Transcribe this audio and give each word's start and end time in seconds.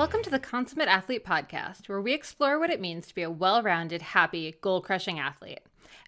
Welcome 0.00 0.22
to 0.22 0.30
the 0.30 0.38
Consummate 0.38 0.88
Athlete 0.88 1.26
Podcast, 1.26 1.86
where 1.86 2.00
we 2.00 2.14
explore 2.14 2.58
what 2.58 2.70
it 2.70 2.80
means 2.80 3.06
to 3.06 3.14
be 3.14 3.20
a 3.20 3.30
well 3.30 3.62
rounded, 3.62 4.00
happy, 4.00 4.54
goal 4.62 4.80
crushing 4.80 5.18
athlete. 5.18 5.60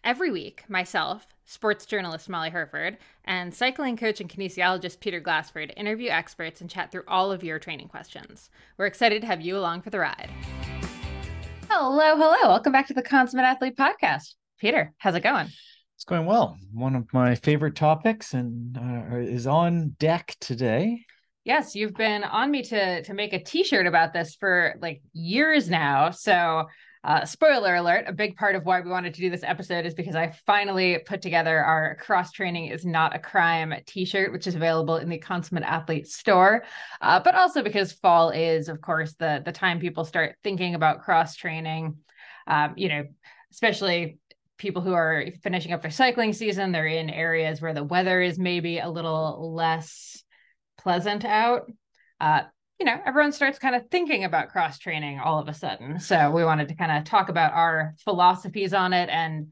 Every 0.03 0.31
week, 0.31 0.65
myself, 0.67 1.27
sports 1.45 1.85
journalist 1.85 2.27
Molly 2.27 2.49
Hurford, 2.49 2.97
and 3.27 3.53
cycling 3.53 3.99
coach 3.99 4.19
and 4.19 4.31
kinesiologist 4.31 5.01
Peter 5.01 5.21
Glassford 5.21 5.75
interview 5.77 6.09
experts 6.09 6.63
and 6.63 6.71
chat 6.71 6.91
through 6.91 7.03
all 7.07 7.31
of 7.31 7.45
your 7.45 7.59
training 7.59 7.89
questions. 7.89 8.49
We're 8.79 8.87
excited 8.87 9.21
to 9.21 9.27
have 9.27 9.43
you 9.43 9.59
along 9.59 9.83
for 9.83 9.91
the 9.91 9.99
ride. 9.99 10.31
Hello, 11.69 12.17
hello. 12.17 12.49
Welcome 12.49 12.73
back 12.73 12.87
to 12.87 12.95
the 12.95 13.03
Consummate 13.03 13.45
Athlete 13.45 13.77
Podcast. 13.77 14.37
Peter, 14.59 14.95
how's 14.97 15.17
it 15.17 15.23
going? 15.23 15.49
It's 15.97 16.05
going 16.05 16.25
well. 16.25 16.57
One 16.73 16.97
of 16.97 17.13
my 17.13 17.35
favorite 17.35 17.77
topics 17.77 18.33
and 18.33 18.75
uh, 18.75 19.17
is 19.17 19.47
on 19.47 19.97
deck 19.99 20.35
today. 20.41 21.05
Yes, 21.45 21.75
you've 21.75 21.95
been 21.95 22.23
on 22.23 22.51
me 22.51 22.63
to 22.63 23.03
to 23.03 23.15
make 23.15 23.33
a 23.33 23.43
t-shirt 23.43 23.87
about 23.87 24.13
this 24.13 24.37
for 24.37 24.77
like 24.81 25.03
years 25.13 25.69
now. 25.69 26.11
So 26.11 26.67
uh, 27.05 27.25
spoiler 27.25 27.75
alert, 27.75 28.05
a 28.07 28.13
big 28.13 28.37
part 28.37 28.55
of 28.55 28.65
why 28.65 28.81
we 28.81 28.89
wanted 28.89 29.13
to 29.15 29.21
do 29.21 29.29
this 29.29 29.43
episode 29.43 29.85
is 29.85 29.95
because 29.95 30.15
I 30.15 30.37
finally 30.47 31.01
put 31.05 31.21
together 31.21 31.59
our 31.59 31.97
cross 31.97 32.31
training 32.31 32.67
is 32.67 32.87
not 32.87 33.17
a 33.17 33.19
crime 33.19 33.75
t 33.87 34.05
shirt, 34.05 34.31
which 34.31 34.47
is 34.47 34.55
available 34.55 34.99
in 34.99 35.09
the 35.09 35.19
Consummate 35.19 35.65
Athlete 35.65 36.07
store. 36.07 36.63
Uh, 37.01 37.19
but 37.19 37.35
also 37.35 37.65
because 37.65 37.93
fall 37.93 38.31
is, 38.31 38.69
of 38.69 38.81
course, 38.81 39.15
the, 39.15 39.43
the 39.45 39.51
time 39.51 39.81
people 39.81 40.05
start 40.05 40.37
thinking 40.45 40.77
about 40.77 41.03
cross 41.03 41.35
training. 41.35 41.97
Um, 42.47 42.75
you 42.77 42.89
know, 42.89 43.05
especially 43.51 44.19
people 44.57 44.81
who 44.81 44.93
are 44.93 45.25
finishing 45.43 45.73
up 45.73 45.83
their 45.83 45.91
cycling 45.91 46.33
season, 46.33 46.71
they're 46.71 46.87
in 46.87 47.11
areas 47.11 47.61
where 47.61 47.75
the 47.75 47.83
weather 47.83 48.21
is 48.21 48.39
maybe 48.39 48.79
a 48.79 48.89
little 48.89 49.53
less 49.53 50.23
pleasant 50.83 51.25
out. 51.25 51.71
Uh, 52.21 52.43
you 52.79 52.87
know, 52.87 53.01
everyone 53.07 53.33
starts 53.33 53.59
kind 53.59 53.77
of 53.77 53.89
thinking 53.91 54.25
about 54.25 54.49
cross 54.49 54.79
training 54.79 55.21
all 55.21 55.39
of 55.39 55.49
a 55.49 55.55
sudden. 55.55 56.01
So 56.01 56.31
we 56.31 56.45
wanted 56.45 56.69
to 56.69 56.75
kind 56.75 56.91
of 56.91 57.05
talk 57.05 57.29
about 57.29 57.53
our 57.53 57.95
philosophies 58.05 58.75
on 58.75 58.93
it 58.93 59.09
and 59.09 59.49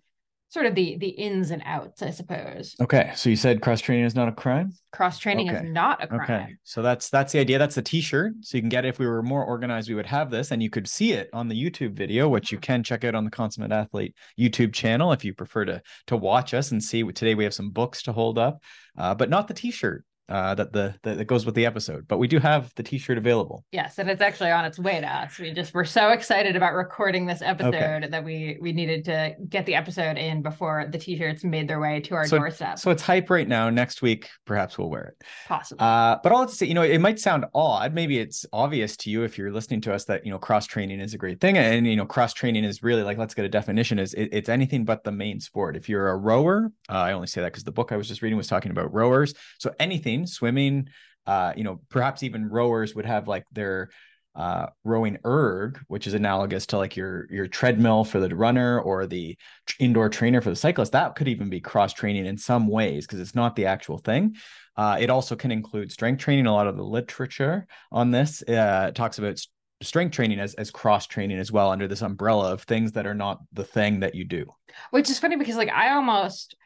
sort 0.49 0.67
of 0.67 0.75
the 0.75 0.97
the 0.99 1.09
ins 1.09 1.53
and 1.53 1.63
outs, 1.65 2.03
I 2.03 2.11
suppose. 2.11 2.75
Okay, 2.81 3.13
so 3.15 3.31
you 3.31 3.37
said 3.37 3.63
cross 3.63 3.81
training 3.81 4.05
is 4.05 4.17
not 4.17 4.29
a 4.29 4.33
crime. 4.33 4.73
Cross 4.93 5.21
training 5.21 5.49
okay. 5.49 5.59
is 5.59 5.71
not 5.71 6.03
a 6.03 6.09
crime. 6.09 6.23
Okay, 6.23 6.57
so 6.65 6.83
that's 6.83 7.09
that's 7.09 7.33
the 7.33 7.39
idea. 7.39 7.59
That's 7.59 7.77
the 7.77 7.83
T-shirt. 7.83 8.33
So 8.41 8.59
you 8.59 8.63
can 8.63 8.69
get 8.69 8.85
it. 8.85 8.89
If 8.89 8.99
we 8.99 9.07
were 9.07 9.23
more 9.23 9.45
organized, 9.45 9.89
we 9.89 9.95
would 9.95 10.07
have 10.07 10.31
this, 10.31 10.51
and 10.51 10.61
you 10.61 10.69
could 10.69 10.89
see 10.89 11.13
it 11.13 11.31
on 11.33 11.47
the 11.47 11.55
YouTube 11.55 11.93
video, 11.93 12.29
which 12.29 12.51
you 12.51 12.59
can 12.59 12.83
check 12.83 13.05
out 13.05 13.15
on 13.15 13.25
the 13.25 13.31
Consummate 13.31 13.73
Athlete 13.73 14.15
YouTube 14.39 14.73
channel 14.73 15.13
if 15.13 15.25
you 15.25 15.33
prefer 15.33 15.65
to 15.67 15.83
to 16.09 16.17
watch 16.17 16.53
us 16.53 16.73
and 16.73 16.83
see. 16.83 17.05
Today 17.05 17.37
we 17.37 17.45
have 17.45 17.55
some 17.55 17.71
books 17.71 18.03
to 18.03 18.13
hold 18.13 18.39
up, 18.39 18.61
uh, 18.99 19.15
but 19.15 19.31
not 19.31 19.47
the 19.47 19.55
T-shirt 19.55 20.05
uh, 20.31 20.55
that 20.55 20.73
the, 20.73 20.95
the 21.03 21.17
that 21.17 21.25
goes 21.25 21.45
with 21.45 21.55
the 21.55 21.67
episode. 21.67 22.07
But 22.09 22.19
we 22.19 22.29
do 22.29 22.39
have 22.39 22.73
the 22.77 22.83
T-shirt 22.83 23.19
available. 23.19 23.65
Yes, 23.73 23.99
and 23.99 24.09
it's 24.09 24.23
actually 24.23 24.51
on 24.51 24.65
its 24.65 24.79
way 24.79 25.01
to 25.01 25.07
us. 25.07 25.39
We 25.39 25.53
just 25.53 25.75
we're 25.75 25.85
so 25.85 26.11
excited 26.11 26.57
about 26.57 26.75
recording 26.75 27.27
this 27.27 27.43
episode 27.43 27.75
okay. 27.75 28.09
that 28.09 28.25
we 28.25 28.59
we 28.61 28.73
needed 28.73 29.05
to 29.07 29.35
get 29.49 29.67
the 29.67 29.75
episode 29.75 30.17
in 30.17 30.43
before 30.43 30.87
the 30.91 30.99
T-shirts 30.99 31.45
made 31.45 31.69
their 31.69 31.81
way 31.81 32.01
to 32.01 32.15
our 32.15 32.27
so, 32.27 32.39
doorstep. 32.39 32.79
So 32.79 32.91
it's 32.91 33.03
hype 33.03 33.29
right 33.29 33.49
now. 33.49 33.69
Next 33.71 34.03
week, 34.03 34.29
perhaps 34.47 34.79
we'll 34.79 34.91
wear 34.91 35.05
it. 35.05 35.27
Possibly. 35.49 35.85
Uh, 35.85 36.19
but 36.23 36.33
all 36.33 36.47
to 36.47 36.55
say, 36.55 36.67
you 36.67 36.75
know, 36.75 36.83
it 36.83 37.01
might 37.01 37.19
sound 37.19 37.45
odd. 37.55 37.93
Maybe 37.93 38.19
it's 38.19 38.47
obvious 38.53 38.97
to 38.99 39.11
you 39.11 39.25
if 39.25 39.37
you're 39.37 39.53
listening 39.53 39.81
to 39.83 39.93
us 39.93 40.05
that 40.05 40.25
you 40.25 40.31
know 40.31 40.39
cross 40.39 40.67
training 40.67 41.01
is 41.01 41.15
a 41.15 41.19
great 41.19 41.41
thing, 41.41 41.59
and 41.59 41.87
you 41.87 41.97
know 41.97 42.07
cross 42.07 42.33
training 42.33 42.65
is 42.65 42.83
really 42.83 43.03
like 43.03 43.19
let's 43.19 43.35
get 43.35 43.45
a 43.45 43.49
definition 43.49 43.99
is 43.99 44.15
it, 44.15 44.29
it's 44.33 44.49
anything 44.49 44.85
but 44.85 45.03
the 45.03 45.13
main 45.13 45.41
sport. 45.41 45.77
If 45.77 45.89
you're 45.89 46.09
a 46.09 46.17
rower, 46.17 46.71
uh, 46.89 46.93
I 46.93 47.13
only 47.13 47.27
say 47.27 47.41
that 47.41 47.49
because 47.49 47.65
the 47.65 47.73
book 47.73 47.91
I 47.93 47.97
was 47.97 48.07
just 48.07 48.23
reading 48.23 48.37
was 48.37 48.47
talking 48.47 48.71
about 48.71 48.93
rowers. 48.93 49.35
So 49.59 49.75
anything 49.81 50.20
swimming 50.27 50.89
uh, 51.27 51.53
you 51.57 51.65
know, 51.65 51.81
perhaps 51.89 52.23
even 52.23 52.49
rowers 52.49 52.95
would 52.95 53.07
have 53.07 53.29
like 53.29 53.45
their 53.53 53.91
uh, 54.35 54.67
rowing 54.85 55.19
erg, 55.25 55.79
which 55.89 56.07
is 56.07 56.15
analogous 56.15 56.67
to 56.67 56.77
like 56.77 56.97
your 56.97 57.27
your 57.31 57.47
treadmill 57.47 58.05
for 58.05 58.21
the 58.21 58.35
runner 58.35 58.81
or 58.81 59.07
the 59.07 59.37
indoor 59.79 60.09
trainer 60.09 60.41
for 60.41 60.51
the 60.51 60.57
cyclist. 60.57 60.93
That 60.93 61.15
could 61.15 61.29
even 61.29 61.51
be 61.51 61.61
cross 61.61 61.93
training 61.93 62.27
in 62.27 62.39
some 62.39 62.69
ways 62.69 63.07
because 63.07 63.21
it's 63.21 63.35
not 63.35 63.57
the 63.57 63.67
actual 63.67 63.99
thing. 63.99 64.37
Uh, 64.77 64.97
it 64.99 65.11
also 65.11 65.37
can 65.37 65.51
include 65.51 65.93
strength 65.93 66.21
training. 66.21 66.47
A 66.47 66.53
lot 66.53 66.67
of 66.67 66.77
the 66.77 66.85
literature 66.85 67.67
on 67.93 68.11
this 68.11 68.43
uh, 68.49 68.93
talks 68.95 69.19
about 69.19 69.39
strength 69.83 70.13
training 70.13 70.41
as, 70.41 70.55
as 70.55 70.71
cross 70.71 71.07
training 71.07 71.39
as 71.39 71.53
well 71.53 71.71
under 71.71 71.89
this 71.89 72.03
umbrella 72.03 72.53
of 72.53 72.63
things 72.63 72.93
that 72.93 73.07
are 73.07 73.15
not 73.15 73.39
the 73.53 73.65
thing 73.65 74.01
that 74.01 74.15
you 74.15 74.25
do. 74.25 74.47
Which 74.91 75.11
is 75.11 75.19
funny 75.19 75.37
because 75.37 75.57
like 75.57 75.71
I 75.71 75.91
almost 75.91 76.57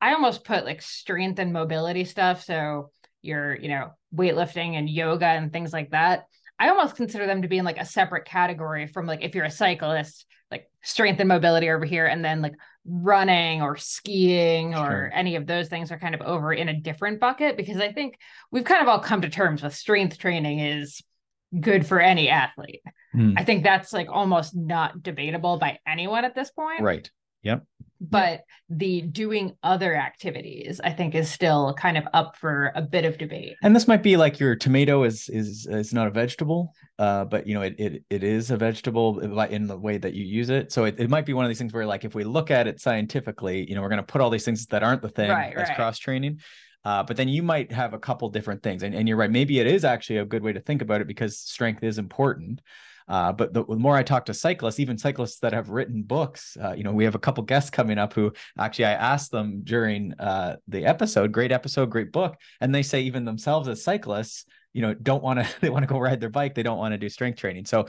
I 0.00 0.12
almost 0.14 0.44
put 0.44 0.64
like 0.64 0.82
strength 0.82 1.38
and 1.38 1.52
mobility 1.52 2.04
stuff. 2.04 2.44
So 2.44 2.90
your, 3.22 3.56
you 3.56 3.68
know, 3.68 3.92
weightlifting 4.14 4.74
and 4.74 4.90
yoga 4.90 5.26
and 5.26 5.52
things 5.52 5.72
like 5.72 5.90
that. 5.90 6.26
I 6.58 6.68
almost 6.68 6.96
consider 6.96 7.26
them 7.26 7.42
to 7.42 7.48
be 7.48 7.58
in 7.58 7.64
like 7.64 7.80
a 7.80 7.84
separate 7.84 8.24
category 8.24 8.86
from 8.86 9.06
like 9.06 9.22
if 9.22 9.34
you're 9.34 9.44
a 9.44 9.50
cyclist, 9.50 10.26
like 10.50 10.68
strength 10.82 11.18
and 11.18 11.28
mobility 11.28 11.70
over 11.70 11.84
here, 11.84 12.06
and 12.06 12.24
then 12.24 12.42
like 12.42 12.54
running 12.84 13.62
or 13.62 13.76
skiing 13.76 14.74
or 14.74 14.86
sure. 14.86 15.10
any 15.14 15.36
of 15.36 15.46
those 15.46 15.68
things 15.68 15.90
are 15.90 15.98
kind 15.98 16.14
of 16.14 16.20
over 16.20 16.52
in 16.52 16.68
a 16.68 16.80
different 16.80 17.20
bucket 17.20 17.56
because 17.56 17.78
I 17.78 17.92
think 17.92 18.18
we've 18.50 18.64
kind 18.64 18.82
of 18.82 18.88
all 18.88 19.00
come 19.00 19.22
to 19.22 19.28
terms 19.28 19.62
with 19.62 19.74
strength 19.74 20.18
training 20.18 20.60
is 20.60 21.02
good 21.58 21.86
for 21.86 22.00
any 22.00 22.28
athlete. 22.28 22.82
Hmm. 23.12 23.34
I 23.36 23.44
think 23.44 23.62
that's 23.62 23.92
like 23.92 24.08
almost 24.10 24.54
not 24.56 25.02
debatable 25.02 25.58
by 25.58 25.78
anyone 25.86 26.24
at 26.24 26.34
this 26.34 26.50
point. 26.50 26.80
Right. 26.80 27.10
Yep. 27.42 27.64
But 28.02 28.42
the 28.68 29.02
doing 29.02 29.54
other 29.62 29.94
activities, 29.94 30.80
I 30.82 30.90
think, 30.90 31.14
is 31.14 31.30
still 31.30 31.72
kind 31.74 31.96
of 31.96 32.04
up 32.12 32.36
for 32.36 32.72
a 32.74 32.82
bit 32.82 33.04
of 33.04 33.16
debate. 33.16 33.54
And 33.62 33.76
this 33.76 33.86
might 33.86 34.02
be 34.02 34.16
like 34.16 34.40
your 34.40 34.56
tomato 34.56 35.04
is 35.04 35.28
is 35.28 35.66
is 35.70 35.94
not 35.94 36.08
a 36.08 36.10
vegetable, 36.10 36.74
uh, 36.98 37.24
but 37.26 37.46
you 37.46 37.54
know 37.54 37.62
it 37.62 37.76
it 37.78 38.04
it 38.10 38.24
is 38.24 38.50
a 38.50 38.56
vegetable 38.56 39.20
in 39.20 39.66
the 39.68 39.78
way 39.78 39.98
that 39.98 40.14
you 40.14 40.24
use 40.24 40.50
it. 40.50 40.72
So 40.72 40.84
it, 40.84 40.98
it 40.98 41.10
might 41.10 41.26
be 41.26 41.32
one 41.32 41.44
of 41.44 41.48
these 41.48 41.58
things 41.58 41.72
where 41.72 41.86
like 41.86 42.04
if 42.04 42.14
we 42.14 42.24
look 42.24 42.50
at 42.50 42.66
it 42.66 42.80
scientifically, 42.80 43.68
you 43.68 43.76
know, 43.76 43.82
we're 43.82 43.88
going 43.88 43.98
to 43.98 44.02
put 44.02 44.20
all 44.20 44.30
these 44.30 44.44
things 44.44 44.66
that 44.66 44.82
aren't 44.82 45.02
the 45.02 45.08
thing 45.08 45.30
right, 45.30 45.54
as 45.56 45.68
right. 45.68 45.76
cross 45.76 45.98
training. 45.98 46.40
Uh, 46.84 47.02
but 47.04 47.16
then 47.16 47.28
you 47.28 47.44
might 47.44 47.70
have 47.70 47.94
a 47.94 47.98
couple 47.98 48.28
different 48.28 48.62
things, 48.62 48.82
and, 48.82 48.94
and 48.94 49.06
you're 49.06 49.16
right. 49.16 49.30
Maybe 49.30 49.60
it 49.60 49.68
is 49.68 49.84
actually 49.84 50.16
a 50.16 50.24
good 50.24 50.42
way 50.42 50.52
to 50.52 50.60
think 50.60 50.82
about 50.82 51.00
it 51.00 51.06
because 51.06 51.38
strength 51.38 51.84
is 51.84 51.98
important. 51.98 52.60
Uh, 53.08 53.32
but 53.32 53.52
the, 53.52 53.64
the, 53.64 53.76
more 53.76 53.96
I 53.96 54.02
talk 54.02 54.26
to 54.26 54.34
cyclists, 54.34 54.80
even 54.80 54.98
cyclists 54.98 55.38
that 55.40 55.52
have 55.52 55.70
written 55.70 56.02
books, 56.02 56.56
uh, 56.62 56.72
you 56.72 56.84
know, 56.84 56.92
we 56.92 57.04
have 57.04 57.14
a 57.14 57.18
couple 57.18 57.42
guests 57.44 57.70
coming 57.70 57.98
up 57.98 58.12
who 58.12 58.32
actually 58.58 58.86
I 58.86 58.92
asked 58.92 59.30
them 59.30 59.62
during 59.64 60.14
uh, 60.18 60.56
the 60.68 60.84
episode, 60.84 61.32
great 61.32 61.52
episode, 61.52 61.90
great 61.90 62.12
book, 62.12 62.36
and 62.60 62.74
they 62.74 62.82
say 62.82 63.02
even 63.02 63.24
themselves 63.24 63.68
as 63.68 63.82
cyclists, 63.82 64.44
you 64.72 64.82
know, 64.82 64.94
don't 64.94 65.22
want 65.22 65.40
to, 65.40 65.48
they 65.60 65.70
want 65.70 65.82
to 65.82 65.86
go 65.86 65.98
ride 65.98 66.20
their 66.20 66.30
bike, 66.30 66.54
they 66.54 66.62
don't 66.62 66.78
want 66.78 66.92
to 66.92 66.98
do 66.98 67.08
strength 67.08 67.38
training. 67.38 67.66
So 67.66 67.88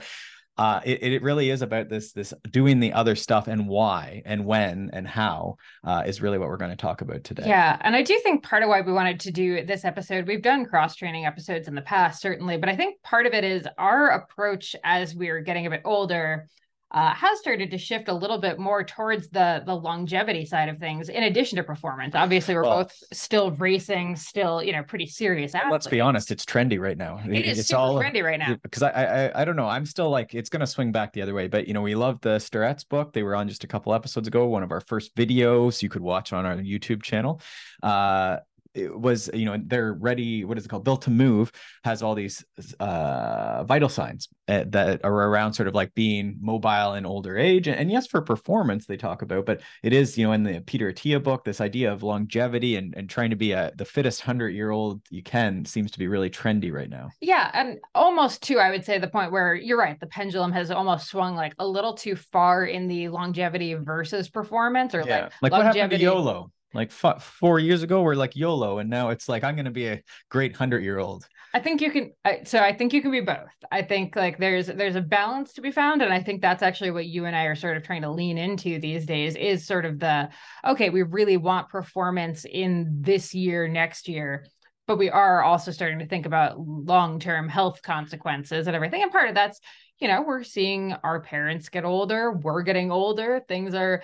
uh, 0.56 0.80
it, 0.84 1.02
it 1.02 1.22
really 1.22 1.50
is 1.50 1.62
about 1.62 1.88
this 1.88 2.12
this 2.12 2.32
doing 2.50 2.80
the 2.80 2.92
other 2.92 3.16
stuff 3.16 3.48
and 3.48 3.68
why 3.68 4.22
and 4.24 4.44
when 4.44 4.90
and 4.92 5.06
how 5.06 5.56
uh, 5.82 6.02
is 6.06 6.22
really 6.22 6.38
what 6.38 6.48
we're 6.48 6.56
going 6.56 6.70
to 6.70 6.76
talk 6.76 7.00
about 7.00 7.24
today. 7.24 7.44
Yeah, 7.46 7.76
and 7.80 7.96
I 7.96 8.02
do 8.02 8.18
think 8.20 8.44
part 8.44 8.62
of 8.62 8.68
why 8.68 8.80
we 8.80 8.92
wanted 8.92 9.20
to 9.20 9.32
do 9.32 9.64
this 9.64 9.84
episode, 9.84 10.26
we've 10.26 10.42
done 10.42 10.64
cross 10.64 10.94
training 10.94 11.26
episodes 11.26 11.66
in 11.66 11.74
the 11.74 11.82
past, 11.82 12.22
certainly, 12.22 12.56
but 12.56 12.68
I 12.68 12.76
think 12.76 13.02
part 13.02 13.26
of 13.26 13.34
it 13.34 13.44
is 13.44 13.66
our 13.78 14.10
approach 14.10 14.76
as 14.84 15.14
we're 15.14 15.40
getting 15.40 15.66
a 15.66 15.70
bit 15.70 15.82
older 15.84 16.48
uh, 16.94 17.12
has 17.12 17.40
started 17.40 17.72
to 17.72 17.76
shift 17.76 18.08
a 18.08 18.14
little 18.14 18.38
bit 18.38 18.58
more 18.58 18.84
towards 18.84 19.28
the 19.28 19.62
the 19.66 19.74
longevity 19.74 20.44
side 20.46 20.68
of 20.68 20.78
things, 20.78 21.08
in 21.08 21.24
addition 21.24 21.56
to 21.56 21.64
performance. 21.64 22.14
Obviously, 22.14 22.54
we're 22.54 22.62
well, 22.62 22.84
both 22.84 23.02
still 23.12 23.50
racing, 23.50 24.14
still 24.14 24.62
you 24.62 24.72
know 24.72 24.84
pretty 24.84 25.06
serious. 25.06 25.56
Athletes. 25.56 25.72
Let's 25.72 25.86
be 25.88 26.00
honest, 26.00 26.30
it's 26.30 26.44
trendy 26.44 26.78
right 26.78 26.96
now. 26.96 27.20
It 27.28 27.44
is 27.44 27.58
it's 27.58 27.68
super 27.68 27.80
all 27.80 27.96
trendy 27.96 28.22
right 28.22 28.38
now. 28.38 28.56
Because 28.62 28.84
I, 28.84 28.90
I 28.90 29.42
I 29.42 29.44
don't 29.44 29.56
know, 29.56 29.66
I'm 29.66 29.86
still 29.86 30.08
like 30.08 30.34
it's 30.36 30.48
gonna 30.48 30.68
swing 30.68 30.92
back 30.92 31.12
the 31.12 31.22
other 31.22 31.34
way. 31.34 31.48
But 31.48 31.66
you 31.66 31.74
know, 31.74 31.82
we 31.82 31.96
love 31.96 32.20
the 32.20 32.36
Starrett's 32.36 32.84
book. 32.84 33.12
They 33.12 33.24
were 33.24 33.34
on 33.34 33.48
just 33.48 33.64
a 33.64 33.66
couple 33.66 33.92
episodes 33.92 34.28
ago. 34.28 34.46
One 34.46 34.62
of 34.62 34.70
our 34.70 34.80
first 34.80 35.16
videos 35.16 35.82
you 35.82 35.88
could 35.88 36.02
watch 36.02 36.32
on 36.32 36.46
our 36.46 36.56
YouTube 36.56 37.02
channel. 37.02 37.40
Uh, 37.82 38.38
it 38.74 38.98
was 38.98 39.30
you 39.32 39.44
know 39.44 39.56
they're 39.66 39.92
ready 39.94 40.44
what 40.44 40.58
is 40.58 40.64
it 40.64 40.68
called 40.68 40.84
built 40.84 41.02
to 41.02 41.10
move 41.10 41.50
has 41.84 42.02
all 42.02 42.14
these 42.14 42.44
uh 42.80 43.64
vital 43.64 43.88
signs 43.88 44.28
uh, 44.48 44.64
that 44.66 45.04
are 45.04 45.12
around 45.12 45.54
sort 45.54 45.68
of 45.68 45.74
like 45.74 45.94
being 45.94 46.36
mobile 46.40 46.94
in 46.94 47.06
older 47.06 47.38
age 47.38 47.68
and, 47.68 47.90
yes 47.90 48.06
for 48.06 48.20
performance 48.20 48.86
they 48.86 48.96
talk 48.96 49.22
about 49.22 49.46
but 49.46 49.60
it 49.82 49.92
is 49.92 50.18
you 50.18 50.26
know 50.26 50.32
in 50.32 50.42
the 50.42 50.60
peter 50.62 50.92
attia 50.92 51.22
book 51.22 51.44
this 51.44 51.60
idea 51.60 51.92
of 51.92 52.02
longevity 52.02 52.76
and, 52.76 52.94
and 52.96 53.08
trying 53.08 53.30
to 53.30 53.36
be 53.36 53.52
a 53.52 53.70
the 53.76 53.84
fittest 53.84 54.22
100 54.22 54.48
year 54.48 54.70
old 54.70 55.00
you 55.10 55.22
can 55.22 55.64
seems 55.64 55.90
to 55.90 55.98
be 55.98 56.08
really 56.08 56.30
trendy 56.30 56.72
right 56.72 56.90
now 56.90 57.08
yeah 57.20 57.50
and 57.54 57.78
almost 57.94 58.42
too 58.42 58.58
i 58.58 58.70
would 58.70 58.84
say 58.84 58.98
the 58.98 59.06
point 59.06 59.30
where 59.30 59.54
you're 59.54 59.78
right 59.78 60.00
the 60.00 60.06
pendulum 60.06 60.50
has 60.50 60.70
almost 60.70 61.06
swung 61.08 61.36
like 61.36 61.54
a 61.58 61.66
little 61.66 61.94
too 61.94 62.16
far 62.16 62.64
in 62.64 62.88
the 62.88 63.08
longevity 63.08 63.74
versus 63.74 64.28
performance 64.28 64.94
or 64.94 65.04
yeah. 65.06 65.28
like, 65.40 65.42
like 65.42 65.52
longevity. 65.52 65.68
what 65.68 65.76
happened 65.76 65.98
to 66.00 66.04
yolo 66.04 66.50
like 66.74 66.90
f- 66.90 67.22
four 67.22 67.58
years 67.58 67.82
ago 67.82 68.02
we're 68.02 68.14
like 68.14 68.36
yolo 68.36 68.78
and 68.78 68.90
now 68.90 69.10
it's 69.10 69.28
like 69.28 69.44
i'm 69.44 69.54
going 69.54 69.64
to 69.64 69.70
be 69.70 69.86
a 69.86 70.02
great 70.28 70.52
100 70.52 70.82
year 70.82 70.98
old 70.98 71.26
i 71.54 71.60
think 71.60 71.80
you 71.80 71.90
can 71.90 72.12
so 72.44 72.58
i 72.58 72.72
think 72.72 72.92
you 72.92 73.00
can 73.00 73.10
be 73.10 73.20
both. 73.20 73.48
I 73.70 73.82
think 73.82 74.16
like 74.16 74.38
there's 74.38 74.66
there's 74.66 74.96
a 74.96 75.00
balance 75.00 75.52
to 75.54 75.60
be 75.60 75.70
found 75.70 76.02
and 76.02 76.12
i 76.12 76.22
think 76.22 76.42
that's 76.42 76.62
actually 76.62 76.90
what 76.90 77.06
you 77.06 77.24
and 77.24 77.36
i 77.36 77.44
are 77.44 77.54
sort 77.54 77.76
of 77.76 77.82
trying 77.82 78.02
to 78.02 78.10
lean 78.10 78.38
into 78.38 78.78
these 78.78 79.06
days 79.06 79.36
is 79.36 79.66
sort 79.66 79.84
of 79.84 79.98
the 79.98 80.28
okay 80.66 80.90
we 80.90 81.02
really 81.02 81.36
want 81.36 81.68
performance 81.68 82.44
in 82.44 82.98
this 83.00 83.34
year 83.34 83.68
next 83.68 84.08
year 84.08 84.46
but 84.86 84.98
we 84.98 85.08
are 85.08 85.42
also 85.42 85.70
starting 85.70 85.98
to 85.98 86.06
think 86.06 86.26
about 86.26 86.60
long-term 86.60 87.48
health 87.48 87.80
consequences 87.80 88.66
and 88.66 88.76
everything. 88.76 89.02
And 89.02 89.10
part 89.10 89.30
of 89.30 89.34
that's 89.34 89.58
you 90.00 90.08
know 90.08 90.22
we're 90.22 90.42
seeing 90.42 90.92
our 91.04 91.20
parents 91.20 91.68
get 91.68 91.84
older 91.84 92.32
we're 92.32 92.62
getting 92.62 92.90
older 92.90 93.40
things 93.46 93.74
are 93.74 94.02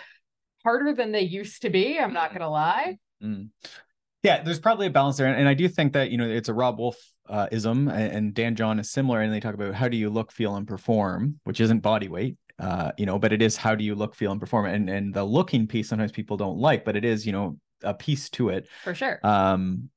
harder 0.62 0.92
than 0.92 1.12
they 1.12 1.22
used 1.22 1.62
to 1.62 1.70
be 1.70 1.98
i'm 1.98 2.12
not 2.12 2.30
going 2.30 2.40
to 2.40 2.48
lie 2.48 2.98
mm. 3.22 3.48
yeah 4.22 4.42
there's 4.42 4.60
probably 4.60 4.86
a 4.86 4.90
balance 4.90 5.16
there 5.16 5.26
and, 5.26 5.38
and 5.38 5.48
i 5.48 5.54
do 5.54 5.68
think 5.68 5.92
that 5.92 6.10
you 6.10 6.18
know 6.18 6.28
it's 6.28 6.48
a 6.48 6.54
Robb 6.54 6.78
Wolf 6.78 6.96
uh, 7.28 7.46
ism 7.52 7.88
and 7.88 8.34
dan 8.34 8.56
john 8.56 8.78
is 8.78 8.90
similar 8.90 9.20
and 9.20 9.32
they 9.32 9.40
talk 9.40 9.54
about 9.54 9.74
how 9.74 9.88
do 9.88 9.96
you 9.96 10.10
look 10.10 10.32
feel 10.32 10.56
and 10.56 10.66
perform 10.66 11.38
which 11.44 11.60
isn't 11.60 11.80
body 11.80 12.08
weight 12.08 12.36
uh, 12.58 12.90
you 12.98 13.06
know 13.06 13.18
but 13.18 13.32
it 13.32 13.40
is 13.40 13.56
how 13.56 13.74
do 13.74 13.84
you 13.84 13.94
look 13.94 14.14
feel 14.14 14.32
and 14.32 14.40
perform 14.40 14.66
and 14.66 14.90
and 14.90 15.14
the 15.14 15.24
looking 15.24 15.66
piece 15.66 15.88
sometimes 15.88 16.12
people 16.12 16.36
don't 16.36 16.58
like 16.58 16.84
but 16.84 16.96
it 16.96 17.04
is 17.04 17.24
you 17.24 17.32
know 17.32 17.56
a 17.82 17.94
piece 17.94 18.28
to 18.28 18.48
it 18.48 18.66
for 18.82 18.94
sure 18.94 19.18
um 19.22 19.88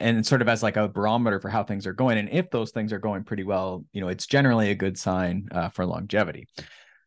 and 0.00 0.26
sort 0.26 0.42
of 0.42 0.48
as 0.48 0.62
like 0.62 0.76
a 0.76 0.88
barometer 0.88 1.40
for 1.40 1.48
how 1.48 1.62
things 1.62 1.86
are 1.86 1.92
going. 1.92 2.18
And 2.18 2.28
if 2.30 2.50
those 2.50 2.70
things 2.70 2.92
are 2.92 2.98
going 2.98 3.24
pretty 3.24 3.44
well, 3.44 3.84
you 3.92 4.00
know, 4.00 4.08
it's 4.08 4.26
generally 4.26 4.70
a 4.70 4.74
good 4.74 4.98
sign 4.98 5.48
uh, 5.52 5.68
for 5.68 5.84
longevity. 5.84 6.48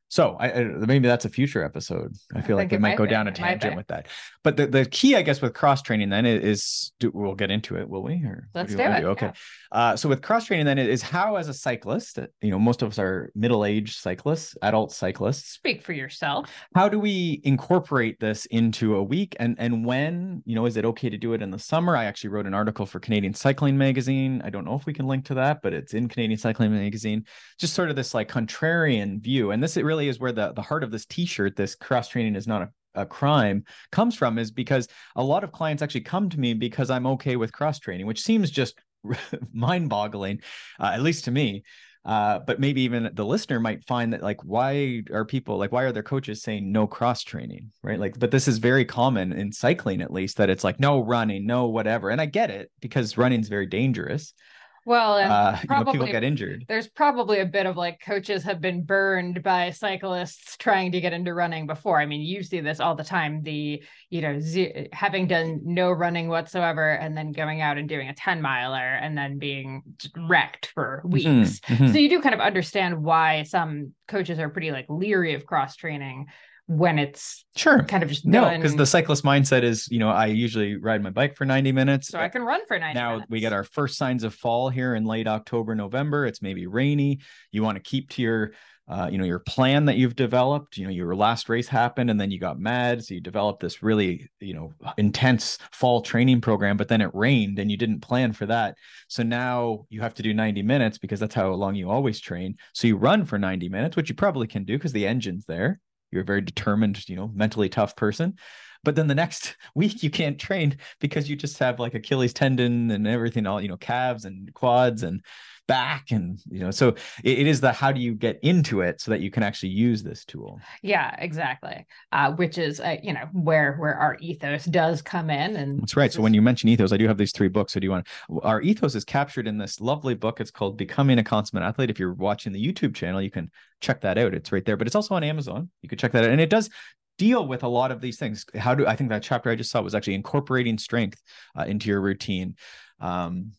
So 0.10 0.38
I, 0.40 0.52
I, 0.52 0.64
maybe 0.64 1.08
that's 1.08 1.26
a 1.26 1.30
future 1.30 1.64
episode. 1.64 2.16
I 2.34 2.42
feel 2.42 2.58
I 2.58 2.64
like 2.64 2.74
it 2.74 2.82
might, 2.82 2.98
go 2.98 3.06
be. 3.06 3.10
down 3.10 3.28
a 3.28 3.32
tangent 3.32 3.76
with 3.76 3.88
that. 3.88 4.08
But 4.46 4.58
the, 4.58 4.68
the 4.68 4.86
key, 4.86 5.16
I 5.16 5.24
guess, 5.24 5.42
with 5.42 5.56
cross 5.56 5.82
training 5.82 6.10
then 6.10 6.28
is, 6.28 6.94
do, 7.00 7.12
we'll 7.14 7.34
get 7.34 7.50
into 7.50 7.78
it, 7.78 7.90
will 7.90 8.04
we? 8.04 8.24
Or 8.24 8.48
let's 8.54 8.72
do, 8.72 8.78
do 8.78 8.84
it. 8.84 9.02
Do? 9.02 9.08
Okay. 9.08 9.26
Yeah. 9.26 9.32
Uh, 9.72 9.96
so 9.98 10.08
with 10.08 10.22
cross 10.22 10.46
training 10.46 10.68
then 10.68 10.78
is 10.78 11.02
how, 11.02 11.36
as 11.38 11.50
a 11.50 11.54
cyclist, 11.54 12.20
you 12.42 12.52
know, 12.52 12.60
most 12.60 12.84
of 12.84 12.90
us 12.90 13.00
are 13.00 13.32
middle 13.34 13.66
aged 13.66 13.98
cyclists, 13.98 14.56
adult 14.62 14.92
cyclists. 14.92 15.50
Speak 15.50 15.82
for 15.82 15.94
yourself. 15.94 16.50
How 16.76 16.88
do 16.88 17.00
we 17.00 17.42
incorporate 17.44 18.20
this 18.20 18.46
into 18.46 18.96
a 18.96 19.04
week, 19.04 19.36
and 19.40 19.56
and 19.58 19.84
when? 19.84 20.44
You 20.46 20.54
know, 20.54 20.68
is 20.68 20.78
it 20.78 20.86
okay 20.86 21.10
to 21.10 21.18
do 21.18 21.34
it 21.34 21.42
in 21.42 21.50
the 21.50 21.58
summer? 21.58 21.98
I 21.98 22.06
actually 22.06 22.30
wrote 22.30 22.46
an 22.46 22.54
article 22.54 22.86
for 22.86 23.00
Canadian 23.00 23.34
Cycling 23.34 23.80
Magazine. 23.80 24.44
I 24.46 24.52
don't 24.52 24.64
know 24.64 24.76
if 24.76 24.86
we 24.86 24.94
can 24.94 25.08
link 25.08 25.26
to 25.26 25.34
that, 25.34 25.64
but 25.64 25.74
it's 25.74 25.96
in 25.96 26.08
Canadian 26.08 26.38
Cycling 26.38 26.72
Magazine. 26.72 27.26
Just 27.60 27.74
sort 27.74 27.90
of 27.90 27.96
this 27.96 28.14
like 28.14 28.30
contrarian 28.30 29.20
view, 29.20 29.50
and 29.50 29.64
this 29.64 29.76
it 29.76 29.86
really 29.86 30.08
is 30.08 30.20
where 30.20 30.32
the 30.32 30.54
the 30.54 30.62
heart 30.62 30.84
of 30.84 30.92
this 30.92 31.08
T-shirt, 31.08 31.56
this 31.56 31.74
cross 31.74 32.10
training 32.10 32.36
is 32.36 32.46
not 32.46 32.62
a 32.62 32.70
a 32.96 33.06
crime 33.06 33.64
comes 33.92 34.16
from 34.16 34.38
is 34.38 34.52
because 34.52 34.88
a 35.16 35.24
lot 35.24 35.44
of 35.44 35.52
clients 35.52 35.82
actually 35.84 36.02
come 36.02 36.30
to 36.30 36.40
me 36.40 36.54
because 36.54 36.90
I'm 36.90 37.08
okay 37.08 37.36
with 37.36 37.52
cross 37.52 37.80
training, 37.80 38.06
which 38.06 38.22
seems 38.22 38.52
just 38.52 38.80
mind 39.54 39.90
boggling, 39.90 40.42
uh, 40.80 40.92
at 40.94 41.02
least 41.02 41.26
to 41.26 41.32
me. 41.32 41.64
Uh, 42.06 42.38
but 42.38 42.60
maybe 42.60 42.82
even 42.82 43.10
the 43.14 43.26
listener 43.26 43.60
might 43.60 43.84
find 43.84 44.14
that 44.14 44.22
like 44.22 44.40
why 44.44 45.02
are 45.12 45.26
people 45.26 45.58
like 45.58 45.72
why 45.72 45.82
are 45.84 45.92
their 45.92 46.04
coaches 46.04 46.44
saying 46.44 46.72
no 46.72 46.86
cross 46.86 47.24
training 47.24 47.72
right? 47.82 48.00
Like 48.00 48.20
but 48.20 48.30
this 48.30 48.48
is 48.48 48.60
very 48.60 48.86
common 48.86 49.34
in 49.34 49.52
cycling 49.52 50.02
at 50.02 50.14
least 50.14 50.38
that 50.38 50.52
it's 50.52 50.64
like 50.64 50.80
no 50.80 51.04
running 51.04 51.48
no 51.48 51.66
whatever. 51.66 52.12
And 52.12 52.22
i 52.22 52.28
get 52.28 52.52
it 52.52 52.70
because 52.80 53.18
running 53.18 53.42
is 53.42 53.50
very 53.50 53.66
dangerous 53.66 54.36
well, 54.86 55.16
uh, 55.16 55.60
probably, 55.66 55.94
you 55.94 56.00
know, 56.00 56.04
people 56.04 56.14
get 56.14 56.24
injured. 56.24 56.66
There's 56.68 56.88
probably 56.88 57.40
a 57.40 57.46
bit 57.46 57.66
of 57.66 57.76
like 57.76 58.00
coaches 58.00 58.44
have 58.44 58.62
been 58.62 58.84
burned 58.84 59.42
by 59.42 59.72
cyclists 59.72 60.58
trying 60.58 60.92
to 60.92 61.02
get 61.02 61.12
into 61.12 61.34
running 61.34 61.66
before. 61.66 62.00
I 62.00 62.06
mean, 62.06 62.22
you 62.22 62.44
see 62.44 62.60
this 62.62 62.80
all 62.80 62.94
the 62.94 63.04
time. 63.04 63.42
The 63.42 63.84
you 64.12 64.22
know 64.22 64.40
z- 64.40 64.88
having 64.94 65.28
done 65.28 65.62
no 65.64 65.92
running 65.92 66.28
whatsoever 66.28 66.92
and 66.92 67.18
then 67.18 67.32
going 67.32 67.62
out 67.62 67.80
and 67.80 67.90
doing 67.90 68.10
a 68.10 68.14
10 68.14 68.42
miler 68.42 68.78
and 68.78 69.18
then 69.18 69.40
being 69.40 69.82
wrecked 70.16 70.68
for 70.68 71.02
mm-hmm, 71.04 71.14
weeks. 71.14 71.60
Mm-hmm, 71.60 71.74
mm-hmm. 71.74 71.94
So 71.94 71.98
you 71.98 72.10
do 72.10 72.22
kind 72.22 72.36
of 72.36 72.42
understand 72.42 73.04
why 73.04 73.44
some 73.44 73.94
coaches 74.08 74.38
are 74.38 74.50
pretty 74.50 74.72
like 74.72 74.86
leery 74.88 75.34
of 75.34 75.48
cross 75.48 75.76
training 75.76 76.28
when 76.68 76.98
it's 76.98 77.46
sure. 77.56 77.84
kind 77.84 78.02
of 78.02 78.10
just 78.10 78.26
no 78.26 78.50
because 78.50 78.76
the 78.76 78.86
cyclist 78.86 79.24
mindset 79.24 79.62
is 79.62 79.88
you 79.92 80.00
know 80.00 80.10
i 80.10 80.26
usually 80.26 80.78
ride 80.78 81.02
my 81.02 81.12
bike 81.12 81.36
for 81.36 81.46
90 81.46 81.72
minutes. 81.72 82.08
So 82.08 82.20
i 82.20 82.30
can 82.30 82.42
run 82.42 82.62
for 82.68 82.80
90 82.80 83.00
now 83.00 83.12
minutes. 83.14 83.30
we 83.30 83.40
get 83.40 83.54
our 83.54 83.64
first 83.64 83.98
signs 83.98 84.24
of 84.24 84.34
fall 84.34 84.70
here 84.70 84.96
in 84.96 85.06
late 85.06 85.28
october 85.28 85.76
november. 85.76 86.26
It's 86.26 86.42
maybe 86.42 86.66
rainy. 86.66 87.20
You 87.52 87.62
want 87.62 87.76
to 87.78 87.84
keep 87.84 88.10
to 88.12 88.22
your 88.22 88.52
uh, 88.88 89.10
you 89.12 89.18
know 89.18 89.26
your 89.26 89.40
plan 89.40 89.86
that 89.86 89.98
you've 89.98 90.16
developed. 90.16 90.78
You 90.78 90.86
know 90.86 90.92
your 90.92 91.16
last 91.16 91.50
race 91.50 91.68
happened 91.68 92.10
and 92.10 92.20
then 92.20 92.32
you 92.32 92.40
got 92.40 92.60
mad. 92.60 93.04
So 93.04 93.14
you 93.14 93.22
developed 93.22 93.60
this 93.60 93.84
really 93.84 94.28
you 94.40 94.56
know 94.56 94.74
intense 94.98 95.60
fall 95.72 96.02
training 96.02 96.42
program 96.42 96.78
but 96.78 96.88
then 96.88 97.02
it 97.02 97.12
rained 97.14 97.60
and 97.60 97.70
you 97.70 97.78
didn't 97.78 98.00
plan 98.00 98.34
for 98.34 98.48
that. 98.48 98.76
So 99.08 99.22
now 99.22 99.86
you 99.90 100.02
have 100.02 100.16
to 100.16 100.24
do 100.24 100.34
90 100.34 100.64
minutes 100.64 100.98
because 100.98 101.20
that's 101.20 101.36
how 101.36 101.52
long 101.52 101.76
you 101.76 101.92
always 101.92 102.20
train. 102.20 102.56
So 102.74 102.88
you 102.88 102.98
run 102.98 103.26
for 103.26 103.38
90 103.38 103.70
minutes 103.70 103.96
which 103.96 104.10
you 104.10 104.16
probably 104.16 104.48
can 104.48 104.64
do 104.64 104.78
because 104.78 104.94
the 104.94 105.06
engine's 105.06 105.46
there 105.46 105.80
you're 106.12 106.24
a 106.24 106.26
very 106.26 106.42
determined, 106.42 107.08
you 107.10 107.16
know, 107.16 107.32
mentally 107.34 107.70
tough 107.70 107.96
person. 107.96 108.36
But 108.84 108.96
then 108.96 109.08
the 109.08 109.16
next 109.16 109.58
week 109.76 110.04
you 110.04 110.10
can't 110.10 110.40
train 110.40 110.78
because 111.00 111.30
you 111.30 111.36
just 111.36 111.58
have 111.60 111.80
like 111.80 111.94
Achilles 111.94 112.34
tendon 112.34 112.92
and 112.92 113.08
everything, 113.08 113.48
all, 113.48 113.62
you 113.62 113.68
know, 113.68 113.78
calves 113.78 114.26
and 114.26 114.54
quads 114.54 115.04
and 115.04 115.24
back 115.68 116.12
and 116.12 116.40
you 116.50 116.60
know 116.60 116.72
so 116.72 116.90
it, 117.24 117.40
it 117.40 117.48
is 117.48 117.62
the 117.62 117.72
how 117.72 117.92
do 117.92 118.00
you 118.00 118.14
get 118.14 118.40
into 118.44 118.82
it 118.82 119.02
so 119.02 119.12
that 119.12 119.20
you 119.20 119.32
can 119.32 119.44
actually 119.44 119.70
use 119.70 120.04
this 120.04 120.26
tool. 120.26 120.60
Yeah 120.82 121.16
exactly. 121.20 121.86
Uh, 122.12 122.32
which 122.34 122.58
is 122.58 122.80
uh, 122.80 122.98
you 123.02 123.14
know 123.14 123.28
where 123.34 123.76
where 123.78 123.96
our 123.96 124.18
ethos 124.20 124.66
does 124.66 125.02
come 125.02 125.30
in 125.30 125.56
and 125.56 125.82
that's 125.82 125.96
right. 125.96 126.12
So 126.12 126.22
when 126.22 126.34
you 126.34 126.42
mention 126.42 126.70
ethos 126.70 126.92
i 126.92 126.98
do 126.98 127.08
have 127.08 127.18
these 127.18 127.32
three 127.32 127.48
books. 127.48 127.74
So 127.74 127.80
do 127.80 127.86
you 127.86 127.92
want 127.92 128.08
our 128.44 128.62
ethos 128.62 128.96
is 128.96 129.06
captured 129.06 129.48
in 129.48 129.58
this 129.58 129.82
lovely 129.82 130.14
book. 130.14 130.40
It's 130.40 130.52
called 130.52 130.78
becoming 130.78 131.20
a 131.20 131.24
consummate 131.24 131.64
athlete. 131.64 131.90
If 131.90 132.00
you're 132.00 132.14
watching 132.14 132.54
the 132.54 132.74
youtube 132.74 132.96
channel 132.96 133.22
you 133.22 133.32
can 133.32 133.50
check 133.82 134.02
that 134.02 134.18
out. 134.18 134.34
It's 134.34 134.52
right 134.52 134.66
there 134.66 134.78
but 134.78 134.88
it's 134.88 134.96
also 134.96 135.16
on 135.16 135.24
amazon. 135.24 135.70
You 135.82 135.90
can 135.90 135.98
check 135.98 136.12
that 136.12 136.24
out. 136.24 136.30
And 136.30 136.42
it 136.42 136.50
does 136.50 136.70
deal 137.18 137.48
with 137.48 137.64
a 137.64 137.68
lot 137.68 137.92
of 137.92 138.02
these 138.02 138.18
things. 138.18 138.46
How 138.56 138.76
do 138.76 138.86
i 138.86 138.96
think 138.96 139.10
that 139.10 139.24
chapter 139.24 139.50
i 139.50 139.56
just 139.56 139.72
saw 139.72 139.82
was 139.82 139.96
actually 139.96 140.16
incorporating 140.16 140.78
strength 140.78 141.22
uh, 141.58 141.64
into 141.64 141.90
your 141.90 142.02
routine. 142.02 142.56
Um, 143.00 143.52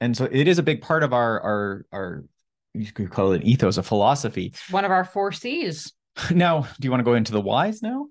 and 0.00 0.16
so 0.16 0.28
it 0.30 0.48
is 0.48 0.58
a 0.58 0.62
big 0.62 0.80
part 0.80 1.02
of 1.02 1.12
our 1.12 1.40
our 1.40 1.86
our 1.92 2.24
you 2.74 2.92
could 2.92 3.10
call 3.10 3.32
it 3.32 3.42
an 3.42 3.46
ethos, 3.46 3.78
a 3.78 3.82
philosophy. 3.82 4.52
One 4.70 4.84
of 4.84 4.90
our 4.90 5.04
four 5.04 5.32
C's. 5.32 5.92
Now, 6.32 6.62
do 6.80 6.86
you 6.86 6.90
want 6.90 7.00
to 7.00 7.04
go 7.04 7.14
into 7.14 7.30
the 7.30 7.40
whys 7.40 7.80
now? 7.80 8.08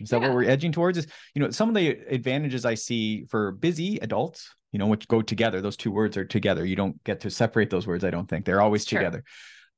Is 0.00 0.10
that 0.10 0.20
yeah. 0.20 0.28
what 0.28 0.36
we're 0.36 0.48
edging 0.48 0.70
towards? 0.70 0.98
Is 0.98 1.08
you 1.34 1.42
know 1.42 1.50
some 1.50 1.68
of 1.68 1.74
the 1.74 1.88
advantages 2.08 2.64
I 2.64 2.74
see 2.74 3.24
for 3.24 3.50
busy 3.50 3.98
adults, 3.98 4.54
you 4.70 4.78
know, 4.78 4.86
which 4.86 5.08
go 5.08 5.22
together. 5.22 5.60
Those 5.60 5.76
two 5.76 5.90
words 5.90 6.16
are 6.16 6.24
together. 6.24 6.64
You 6.64 6.76
don't 6.76 7.02
get 7.02 7.20
to 7.20 7.30
separate 7.30 7.68
those 7.68 7.86
words. 7.86 8.04
I 8.04 8.10
don't 8.10 8.28
think 8.28 8.44
they're 8.44 8.60
always 8.60 8.86
sure. 8.86 9.00
together. 9.00 9.24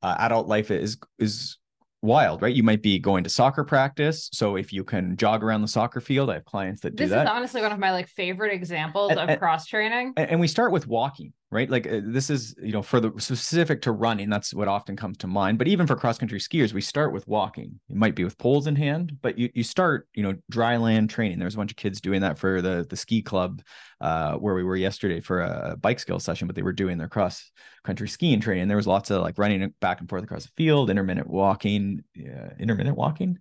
Uh, 0.03 0.17
adult 0.19 0.47
life 0.47 0.71
is 0.71 0.99
is 1.19 1.57
wild, 2.03 2.43
right? 2.43 2.55
You 2.55 2.62
might 2.62 2.83
be 2.83 2.99
going 2.99 3.25
to 3.25 3.31
soccer 3.31 3.65
practice. 3.65 4.29
So 4.33 4.57
if 4.57 4.73
you 4.73 4.85
can 4.85 5.17
jog 5.17 5.43
around 5.43 5.62
the 5.62 5.69
soccer 5.69 6.01
field, 6.01 6.31
I 6.31 6.35
have 6.35 6.45
clients 6.45 6.83
that 6.83 6.97
do 6.97 7.05
this 7.05 7.11
that. 7.11 7.25
This 7.25 7.31
is 7.31 7.37
honestly 7.37 7.62
one 7.62 7.73
of 7.73 7.79
my 7.79 7.93
like 7.93 8.09
favorite 8.09 8.53
examples 8.53 9.12
and, 9.12 9.31
of 9.31 9.39
cross 9.39 9.67
training. 9.67 10.15
And, 10.17 10.31
and 10.31 10.41
we 10.41 10.49
start 10.49 10.73
with 10.73 10.87
walking, 10.87 11.33
right? 11.52 11.69
Like 11.69 11.87
uh, 11.87 12.00
this 12.04 12.30
is, 12.30 12.54
you 12.62 12.73
know, 12.73 12.83
for 12.83 13.00
the 13.00 13.12
specific 13.19 13.83
to 13.83 13.92
running, 13.92 14.30
that's 14.30 14.54
what 14.54 14.69
often 14.69 14.97
comes 14.97 15.19
to 15.19 15.26
mind. 15.26 15.59
But 15.59 15.69
even 15.69 15.87
for 15.87 15.97
cross 15.97 16.19
country 16.19 16.38
skiers, 16.38 16.73
we 16.73 16.80
start 16.80 17.12
with 17.12 17.26
walking. 17.26 17.80
It 17.88 17.97
might 17.97 18.14
be 18.14 18.25
with 18.25 18.38
poles 18.38 18.66
in 18.66 18.76
hand, 18.76 19.19
but 19.21 19.38
you 19.38 19.50
you 19.54 19.64
start, 19.64 20.09
you 20.14 20.23
know, 20.23 20.35
dry 20.49 20.76
land 20.76 21.11
training. 21.11 21.38
There's 21.38 21.54
a 21.54 21.59
bunch 21.59 21.73
of 21.73 21.76
kids 21.76 22.00
doing 22.00 22.21
that 22.21 22.38
for 22.38 22.62
the 22.62 22.87
the 22.88 22.97
ski 22.97 23.23
club 23.23 23.62
uh, 24.00 24.35
where 24.35 24.54
we 24.54 24.62
were 24.62 24.76
yesterday 24.76 25.21
for 25.21 25.40
a 25.40 25.76
bike 25.80 25.99
skill 25.99 26.21
session, 26.21 26.47
but 26.47 26.54
they 26.54 26.62
were 26.62 26.73
doing 26.73 26.99
their 26.99 27.09
cross 27.09 27.50
country 27.85 28.09
skiing 28.09 28.40
training. 28.40 28.69
There 28.69 28.76
was 28.76 28.87
lots 28.87 29.11
of 29.11 29.23
like 29.23 29.38
running 29.38 29.75
back 29.80 30.00
and 30.00 30.09
forth 30.09 30.23
across 30.23 30.45
the 30.45 30.52
field, 30.57 30.90
intermittent 30.90 31.28
walking, 31.28 32.04
yeah, 32.14 32.50
intermittent 32.59 32.97
walking. 32.97 33.38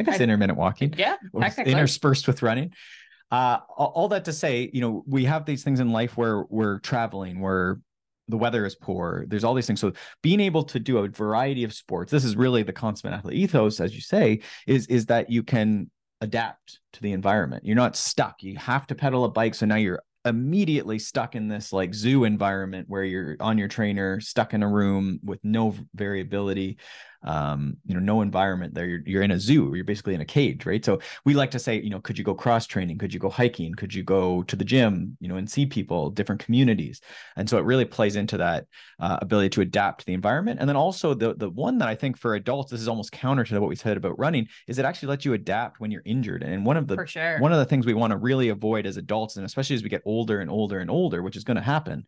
I 0.00 0.04
guess 0.04 0.20
I, 0.20 0.22
intermittent 0.22 0.58
walking. 0.58 0.94
Yeah, 0.96 1.16
interspersed 1.66 2.28
with 2.28 2.42
running. 2.42 2.72
Uh, 3.30 3.58
all 3.76 4.08
that 4.08 4.24
to 4.24 4.32
say, 4.32 4.70
you 4.72 4.80
know, 4.80 5.04
we 5.06 5.24
have 5.24 5.44
these 5.44 5.62
things 5.62 5.80
in 5.80 5.90
life 5.90 6.16
where 6.16 6.44
we're 6.48 6.78
traveling, 6.80 7.40
where 7.40 7.78
the 8.28 8.36
weather 8.36 8.64
is 8.64 8.74
poor. 8.74 9.24
There's 9.28 9.44
all 9.44 9.54
these 9.54 9.66
things. 9.66 9.80
So 9.80 9.92
being 10.22 10.40
able 10.40 10.62
to 10.64 10.78
do 10.78 10.98
a 10.98 11.08
variety 11.08 11.64
of 11.64 11.72
sports, 11.72 12.10
this 12.10 12.24
is 12.24 12.36
really 12.36 12.62
the 12.62 12.72
consummate 12.72 13.18
athlete 13.18 13.36
ethos, 13.36 13.80
as 13.80 13.94
you 13.94 14.00
say, 14.00 14.40
is 14.66 14.86
is 14.86 15.06
that 15.06 15.30
you 15.30 15.42
can 15.42 15.90
adapt 16.20 16.80
to 16.94 17.02
the 17.02 17.12
environment. 17.12 17.64
You're 17.64 17.76
not 17.76 17.96
stuck. 17.96 18.42
You 18.42 18.56
have 18.56 18.86
to 18.88 18.94
pedal 18.94 19.24
a 19.24 19.30
bike. 19.30 19.54
So 19.54 19.66
now 19.66 19.76
you're 19.76 20.02
immediately 20.24 20.98
stuck 20.98 21.34
in 21.34 21.48
this 21.48 21.72
like 21.72 21.94
zoo 21.94 22.24
environment 22.24 22.88
where 22.88 23.04
you're 23.04 23.36
on 23.40 23.56
your 23.56 23.68
trainer, 23.68 24.20
stuck 24.20 24.52
in 24.52 24.62
a 24.62 24.68
room 24.68 25.20
with 25.22 25.40
no 25.42 25.74
variability 25.94 26.78
um, 27.22 27.76
you 27.84 27.94
know, 27.94 28.00
no 28.00 28.22
environment 28.22 28.74
there. 28.74 28.86
You're, 28.86 29.02
you're 29.04 29.22
in 29.22 29.30
a 29.30 29.40
zoo, 29.40 29.72
you're 29.74 29.84
basically 29.84 30.14
in 30.14 30.20
a 30.20 30.24
cage, 30.24 30.66
right? 30.66 30.84
So 30.84 31.00
we 31.24 31.34
like 31.34 31.50
to 31.52 31.58
say, 31.58 31.80
you 31.80 31.90
know, 31.90 32.00
could 32.00 32.16
you 32.18 32.24
go 32.24 32.34
cross 32.34 32.66
training? 32.66 32.98
Could 32.98 33.12
you 33.12 33.20
go 33.20 33.28
hiking? 33.28 33.74
Could 33.74 33.92
you 33.92 34.02
go 34.02 34.42
to 34.44 34.56
the 34.56 34.64
gym, 34.64 35.16
you 35.20 35.28
know, 35.28 35.36
and 35.36 35.50
see 35.50 35.66
people, 35.66 36.10
different 36.10 36.44
communities? 36.44 37.00
And 37.36 37.48
so 37.48 37.58
it 37.58 37.64
really 37.64 37.84
plays 37.84 38.16
into 38.16 38.36
that 38.38 38.66
uh, 39.00 39.18
ability 39.20 39.50
to 39.50 39.60
adapt 39.62 40.00
to 40.00 40.06
the 40.06 40.14
environment. 40.14 40.60
And 40.60 40.68
then 40.68 40.76
also 40.76 41.14
the, 41.14 41.34
the 41.34 41.50
one 41.50 41.78
that 41.78 41.88
I 41.88 41.94
think 41.94 42.18
for 42.18 42.34
adults, 42.34 42.70
this 42.70 42.80
is 42.80 42.88
almost 42.88 43.12
counter 43.12 43.44
to 43.44 43.60
what 43.60 43.68
we 43.68 43.76
said 43.76 43.96
about 43.96 44.18
running, 44.18 44.46
is 44.66 44.78
it 44.78 44.84
actually 44.84 45.08
lets 45.08 45.24
you 45.24 45.32
adapt 45.32 45.80
when 45.80 45.90
you're 45.90 46.02
injured. 46.04 46.42
And 46.42 46.64
one 46.64 46.76
of 46.76 46.86
the, 46.86 47.04
sure. 47.06 47.40
one 47.40 47.52
of 47.52 47.58
the 47.58 47.64
things 47.64 47.84
we 47.84 47.94
want 47.94 48.12
to 48.12 48.16
really 48.16 48.48
avoid 48.48 48.86
as 48.86 48.96
adults, 48.96 49.36
and 49.36 49.44
especially 49.44 49.76
as 49.76 49.82
we 49.82 49.88
get 49.88 50.02
older 50.04 50.40
and 50.40 50.50
older 50.50 50.78
and 50.78 50.90
older, 50.90 51.22
which 51.22 51.36
is 51.36 51.44
going 51.44 51.56
to 51.56 51.62
happen, 51.62 52.06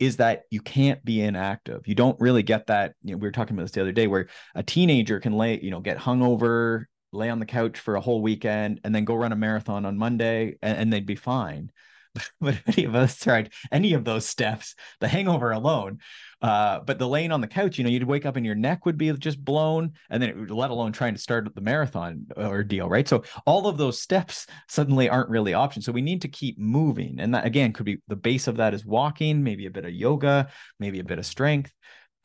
is 0.00 0.16
that 0.16 0.44
you 0.50 0.60
can't 0.60 1.04
be 1.04 1.20
inactive. 1.20 1.86
You 1.86 1.94
don't 1.94 2.18
really 2.18 2.42
get 2.42 2.66
that. 2.68 2.94
You 3.04 3.12
know, 3.12 3.18
we 3.18 3.28
were 3.28 3.32
talking 3.32 3.54
about 3.54 3.64
this 3.64 3.72
the 3.72 3.82
other 3.82 3.92
day 3.92 4.06
where 4.06 4.28
a 4.54 4.62
teenager 4.62 5.20
can 5.20 5.34
lay, 5.34 5.60
you 5.60 5.70
know, 5.70 5.80
get 5.80 5.98
hungover, 5.98 6.86
lay 7.12 7.28
on 7.28 7.38
the 7.38 7.46
couch 7.46 7.78
for 7.78 7.96
a 7.96 8.00
whole 8.00 8.22
weekend, 8.22 8.80
and 8.82 8.94
then 8.94 9.04
go 9.04 9.14
run 9.14 9.32
a 9.32 9.36
marathon 9.36 9.84
on 9.84 9.98
Monday 9.98 10.56
and, 10.62 10.78
and 10.78 10.92
they'd 10.92 11.06
be 11.06 11.16
fine. 11.16 11.70
but 12.40 12.54
if 12.54 12.78
any 12.78 12.86
of 12.86 12.94
us 12.94 13.18
tried 13.18 13.52
any 13.70 13.94
of 13.94 14.04
those 14.04 14.26
steps, 14.26 14.74
the 15.00 15.08
hangover 15.08 15.52
alone. 15.52 15.98
Uh, 16.42 16.80
but 16.80 16.98
the 16.98 17.06
laying 17.06 17.32
on 17.32 17.42
the 17.42 17.46
couch, 17.46 17.76
you 17.76 17.84
know, 17.84 17.90
you'd 17.90 18.02
wake 18.04 18.24
up 18.24 18.36
and 18.36 18.46
your 18.46 18.54
neck 18.54 18.86
would 18.86 18.96
be 18.96 19.12
just 19.12 19.44
blown, 19.44 19.92
and 20.08 20.22
then 20.22 20.30
it, 20.30 20.36
would 20.36 20.50
let 20.50 20.70
alone 20.70 20.90
trying 20.90 21.14
to 21.14 21.20
start 21.20 21.54
the 21.54 21.60
marathon 21.60 22.26
ordeal, 22.36 22.88
right? 22.88 23.06
So 23.06 23.24
all 23.44 23.66
of 23.66 23.76
those 23.76 24.00
steps 24.00 24.46
suddenly 24.68 25.08
aren't 25.08 25.28
really 25.28 25.52
options. 25.52 25.84
So 25.84 25.92
we 25.92 26.00
need 26.00 26.22
to 26.22 26.28
keep 26.28 26.58
moving, 26.58 27.20
and 27.20 27.34
that 27.34 27.44
again 27.44 27.72
could 27.72 27.86
be 27.86 27.98
the 28.08 28.16
base 28.16 28.46
of 28.46 28.56
that 28.56 28.72
is 28.72 28.86
walking, 28.86 29.42
maybe 29.42 29.66
a 29.66 29.70
bit 29.70 29.84
of 29.84 29.92
yoga, 29.92 30.48
maybe 30.78 31.00
a 31.00 31.04
bit 31.04 31.18
of 31.18 31.26
strength. 31.26 31.72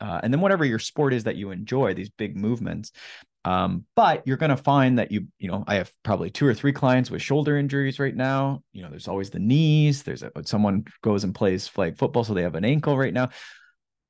Uh, 0.00 0.20
and 0.22 0.32
then 0.32 0.40
whatever 0.40 0.64
your 0.64 0.78
sport 0.78 1.14
is 1.14 1.24
that 1.24 1.36
you 1.36 1.50
enjoy, 1.50 1.94
these 1.94 2.10
big 2.10 2.36
movements. 2.36 2.92
Um, 3.46 3.84
but 3.94 4.26
you're 4.26 4.36
going 4.36 4.50
to 4.50 4.56
find 4.56 4.98
that 4.98 5.12
you, 5.12 5.28
you 5.38 5.48
know, 5.48 5.62
I 5.68 5.76
have 5.76 5.92
probably 6.02 6.30
two 6.30 6.46
or 6.46 6.52
three 6.52 6.72
clients 6.72 7.12
with 7.12 7.22
shoulder 7.22 7.56
injuries 7.56 8.00
right 8.00 8.14
now. 8.14 8.64
You 8.72 8.82
know, 8.82 8.90
there's 8.90 9.06
always 9.06 9.30
the 9.30 9.38
knees. 9.38 10.02
There's 10.02 10.24
a, 10.24 10.32
someone 10.44 10.84
goes 11.00 11.22
and 11.22 11.32
plays 11.32 11.68
flag 11.68 11.96
football, 11.96 12.24
so 12.24 12.34
they 12.34 12.42
have 12.42 12.56
an 12.56 12.64
ankle 12.64 12.98
right 12.98 13.14
now. 13.14 13.28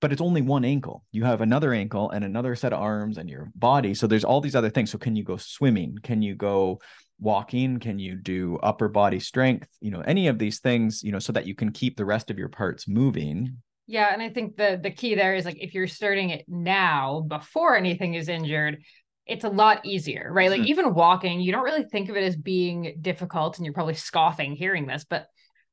But 0.00 0.10
it's 0.10 0.22
only 0.22 0.40
one 0.40 0.64
ankle. 0.64 1.04
You 1.12 1.24
have 1.24 1.42
another 1.42 1.74
ankle 1.74 2.10
and 2.10 2.24
another 2.24 2.54
set 2.56 2.72
of 2.72 2.80
arms 2.80 3.18
and 3.18 3.28
your 3.28 3.50
body. 3.54 3.92
So 3.92 4.06
there's 4.06 4.24
all 4.24 4.40
these 4.40 4.56
other 4.56 4.70
things. 4.70 4.90
So 4.90 4.98
can 4.98 5.16
you 5.16 5.24
go 5.24 5.36
swimming? 5.36 5.98
Can 6.02 6.22
you 6.22 6.34
go 6.34 6.80
walking? 7.20 7.78
Can 7.78 7.98
you 7.98 8.14
do 8.14 8.58
upper 8.62 8.88
body 8.88 9.20
strength? 9.20 9.68
You 9.82 9.90
know, 9.90 10.00
any 10.00 10.28
of 10.28 10.38
these 10.38 10.60
things, 10.60 11.02
you 11.02 11.12
know, 11.12 11.18
so 11.18 11.32
that 11.32 11.46
you 11.46 11.54
can 11.54 11.72
keep 11.72 11.98
the 11.98 12.06
rest 12.06 12.30
of 12.30 12.38
your 12.38 12.48
parts 12.48 12.88
moving 12.88 13.58
yeah, 13.88 14.12
and 14.12 14.20
I 14.20 14.30
think 14.30 14.56
the 14.56 14.80
the 14.82 14.90
key 14.90 15.14
there 15.14 15.36
is 15.36 15.44
like 15.44 15.58
if 15.60 15.72
you're 15.72 15.86
starting 15.86 16.30
it 16.30 16.44
now 16.48 17.20
before 17.20 17.76
anything 17.76 18.14
is 18.14 18.28
injured, 18.28 18.82
it's 19.26 19.44
a 19.44 19.48
lot 19.48 19.84
easier, 19.84 20.30
right? 20.32 20.50
Like 20.50 20.60
mm-hmm. 20.60 20.70
even 20.70 20.94
walking, 20.94 21.40
you 21.40 21.52
don't 21.52 21.64
really 21.64 21.84
think 21.84 22.08
of 22.08 22.16
it 22.16 22.22
as 22.22 22.36
being 22.36 22.96
difficult, 23.00 23.58
and 23.58 23.64
you're 23.64 23.74
probably 23.74 23.94
scoffing 23.94 24.54
hearing 24.54 24.86
this, 24.86 25.04
but 25.08 25.26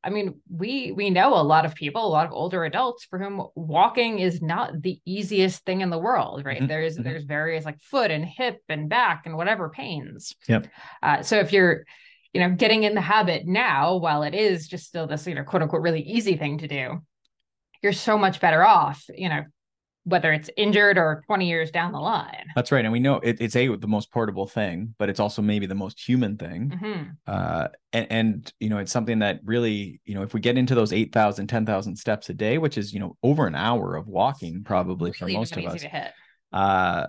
I 0.03 0.09
mean, 0.09 0.41
we 0.49 0.91
we 0.91 1.09
know 1.09 1.33
a 1.33 1.41
lot 1.41 1.65
of 1.65 1.75
people, 1.75 2.05
a 2.05 2.09
lot 2.09 2.25
of 2.25 2.33
older 2.33 2.65
adults 2.65 3.05
for 3.05 3.17
whom 3.17 3.47
walking 3.55 4.19
is 4.19 4.41
not 4.41 4.81
the 4.81 4.99
easiest 5.05 5.63
thing 5.63 5.79
in 5.79 5.89
the 5.89 5.97
world, 5.97 6.43
right? 6.43 6.57
Mm-hmm. 6.57 6.67
There's 6.67 6.95
mm-hmm. 6.95 7.03
there's 7.03 7.23
various 7.23 7.63
like 7.63 7.79
foot 7.79 8.11
and 8.11 8.25
hip 8.25 8.59
and 8.67 8.89
back 8.89 9.23
and 9.25 9.37
whatever 9.37 9.69
pains. 9.69 10.35
Yep. 10.49 10.67
Uh, 11.01 11.21
so 11.21 11.39
if 11.39 11.53
you're, 11.53 11.85
you 12.33 12.41
know, 12.41 12.53
getting 12.53 12.83
in 12.83 12.95
the 12.95 13.01
habit 13.01 13.47
now, 13.47 13.95
while 13.95 14.23
it 14.23 14.33
is 14.33 14.67
just 14.67 14.85
still 14.85 15.07
this, 15.07 15.25
you 15.25 15.35
know, 15.35 15.43
quote 15.43 15.61
unquote, 15.61 15.81
really 15.81 16.01
easy 16.01 16.35
thing 16.35 16.57
to 16.57 16.67
do, 16.67 16.99
you're 17.81 17.93
so 17.93 18.17
much 18.17 18.41
better 18.41 18.63
off, 18.63 19.05
you 19.15 19.29
know, 19.29 19.43
whether 20.05 20.33
it's 20.33 20.49
injured 20.57 20.97
or 20.97 21.23
20 21.27 21.47
years 21.47 21.71
down 21.71 21.93
the 21.93 21.99
line. 21.99 22.45
That's 22.55 22.71
right. 22.71 22.83
And 22.83 22.91
we 22.91 22.99
know 22.99 23.15
it, 23.17 23.37
it's 23.39 23.55
a 23.55 23.73
the 23.75 23.87
most 23.87 24.11
portable 24.11 24.47
thing, 24.47 24.93
but 24.97 25.09
it's 25.09 25.19
also 25.19 25.41
maybe 25.41 25.65
the 25.65 25.75
most 25.75 25.99
human 25.99 26.37
thing. 26.37 26.71
Mm-hmm. 26.75 27.09
Uh, 27.25 27.67
and, 27.93 28.07
and, 28.09 28.53
you 28.59 28.69
know, 28.69 28.79
it's 28.79 28.91
something 28.91 29.19
that 29.19 29.39
really, 29.45 30.01
you 30.03 30.15
know, 30.15 30.23
if 30.23 30.33
we 30.33 30.39
get 30.39 30.57
into 30.57 30.75
those 30.75 30.91
8,000, 30.91 31.47
10,000 31.47 31.95
steps 31.95 32.29
a 32.29 32.33
day, 32.33 32.57
which 32.57 32.77
is, 32.77 32.93
you 32.93 32.99
know, 32.99 33.15
over 33.23 33.47
an 33.47 33.55
hour 33.55 33.95
of 33.95 34.07
walking 34.07 34.63
probably 34.63 35.11
really 35.21 35.33
for 35.33 35.39
most 35.39 35.55
of 35.55 35.65
us, 35.65 35.85
uh, 36.51 37.07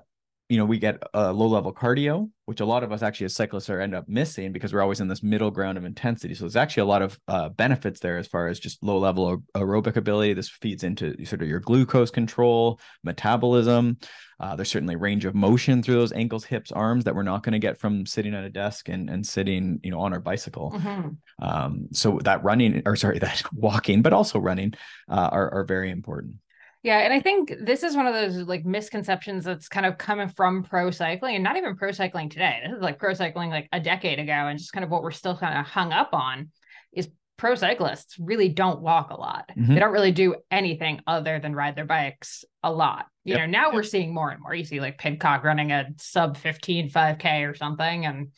you 0.55 0.59
know, 0.59 0.67
we 0.67 0.79
get 0.79 1.03
a 1.15 1.33
low 1.33 1.49
level 1.49 1.75
cardio, 1.75 2.31
which 2.45 2.61
a 2.61 2.65
lot 2.65 2.85
of 2.85 2.93
us 2.93 3.03
actually 3.03 3.25
as 3.25 3.35
cyclists 3.35 3.69
are 3.69 3.81
end 3.81 3.93
up 3.93 4.09
missing 4.09 4.53
because 4.53 4.73
we're 4.73 4.83
always 4.83 5.01
in 5.01 5.09
this 5.09 5.21
middle 5.21 5.51
ground 5.51 5.77
of 5.77 5.85
intensity. 5.85 6.33
So 6.33 6.45
there's 6.45 6.55
actually 6.55 6.83
a 6.83 6.87
lot 6.87 7.03
of 7.03 7.19
uh, 7.27 7.49
benefits 7.49 7.99
there 7.99 8.19
as 8.19 8.29
far 8.29 8.47
as 8.47 8.61
just 8.61 8.81
low 8.81 8.99
level 8.99 9.43
aerobic 9.57 9.97
ability. 9.97 10.33
This 10.33 10.49
feeds 10.49 10.85
into 10.85 11.25
sort 11.25 11.43
of 11.43 11.49
your 11.49 11.59
glucose 11.59 12.13
control, 12.13 12.79
metabolism. 13.03 13.99
Uh, 14.39 14.55
there's 14.55 14.71
certainly 14.71 14.95
range 14.95 15.25
of 15.25 15.35
motion 15.35 15.83
through 15.83 15.97
those 15.97 16.13
ankles, 16.13 16.45
hips, 16.45 16.71
arms 16.71 17.03
that 17.03 17.17
we're 17.17 17.25
not 17.25 17.43
going 17.43 17.55
to 17.55 17.59
get 17.59 17.77
from 17.77 18.07
sitting 18.07 18.33
at 18.33 18.45
a 18.45 18.51
desk 18.51 18.89
and, 18.89 19.11
and 19.11 19.27
sitting, 19.27 19.81
you 19.83 19.91
know, 19.91 19.99
on 19.99 20.13
our 20.13 20.21
bicycle. 20.21 20.71
Mm-hmm. 20.71 21.09
Um, 21.45 21.89
so 21.91 22.21
that 22.23 22.45
running, 22.45 22.83
or 22.87 22.95
sorry, 22.95 23.19
that 23.21 23.43
walking, 23.53 24.03
but 24.03 24.13
also 24.13 24.39
running, 24.39 24.75
uh, 25.09 25.31
are 25.33 25.53
are 25.53 25.65
very 25.65 25.91
important. 25.91 26.37
Yeah, 26.85 26.99
and 26.99 27.15
I 27.15 27.21
think 27.21 27.51
this 27.63 27.83
is 27.83 27.97
one 27.97 28.07
of 28.07 28.13
those 28.13 28.47
like 28.47 28.67
misconceptions 28.67 29.47
that's 29.47 29.69
kind 29.69 29.87
of 29.87 29.97
coming 29.97 30.29
from 30.29 30.63
pro 30.63 30.91
cycling 30.91 31.35
and 31.35 31.43
not 31.43 31.57
even 31.57 31.77
pro 31.77 31.93
cycling 31.93 32.29
today. 32.29 32.61
This 32.63 32.77
is 32.77 32.83
like 32.83 32.99
pro 32.99 33.15
cycling 33.15 33.49
like 33.49 33.71
a 33.73 33.81
decade 33.81 34.19
ago 34.19 34.33
and 34.33 34.59
just 34.59 34.75
kind 34.75 34.85
of 34.85 34.91
what 34.91 35.03
we're 35.03 35.11
still 35.11 35.35
kind 35.35 35.59
of 35.59 35.65
hung 35.65 35.95
up 35.95 36.11
on 36.13 36.51
is 36.93 37.09
pro 37.39 37.55
cyclists 37.55 38.19
really 38.19 38.51
don't 38.51 38.83
walk 38.83 39.09
a 39.11 39.19
lot. 39.19 39.51
Mm-hmm. 39.57 39.73
They 39.73 39.81
don't 39.81 39.95
really 39.95 40.13
do 40.13 40.37
anything 40.51 41.01
other 41.07 41.41
than 41.41 41.55
ride 41.55 41.75
their 41.75 41.87
bikes 41.87 42.45
a 42.63 42.71
lot. 42.71 43.07
You 43.25 43.33
yep. 43.33 43.41
know, 43.41 43.47
now 43.47 43.67
yep. 43.69 43.75
we're 43.75 43.83
seeing 43.83 44.13
more 44.13 44.29
and 44.29 44.43
more. 44.43 44.55
You 44.55 44.67
see 44.67 44.81
like 44.81 44.99
Pidcock 44.99 45.43
running 45.43 45.73
a 45.73 45.87
sub 45.97 46.37
15 46.37 46.91
5K 46.91 47.51
or 47.51 47.55
something 47.55 48.05
and 48.05 48.29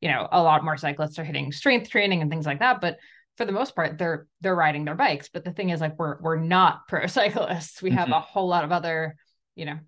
you 0.00 0.08
know, 0.08 0.28
a 0.30 0.40
lot 0.40 0.62
more 0.62 0.76
cyclists 0.76 1.18
are 1.18 1.24
hitting 1.24 1.50
strength 1.50 1.90
training 1.90 2.22
and 2.22 2.30
things 2.30 2.46
like 2.46 2.60
that, 2.60 2.80
but 2.80 2.98
for 3.38 3.44
the 3.44 3.52
most 3.52 3.74
part 3.74 3.96
they're 3.96 4.26
they're 4.40 4.54
riding 4.54 4.84
their 4.84 4.96
bikes 4.96 5.30
but 5.32 5.44
the 5.44 5.52
thing 5.52 5.70
is 5.70 5.80
like 5.80 5.98
we're 5.98 6.20
we're 6.20 6.38
not 6.38 6.80
pro 6.88 7.06
cyclists 7.06 7.80
we 7.80 7.88
mm-hmm. 7.88 7.98
have 7.98 8.10
a 8.10 8.20
whole 8.20 8.48
lot 8.48 8.64
of 8.64 8.72
other 8.72 9.16
you 9.54 9.64
know 9.64 9.78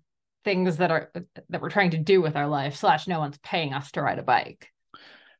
things 0.43 0.77
that 0.77 0.89
are 0.89 1.11
that 1.49 1.61
we're 1.61 1.69
trying 1.69 1.91
to 1.91 1.97
do 1.97 2.19
with 2.21 2.35
our 2.35 2.47
life 2.47 2.75
slash 2.75 3.07
no 3.07 3.19
one's 3.19 3.37
paying 3.43 3.73
us 3.73 3.91
to 3.91 4.01
ride 4.01 4.17
a 4.17 4.23
bike 4.23 4.69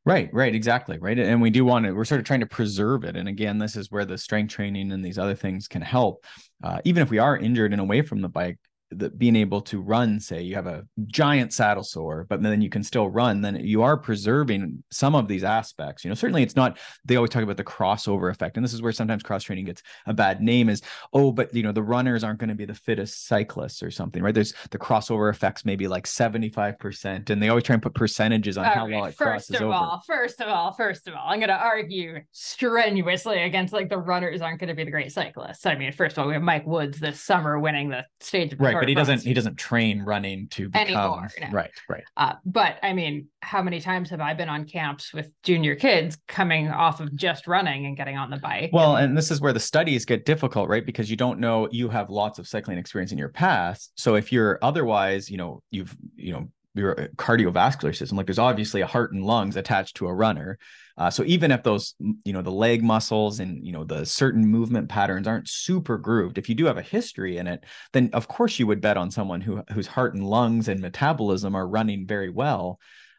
right 0.04 0.32
right 0.32 0.54
exactly 0.54 0.98
right 0.98 1.18
and 1.18 1.40
we 1.40 1.50
do 1.50 1.64
want 1.64 1.86
to 1.86 1.92
we're 1.92 2.04
sort 2.04 2.20
of 2.20 2.26
trying 2.26 2.40
to 2.40 2.46
preserve 2.46 3.02
it 3.02 3.16
and 3.16 3.28
again 3.28 3.58
this 3.58 3.74
is 3.74 3.90
where 3.90 4.04
the 4.04 4.18
strength 4.18 4.52
training 4.52 4.92
and 4.92 5.04
these 5.04 5.18
other 5.18 5.34
things 5.34 5.66
can 5.66 5.82
help 5.82 6.24
uh, 6.62 6.78
even 6.84 7.02
if 7.02 7.10
we 7.10 7.18
are 7.18 7.36
injured 7.36 7.72
and 7.72 7.80
away 7.80 8.02
from 8.02 8.20
the 8.20 8.28
bike 8.28 8.58
the, 8.96 9.10
being 9.10 9.36
able 9.36 9.60
to 9.60 9.80
run 9.80 10.20
say 10.20 10.42
you 10.42 10.54
have 10.54 10.66
a 10.66 10.86
giant 11.06 11.52
saddle 11.52 11.82
sore 11.82 12.26
but 12.28 12.42
then 12.42 12.60
you 12.60 12.68
can 12.68 12.82
still 12.82 13.08
run 13.08 13.40
then 13.40 13.56
you 13.56 13.82
are 13.82 13.96
preserving 13.96 14.82
some 14.90 15.14
of 15.14 15.28
these 15.28 15.44
aspects 15.44 16.04
you 16.04 16.08
know 16.08 16.14
certainly 16.14 16.42
it's 16.42 16.56
not 16.56 16.78
they 17.04 17.16
always 17.16 17.30
talk 17.30 17.42
about 17.42 17.56
the 17.56 17.64
crossover 17.64 18.30
effect 18.30 18.56
and 18.56 18.64
this 18.64 18.72
is 18.72 18.82
where 18.82 18.92
sometimes 18.92 19.22
cross 19.22 19.44
training 19.44 19.64
gets 19.64 19.82
a 20.06 20.14
bad 20.14 20.40
name 20.42 20.68
is 20.68 20.82
oh 21.12 21.32
but 21.32 21.54
you 21.54 21.62
know 21.62 21.72
the 21.72 21.82
runners 21.82 22.22
aren't 22.22 22.38
going 22.38 22.48
to 22.48 22.54
be 22.54 22.64
the 22.64 22.74
fittest 22.74 23.26
cyclists 23.26 23.82
or 23.82 23.90
something 23.90 24.22
right 24.22 24.34
there's 24.34 24.54
the 24.70 24.78
crossover 24.78 25.30
effects 25.30 25.64
maybe 25.64 25.88
like 25.88 26.06
75% 26.06 27.30
and 27.30 27.42
they 27.42 27.48
always 27.48 27.64
try 27.64 27.74
and 27.74 27.82
put 27.82 27.94
percentages 27.94 28.58
on 28.58 28.64
all 28.64 28.74
how 28.74 28.86
right. 28.86 28.94
well 28.94 29.04
it 29.06 29.14
first 29.14 29.18
crosses 29.18 29.56
of 29.56 29.62
over. 29.62 29.72
all 29.72 30.02
first 30.06 30.40
of 30.40 30.48
all 30.48 30.72
first 30.72 31.08
of 31.08 31.14
all 31.14 31.24
i'm 31.26 31.38
going 31.38 31.48
to 31.48 31.54
argue 31.54 32.20
strenuously 32.32 33.42
against 33.42 33.72
like 33.72 33.88
the 33.88 33.98
runners 33.98 34.40
aren't 34.40 34.60
going 34.60 34.68
to 34.68 34.74
be 34.74 34.84
the 34.84 34.90
great 34.90 35.12
cyclists 35.12 35.66
i 35.66 35.74
mean 35.74 35.92
first 35.92 36.16
of 36.16 36.22
all 36.22 36.28
we 36.28 36.34
have 36.34 36.42
mike 36.42 36.66
woods 36.66 36.98
this 36.98 37.20
summer 37.20 37.58
winning 37.58 37.88
the 37.88 38.04
stage 38.20 38.54
right 38.58 38.81
but 38.82 38.88
he 38.88 38.94
doesn't 38.94 39.22
he 39.22 39.32
doesn't 39.34 39.56
train 39.56 40.02
running 40.02 40.48
to 40.48 40.68
become 40.68 40.86
Anymore, 40.86 41.30
no. 41.40 41.48
right 41.50 41.70
right. 41.88 42.04
Uh, 42.16 42.34
but 42.44 42.76
i 42.82 42.92
mean 42.92 43.28
how 43.40 43.62
many 43.62 43.80
times 43.80 44.10
have 44.10 44.20
i 44.20 44.34
been 44.34 44.48
on 44.48 44.64
camps 44.64 45.12
with 45.12 45.30
junior 45.42 45.74
kids 45.74 46.18
coming 46.28 46.68
off 46.68 47.00
of 47.00 47.14
just 47.16 47.46
running 47.46 47.86
and 47.86 47.96
getting 47.96 48.16
on 48.16 48.30
the 48.30 48.38
bike? 48.38 48.70
Well 48.72 48.96
and, 48.96 49.06
and 49.06 49.18
this 49.18 49.30
is 49.30 49.40
where 49.40 49.52
the 49.52 49.60
studies 49.60 50.04
get 50.04 50.24
difficult 50.24 50.68
right? 50.68 50.84
Because 50.84 51.10
you 51.10 51.16
don't 51.16 51.38
know 51.38 51.68
you 51.70 51.88
have 51.88 52.10
lots 52.10 52.38
of 52.38 52.46
cycling 52.46 52.78
experience 52.78 53.12
in 53.12 53.18
your 53.18 53.28
past. 53.28 53.92
So 53.96 54.16
if 54.16 54.32
you're 54.32 54.58
otherwise 54.62 55.30
you 55.30 55.36
know 55.36 55.62
you've 55.70 55.96
you 56.16 56.32
know 56.32 56.48
your 56.74 56.94
cardiovascular 57.16 57.94
system 57.94 58.16
like 58.16 58.26
there's 58.26 58.38
obviously 58.38 58.80
a 58.80 58.86
heart 58.86 59.12
and 59.12 59.24
lungs 59.24 59.56
attached 59.56 59.96
to 59.96 60.06
a 60.06 60.14
runner 60.14 60.58
uh, 60.96 61.10
so 61.10 61.24
even 61.24 61.50
if 61.50 61.62
those, 61.62 61.94
you 62.24 62.32
know, 62.32 62.42
the 62.42 62.50
leg 62.50 62.82
muscles 62.82 63.40
and 63.40 63.64
you 63.64 63.72
know 63.72 63.84
the 63.84 64.04
certain 64.04 64.46
movement 64.46 64.88
patterns 64.88 65.26
aren't 65.26 65.48
super 65.48 65.98
grooved, 65.98 66.38
if 66.38 66.48
you 66.48 66.54
do 66.54 66.66
have 66.66 66.78
a 66.78 66.82
history 66.82 67.38
in 67.38 67.46
it, 67.46 67.64
then 67.92 68.10
of 68.12 68.28
course 68.28 68.58
you 68.58 68.66
would 68.66 68.80
bet 68.80 68.96
on 68.96 69.10
someone 69.10 69.40
who 69.40 69.62
whose 69.72 69.86
heart 69.86 70.14
and 70.14 70.24
lungs 70.24 70.68
and 70.68 70.80
metabolism 70.80 71.54
are 71.54 71.66
running 71.66 72.06
very 72.06 72.30
well. 72.30 72.78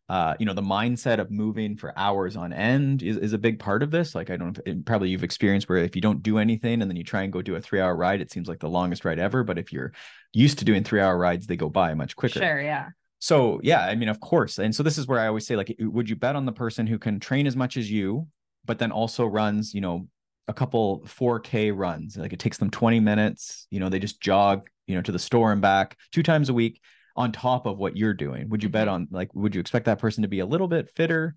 Uh, 0.10 0.36
you 0.38 0.46
know, 0.46 0.54
the 0.54 0.62
mindset 0.62 1.20
of 1.20 1.32
moving 1.32 1.78
for 1.78 1.98
hours 1.98 2.36
on 2.36 2.52
end 2.52 3.02
is, 3.02 3.18
is 3.18 3.34
a 3.34 3.38
big 3.38 3.58
part 3.58 3.82
of 3.82 3.90
this. 3.90 4.14
Like 4.14 4.30
I 4.30 4.38
don't 4.38 4.60
know, 4.66 4.82
probably 4.86 5.10
you've 5.10 5.24
experienced 5.24 5.68
where 5.68 5.80
if 5.80 5.96
you 5.96 6.02
don't 6.02 6.22
do 6.22 6.38
anything 6.38 6.82
and 6.82 6.92
then 6.92 6.98
you 6.98 7.04
try 7.04 7.24
and 7.24 7.34
go 7.34 7.42
do 7.42 7.56
a 7.56 7.62
three 7.62 7.80
hour 7.80 7.96
ride, 7.96 8.22
it 8.22 8.32
seems 8.32 8.48
like 8.48 8.60
the 8.60 8.70
longest 8.70 9.06
ride 9.06 9.18
ever. 9.18 9.44
But 9.44 9.58
if 9.58 9.74
you're 9.74 9.94
used 10.34 10.60
to 10.60 10.66
doing 10.66 10.84
three 10.84 11.00
hour 11.00 11.18
rides, 11.18 11.48
they 11.48 11.56
go 11.56 11.70
by 11.70 11.96
much 11.96 12.16
quicker. 12.16 12.40
Sure, 12.40 12.62
yeah. 12.62 12.90
So 13.24 13.62
yeah, 13.64 13.86
I 13.86 13.96
mean, 13.96 14.10
of 14.10 14.20
course. 14.20 14.60
And 14.60 14.76
so 14.76 14.84
this 14.84 14.98
is 14.98 15.08
where 15.08 15.18
I 15.18 15.28
always 15.28 15.48
say, 15.48 15.56
like, 15.56 15.74
would 15.80 16.10
you 16.10 16.16
bet 16.18 16.36
on 16.36 16.46
the 16.46 16.52
person 16.52 16.86
who 16.86 17.00
can 17.00 17.22
train 17.22 17.48
as 17.48 17.56
much 17.56 17.78
as 17.78 17.90
you, 17.90 18.28
but 18.66 18.80
then 18.80 18.92
also 18.92 19.26
runs, 19.26 19.74
you 19.74 19.80
know, 19.80 20.10
a 20.50 20.54
couple 20.54 21.06
4K 21.06 21.72
runs? 21.74 22.18
Like 22.18 22.34
it 22.34 22.40
takes 22.40 22.58
them 22.58 22.70
20 22.70 23.00
minutes, 23.00 23.66
you 23.72 23.80
know, 23.80 23.88
they 23.88 23.98
just 23.98 24.20
jog, 24.20 24.68
you 24.88 24.96
know, 24.96 25.02
to 25.02 25.14
the 25.14 25.20
store 25.20 25.54
and 25.54 25.62
back 25.62 25.98
two 26.12 26.22
times 26.22 26.50
a 26.50 26.54
week 26.54 26.82
on 27.16 27.32
top 27.32 27.66
of 27.66 27.78
what 27.78 27.96
you're 27.96 28.14
doing. 28.14 28.50
Would 28.50 28.62
you 28.62 28.68
bet 28.68 28.88
mm-hmm. 28.88 28.96
on 28.96 29.08
like 29.10 29.34
would 29.34 29.56
you 29.56 29.62
expect 29.62 29.86
that 29.86 30.00
person 30.00 30.24
to 30.24 30.28
be 30.28 30.40
a 30.40 30.46
little 30.46 30.68
bit 30.68 30.92
fitter, 30.94 31.36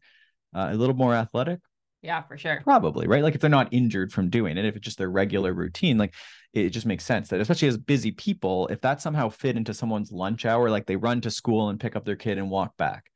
uh, 0.57 0.71
a 0.73 0.75
little 0.75 0.97
more 0.97 1.15
athletic? 1.15 1.61
Yeah, 2.07 2.23
for 2.23 2.39
sure. 2.39 2.61
Probably, 2.63 3.09
right? 3.09 3.25
Like 3.25 3.35
if 3.35 3.41
they're 3.41 3.51
not 3.51 3.73
injured 3.73 4.13
from 4.13 4.31
doing 4.31 4.57
it, 4.57 4.65
if 4.65 4.77
it's 4.77 4.85
just 4.85 4.97
their 4.97 5.11
regular 5.11 5.53
routine, 5.53 5.99
like 5.99 6.15
it 6.53 6.71
just 6.71 6.87
makes 6.87 7.05
sense 7.05 7.31
that 7.31 7.41
especially 7.41 7.67
as 7.67 7.77
busy 7.77 8.13
people, 8.13 8.69
if 8.69 8.81
that 8.83 9.03
somehow 9.03 9.29
fit 9.29 9.57
into 9.57 9.75
someone's 9.75 10.13
lunch 10.13 10.47
hour, 10.47 10.71
like 10.71 10.87
they 10.87 10.95
run 10.95 11.21
to 11.23 11.33
school 11.33 11.69
and 11.69 11.81
pick 11.81 11.97
up 11.97 12.05
their 12.05 12.15
kid 12.15 12.39
and 12.39 12.49
walk 12.49 12.77
back. 12.77 13.11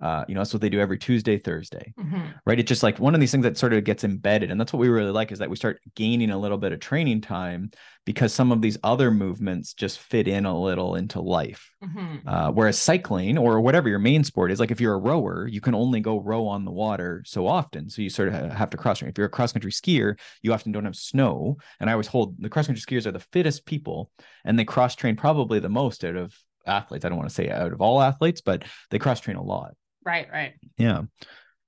Uh, 0.00 0.24
you 0.28 0.34
know, 0.34 0.40
that's 0.40 0.52
what 0.52 0.62
they 0.62 0.68
do 0.68 0.80
every 0.80 0.96
Tuesday, 0.98 1.38
Thursday, 1.38 1.92
Mhm. 1.98 2.34
right? 2.46 2.58
It's 2.58 2.68
just 2.68 2.82
like 2.82 2.98
one 2.98 3.14
of 3.14 3.20
these 3.20 3.30
things 3.30 3.42
that 3.44 3.58
sort 3.58 3.72
of 3.72 3.84
gets 3.84 4.02
embedded. 4.02 4.50
And 4.50 4.58
that's 4.58 4.72
what 4.72 4.80
we 4.80 4.88
really 4.88 5.10
like 5.10 5.30
is 5.30 5.38
that 5.40 5.50
we 5.50 5.56
start 5.56 5.80
gaining 5.94 6.30
a 6.30 6.38
little 6.38 6.58
bit 6.58 6.72
of 6.72 6.80
training 6.80 7.20
time 7.20 7.70
because 8.06 8.32
some 8.32 8.50
of 8.50 8.62
these 8.62 8.78
other 8.82 9.10
movements 9.10 9.74
just 9.74 9.98
fit 9.98 10.26
in 10.26 10.46
a 10.46 10.58
little 10.58 10.94
into 10.94 11.20
life. 11.20 11.70
Mhm. 11.84 12.20
Uh, 12.26 12.50
whereas 12.50 12.78
cycling 12.78 13.36
or 13.36 13.60
whatever 13.60 13.88
your 13.90 13.98
main 13.98 14.24
sport 14.24 14.50
is, 14.50 14.58
like 14.58 14.70
if 14.70 14.80
you're 14.80 14.94
a 14.94 14.98
rower, 14.98 15.46
you 15.46 15.60
can 15.60 15.74
only 15.74 16.00
go 16.00 16.18
row 16.18 16.46
on 16.46 16.64
the 16.64 16.72
water 16.72 17.22
so 17.26 17.46
often. 17.46 17.90
So 17.90 18.00
you 18.00 18.08
sort 18.08 18.28
of 18.28 18.52
have 18.52 18.70
to 18.70 18.76
cross 18.78 19.00
train. 19.00 19.10
If 19.10 19.18
you're 19.18 19.26
a 19.26 19.30
cross 19.30 19.52
country 19.52 19.70
skier, 19.70 20.18
you 20.42 20.52
often 20.54 20.72
don't 20.72 20.86
have 20.86 20.96
snow. 20.96 21.58
And 21.78 21.90
I 21.90 21.92
always 21.92 22.06
hold 22.06 22.36
the 22.40 22.48
cross 22.48 22.66
country 22.66 22.82
skiers 22.82 23.06
are 23.06 23.12
the 23.12 23.20
fittest 23.32 23.66
people 23.66 24.10
and 24.44 24.58
they 24.58 24.64
cross 24.64 24.94
train 24.96 25.14
probably 25.14 25.58
the 25.60 25.68
most 25.68 26.04
out 26.04 26.16
of 26.16 26.34
athletes. 26.66 27.04
I 27.04 27.08
don't 27.10 27.18
want 27.18 27.28
to 27.28 27.34
say 27.34 27.50
out 27.50 27.72
of 27.72 27.80
all 27.80 28.00
athletes, 28.00 28.40
but 28.40 28.64
they 28.90 28.98
cross 28.98 29.20
train 29.20 29.36
a 29.36 29.42
lot. 29.42 29.74
Right, 30.04 30.28
right. 30.30 30.54
Yeah. 30.78 31.02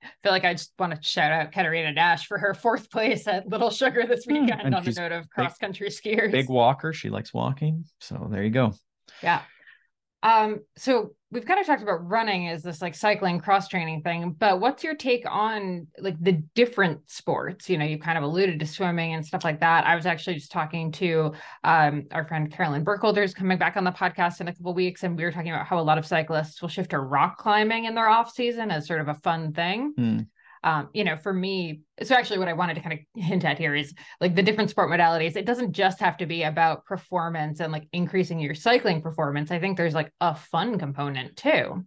I 0.02 0.08
feel 0.22 0.32
like 0.32 0.44
I 0.44 0.54
just 0.54 0.72
want 0.78 0.94
to 0.94 1.02
shout 1.02 1.30
out 1.30 1.52
Katerina 1.52 1.92
Nash 1.92 2.26
for 2.26 2.38
her 2.38 2.54
fourth 2.54 2.90
place 2.90 3.28
at 3.28 3.48
Little 3.48 3.70
Sugar 3.70 4.04
this 4.06 4.26
weekend 4.26 4.60
and 4.62 4.74
on 4.74 4.84
the 4.84 4.92
note 4.92 5.12
of 5.12 5.30
cross 5.30 5.56
country 5.58 5.88
skiers. 5.88 6.32
Big 6.32 6.48
walker. 6.48 6.92
She 6.92 7.08
likes 7.08 7.32
walking. 7.32 7.84
So 8.00 8.28
there 8.30 8.42
you 8.42 8.50
go. 8.50 8.74
Yeah. 9.22 9.42
Um, 10.22 10.60
so 10.76 11.14
we've 11.32 11.46
kind 11.46 11.58
of 11.58 11.66
talked 11.66 11.82
about 11.82 12.06
running 12.06 12.48
as 12.48 12.62
this 12.62 12.82
like 12.82 12.94
cycling 12.94 13.40
cross 13.40 13.66
training 13.66 14.02
thing, 14.02 14.36
but 14.38 14.60
what's 14.60 14.84
your 14.84 14.94
take 14.94 15.24
on 15.28 15.86
like 15.98 16.22
the 16.22 16.32
different 16.54 17.10
sports? 17.10 17.70
You 17.70 17.78
know, 17.78 17.86
you 17.86 17.98
kind 17.98 18.18
of 18.18 18.24
alluded 18.24 18.60
to 18.60 18.66
swimming 18.66 19.14
and 19.14 19.24
stuff 19.24 19.42
like 19.42 19.58
that. 19.60 19.86
I 19.86 19.96
was 19.96 20.04
actually 20.04 20.34
just 20.34 20.52
talking 20.52 20.92
to 20.92 21.32
um 21.64 22.04
our 22.12 22.24
friend 22.24 22.52
Carolyn 22.52 22.84
Burkholder's 22.84 23.32
coming 23.32 23.56
back 23.56 23.76
on 23.76 23.84
the 23.84 23.90
podcast 23.90 24.40
in 24.40 24.48
a 24.48 24.54
couple 24.54 24.74
weeks, 24.74 25.02
and 25.02 25.16
we 25.16 25.24
were 25.24 25.32
talking 25.32 25.52
about 25.52 25.66
how 25.66 25.80
a 25.80 25.82
lot 25.82 25.98
of 25.98 26.06
cyclists 26.06 26.60
will 26.60 26.68
shift 26.68 26.90
to 26.90 27.00
rock 27.00 27.38
climbing 27.38 27.86
in 27.86 27.94
their 27.94 28.08
off 28.08 28.30
season 28.30 28.70
as 28.70 28.86
sort 28.86 29.00
of 29.00 29.08
a 29.08 29.14
fun 29.14 29.52
thing. 29.52 29.94
Hmm. 29.96 30.18
Um, 30.64 30.88
you 30.92 31.02
know, 31.04 31.16
for 31.16 31.32
me, 31.32 31.80
so 32.02 32.14
actually 32.14 32.38
what 32.38 32.48
I 32.48 32.52
wanted 32.52 32.74
to 32.74 32.80
kind 32.80 32.92
of 32.92 33.22
hint 33.22 33.44
at 33.44 33.58
here 33.58 33.74
is 33.74 33.92
like 34.20 34.36
the 34.36 34.42
different 34.42 34.70
sport 34.70 34.90
modalities. 34.90 35.36
It 35.36 35.46
doesn't 35.46 35.72
just 35.72 35.98
have 36.00 36.16
to 36.18 36.26
be 36.26 36.44
about 36.44 36.84
performance 36.84 37.60
and 37.60 37.72
like 37.72 37.88
increasing 37.92 38.38
your 38.38 38.54
cycling 38.54 39.02
performance. 39.02 39.50
I 39.50 39.58
think 39.58 39.76
there's 39.76 39.94
like 39.94 40.12
a 40.20 40.34
fun 40.34 40.78
component 40.78 41.36
too. 41.36 41.84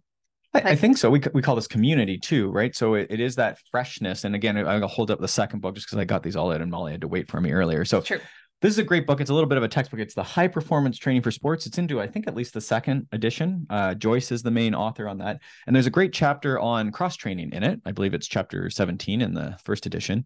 I, 0.54 0.70
I 0.70 0.74
think 0.76 0.98
so. 0.98 1.10
We, 1.10 1.20
we 1.34 1.42
call 1.42 1.56
this 1.56 1.66
community 1.66 2.18
too, 2.18 2.50
right? 2.50 2.74
So 2.74 2.94
it, 2.94 3.08
it 3.10 3.20
is 3.20 3.36
that 3.36 3.58
freshness. 3.70 4.24
And 4.24 4.34
again, 4.34 4.56
I'll 4.56 4.86
hold 4.88 5.10
up 5.10 5.20
the 5.20 5.28
second 5.28 5.60
book 5.60 5.74
just 5.74 5.86
because 5.86 5.98
I 5.98 6.04
got 6.04 6.22
these 6.22 6.36
all 6.36 6.52
out 6.52 6.60
and 6.60 6.70
Molly 6.70 6.92
had 6.92 7.00
to 7.02 7.08
wait 7.08 7.28
for 7.28 7.40
me 7.40 7.52
earlier. 7.52 7.84
So 7.84 8.00
True. 8.00 8.20
This 8.62 8.72
is 8.72 8.78
a 8.78 8.84
great 8.84 9.06
book. 9.06 9.20
It's 9.20 9.28
a 9.28 9.34
little 9.34 9.48
bit 9.48 9.58
of 9.58 9.64
a 9.64 9.68
textbook. 9.68 10.00
It's 10.00 10.14
the 10.14 10.22
high 10.22 10.48
performance 10.48 10.96
training 10.96 11.20
for 11.20 11.30
sports. 11.30 11.66
It's 11.66 11.76
into, 11.76 12.00
I 12.00 12.06
think, 12.06 12.26
at 12.26 12.34
least 12.34 12.54
the 12.54 12.60
second 12.60 13.06
edition. 13.12 13.66
Uh, 13.68 13.92
Joyce 13.94 14.32
is 14.32 14.42
the 14.42 14.50
main 14.50 14.74
author 14.74 15.08
on 15.08 15.18
that. 15.18 15.42
And 15.66 15.76
there's 15.76 15.86
a 15.86 15.90
great 15.90 16.14
chapter 16.14 16.58
on 16.58 16.90
cross 16.90 17.16
training 17.16 17.52
in 17.52 17.62
it. 17.62 17.80
I 17.84 17.92
believe 17.92 18.14
it's 18.14 18.26
chapter 18.26 18.70
17 18.70 19.20
in 19.20 19.34
the 19.34 19.58
first 19.62 19.84
edition. 19.84 20.24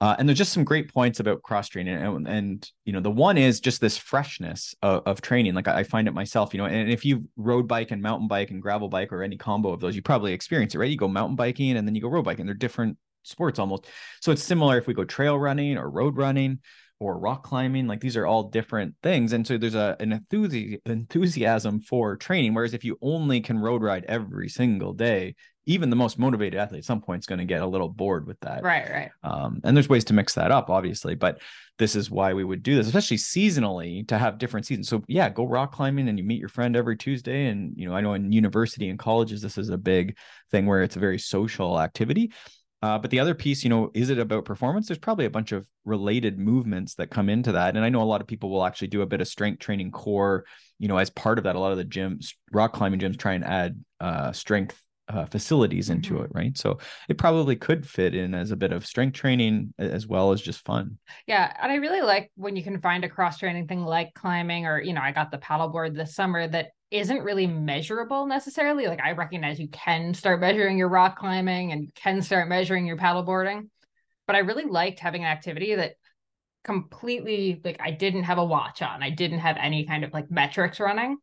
Uh, 0.00 0.14
and 0.16 0.28
there's 0.28 0.38
just 0.38 0.52
some 0.52 0.62
great 0.62 0.94
points 0.94 1.18
about 1.18 1.42
cross 1.42 1.68
training. 1.68 1.96
And, 1.96 2.28
and, 2.28 2.70
you 2.84 2.92
know, 2.92 3.00
the 3.00 3.10
one 3.10 3.36
is 3.36 3.58
just 3.58 3.80
this 3.80 3.96
freshness 3.96 4.76
of, 4.82 5.02
of 5.04 5.20
training. 5.20 5.54
Like 5.54 5.66
I, 5.66 5.78
I 5.80 5.82
find 5.82 6.06
it 6.06 6.14
myself, 6.14 6.54
you 6.54 6.58
know, 6.58 6.66
and 6.66 6.88
if 6.88 7.04
you 7.04 7.28
road 7.36 7.66
bike 7.66 7.90
and 7.90 8.00
mountain 8.00 8.28
bike 8.28 8.50
and 8.50 8.62
gravel 8.62 8.88
bike 8.88 9.12
or 9.12 9.24
any 9.24 9.36
combo 9.36 9.72
of 9.72 9.80
those, 9.80 9.96
you 9.96 10.02
probably 10.02 10.32
experience 10.32 10.74
it, 10.76 10.78
right? 10.78 10.90
You 10.90 10.96
go 10.96 11.08
mountain 11.08 11.36
biking 11.36 11.76
and 11.76 11.86
then 11.86 11.96
you 11.96 12.00
go 12.00 12.08
road 12.08 12.24
biking. 12.24 12.46
They're 12.46 12.54
different 12.54 12.96
sports 13.24 13.58
almost. 13.58 13.86
So 14.20 14.30
it's 14.30 14.42
similar 14.42 14.78
if 14.78 14.86
we 14.86 14.94
go 14.94 15.04
trail 15.04 15.38
running 15.38 15.76
or 15.78 15.90
road 15.90 16.16
running 16.16 16.60
or 17.02 17.18
rock 17.18 17.42
climbing 17.42 17.86
like 17.86 18.00
these 18.00 18.16
are 18.16 18.26
all 18.26 18.44
different 18.44 18.94
things. 19.02 19.32
And 19.32 19.46
so 19.46 19.58
there's 19.58 19.74
a 19.74 19.96
an 20.00 20.12
enthusi- 20.12 20.78
enthusiasm 20.86 21.80
for 21.80 22.16
training 22.16 22.54
whereas 22.54 22.74
if 22.74 22.84
you 22.84 22.96
only 23.02 23.40
can 23.40 23.58
road 23.58 23.82
ride 23.82 24.04
every 24.08 24.48
single 24.48 24.92
day 24.92 25.34
even 25.64 25.90
the 25.90 25.96
most 25.96 26.18
motivated 26.18 26.58
athlete 26.58 26.80
at 26.80 26.84
some 26.84 27.00
point 27.00 27.20
is 27.20 27.26
going 27.26 27.38
to 27.38 27.44
get 27.44 27.62
a 27.62 27.66
little 27.66 27.88
bored 27.88 28.26
with 28.26 28.38
that. 28.40 28.64
Right, 28.64 28.90
right. 28.90 29.10
um, 29.22 29.60
and 29.62 29.76
there's 29.76 29.88
ways 29.88 30.04
to 30.06 30.14
mix 30.14 30.34
that 30.34 30.50
up 30.50 30.70
obviously 30.70 31.14
but 31.14 31.40
this 31.78 31.96
is 31.96 32.10
why 32.10 32.34
we 32.34 32.44
would 32.44 32.62
do 32.62 32.76
this 32.76 32.86
especially 32.86 33.16
seasonally 33.16 34.06
to 34.08 34.18
have 34.18 34.38
different 34.38 34.66
seasons. 34.66 34.88
So 34.88 35.02
yeah 35.08 35.28
go 35.28 35.44
rock 35.44 35.72
climbing 35.72 36.08
and 36.08 36.18
you 36.18 36.24
meet 36.24 36.40
your 36.40 36.48
friend 36.48 36.76
every 36.76 36.96
tuesday. 36.96 37.46
And 37.46 37.74
you 37.76 37.88
know 37.88 37.94
i 37.94 38.00
know 38.00 38.14
in 38.14 38.30
university 38.32 38.88
and 38.88 38.98
colleges 38.98 39.42
this 39.42 39.58
is 39.58 39.70
a 39.70 39.78
big 39.78 40.16
thing 40.50 40.66
where 40.66 40.82
it's 40.82 40.96
a 40.96 41.00
very 41.00 41.18
social 41.18 41.80
activity 41.80 42.32
uh, 42.82 42.98
but 42.98 43.10
the 43.10 43.20
other 43.20 43.34
piece, 43.34 43.62
you 43.62 43.70
know, 43.70 43.90
is 43.94 44.10
it 44.10 44.18
about 44.18 44.44
performance? 44.44 44.88
There's 44.88 44.98
probably 44.98 45.24
a 45.24 45.30
bunch 45.30 45.52
of 45.52 45.66
related 45.84 46.38
movements 46.38 46.94
that 46.96 47.10
come 47.10 47.28
into 47.28 47.52
that. 47.52 47.76
And 47.76 47.84
I 47.84 47.88
know 47.88 48.02
a 48.02 48.04
lot 48.04 48.20
of 48.20 48.26
people 48.26 48.50
will 48.50 48.64
actually 48.64 48.88
do 48.88 49.02
a 49.02 49.06
bit 49.06 49.20
of 49.20 49.28
strength 49.28 49.60
training 49.60 49.92
core, 49.92 50.44
you 50.78 50.88
know, 50.88 50.98
as 50.98 51.10
part 51.10 51.38
of 51.38 51.44
that. 51.44 51.56
A 51.56 51.60
lot 51.60 51.72
of 51.72 51.78
the 51.78 51.84
gyms, 51.84 52.34
rock 52.52 52.72
climbing 52.72 53.00
gyms, 53.00 53.18
try 53.18 53.34
and 53.34 53.44
add 53.44 53.82
uh, 54.00 54.32
strength 54.32 54.78
uh, 55.08 55.26
facilities 55.26 55.90
into 55.90 56.14
Mhm. 56.14 56.24
it, 56.24 56.30
right? 56.32 56.58
So 56.58 56.78
it 57.08 57.18
probably 57.18 57.56
could 57.56 57.86
fit 57.86 58.14
in 58.14 58.34
as 58.34 58.50
a 58.50 58.56
bit 58.56 58.72
of 58.72 58.86
strength 58.86 59.14
training 59.14 59.74
as 59.78 60.06
well 60.06 60.32
as 60.32 60.40
just 60.40 60.64
fun. 60.64 60.98
Yeah. 61.26 61.52
And 61.60 61.70
I 61.70 61.76
really 61.76 62.00
like 62.00 62.30
when 62.36 62.56
you 62.56 62.62
can 62.62 62.80
find 62.80 63.04
a 63.04 63.08
cross 63.08 63.38
training 63.38 63.66
thing 63.66 63.84
like 63.84 64.14
climbing, 64.14 64.66
or, 64.66 64.80
you 64.80 64.92
know, 64.92 65.02
I 65.02 65.12
got 65.12 65.30
the 65.30 65.38
paddleboard 65.38 65.94
this 65.94 66.14
summer 66.14 66.48
that 66.48 66.70
isn't 66.92 67.22
really 67.22 67.46
measurable 67.46 68.26
necessarily. 68.26 68.86
Like 68.86 69.00
I 69.00 69.12
recognize 69.12 69.58
you 69.58 69.68
can 69.68 70.14
start 70.14 70.40
measuring 70.40 70.76
your 70.78 70.88
rock 70.88 71.18
climbing 71.18 71.72
and 71.72 71.82
you 71.82 71.88
can 71.94 72.22
start 72.22 72.48
measuring 72.48 72.86
your 72.86 72.96
paddleboarding. 72.96 73.68
But 74.26 74.36
I 74.36 74.40
really 74.40 74.64
liked 74.64 75.00
having 75.00 75.22
an 75.24 75.30
activity 75.30 75.74
that 75.74 75.94
completely 76.64 77.60
like 77.64 77.80
I 77.80 77.90
didn't 77.90 78.24
have 78.24 78.38
a 78.38 78.44
watch 78.44 78.82
on. 78.82 79.02
I 79.02 79.10
didn't 79.10 79.40
have 79.40 79.56
any 79.58 79.84
kind 79.86 80.04
of 80.04 80.12
like 80.12 80.30
metrics 80.30 80.78
running 80.78 81.16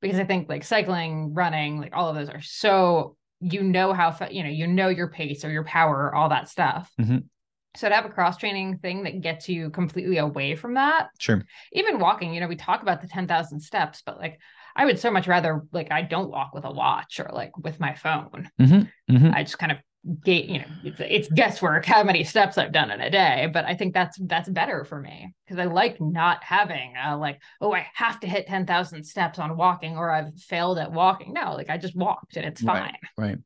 because 0.00 0.18
I 0.18 0.24
think 0.24 0.48
like 0.48 0.64
cycling, 0.64 1.34
running, 1.34 1.80
like 1.80 1.94
all 1.94 2.08
of 2.08 2.16
those 2.16 2.28
are 2.28 2.40
so 2.40 3.16
you 3.40 3.62
know 3.62 3.92
how 3.92 4.10
fa- 4.12 4.28
you 4.30 4.42
know 4.42 4.48
you 4.48 4.66
know 4.66 4.88
your 4.88 5.08
pace 5.08 5.44
or 5.44 5.50
your 5.50 5.64
power, 5.64 6.14
all 6.14 6.30
that 6.30 6.48
stuff. 6.48 6.90
Mhm. 6.98 7.24
So 7.76 7.90
to 7.90 7.94
have 7.94 8.06
a 8.06 8.10
cross 8.10 8.38
training 8.38 8.78
thing 8.78 9.02
that 9.02 9.20
gets 9.20 9.50
you 9.50 9.68
completely 9.68 10.16
away 10.16 10.56
from 10.56 10.74
that, 10.74 11.08
Sure. 11.18 11.44
even 11.72 11.98
walking, 11.98 12.32
you 12.32 12.40
know, 12.40 12.48
we 12.48 12.56
talk 12.56 12.80
about 12.80 13.02
the 13.02 13.08
10,000 13.08 13.60
steps, 13.60 14.02
but 14.06 14.18
like 14.18 14.40
I 14.76 14.84
would 14.84 14.98
so 14.98 15.10
much 15.10 15.26
rather 15.26 15.62
like 15.72 15.90
I 15.90 16.02
don't 16.02 16.30
walk 16.30 16.54
with 16.54 16.64
a 16.64 16.70
watch 16.70 17.18
or 17.18 17.30
like 17.32 17.56
with 17.58 17.80
my 17.80 17.94
phone. 17.94 18.48
Mhm. 18.60 19.34
I 19.34 19.42
just 19.42 19.58
kind 19.58 19.72
of 19.72 19.78
gate, 20.22 20.48
you 20.48 20.60
know, 20.60 20.66
it's, 20.84 21.00
it's 21.00 21.28
guesswork 21.28 21.84
how 21.84 22.04
many 22.04 22.22
steps 22.22 22.58
I've 22.58 22.72
done 22.72 22.90
in 22.90 23.00
a 23.00 23.10
day, 23.10 23.48
but 23.52 23.64
I 23.64 23.74
think 23.74 23.94
that's 23.94 24.18
that's 24.20 24.48
better 24.48 24.84
for 24.84 25.00
me 25.00 25.34
because 25.44 25.58
I 25.58 25.64
like 25.64 26.00
not 26.00 26.44
having 26.44 26.94
uh, 26.96 27.16
like 27.18 27.40
oh 27.60 27.72
I 27.72 27.86
have 27.94 28.20
to 28.20 28.26
hit 28.28 28.46
10,000 28.46 29.02
steps 29.04 29.38
on 29.38 29.56
walking 29.56 29.96
or 29.96 30.10
I've 30.10 30.38
failed 30.38 30.78
at 30.78 30.92
walking. 30.92 31.32
No, 31.32 31.54
like 31.54 31.70
I 31.70 31.78
just 31.78 31.96
walked 31.96 32.36
and 32.36 32.46
it's 32.46 32.60
fine. 32.60 32.96
Right. 33.16 33.38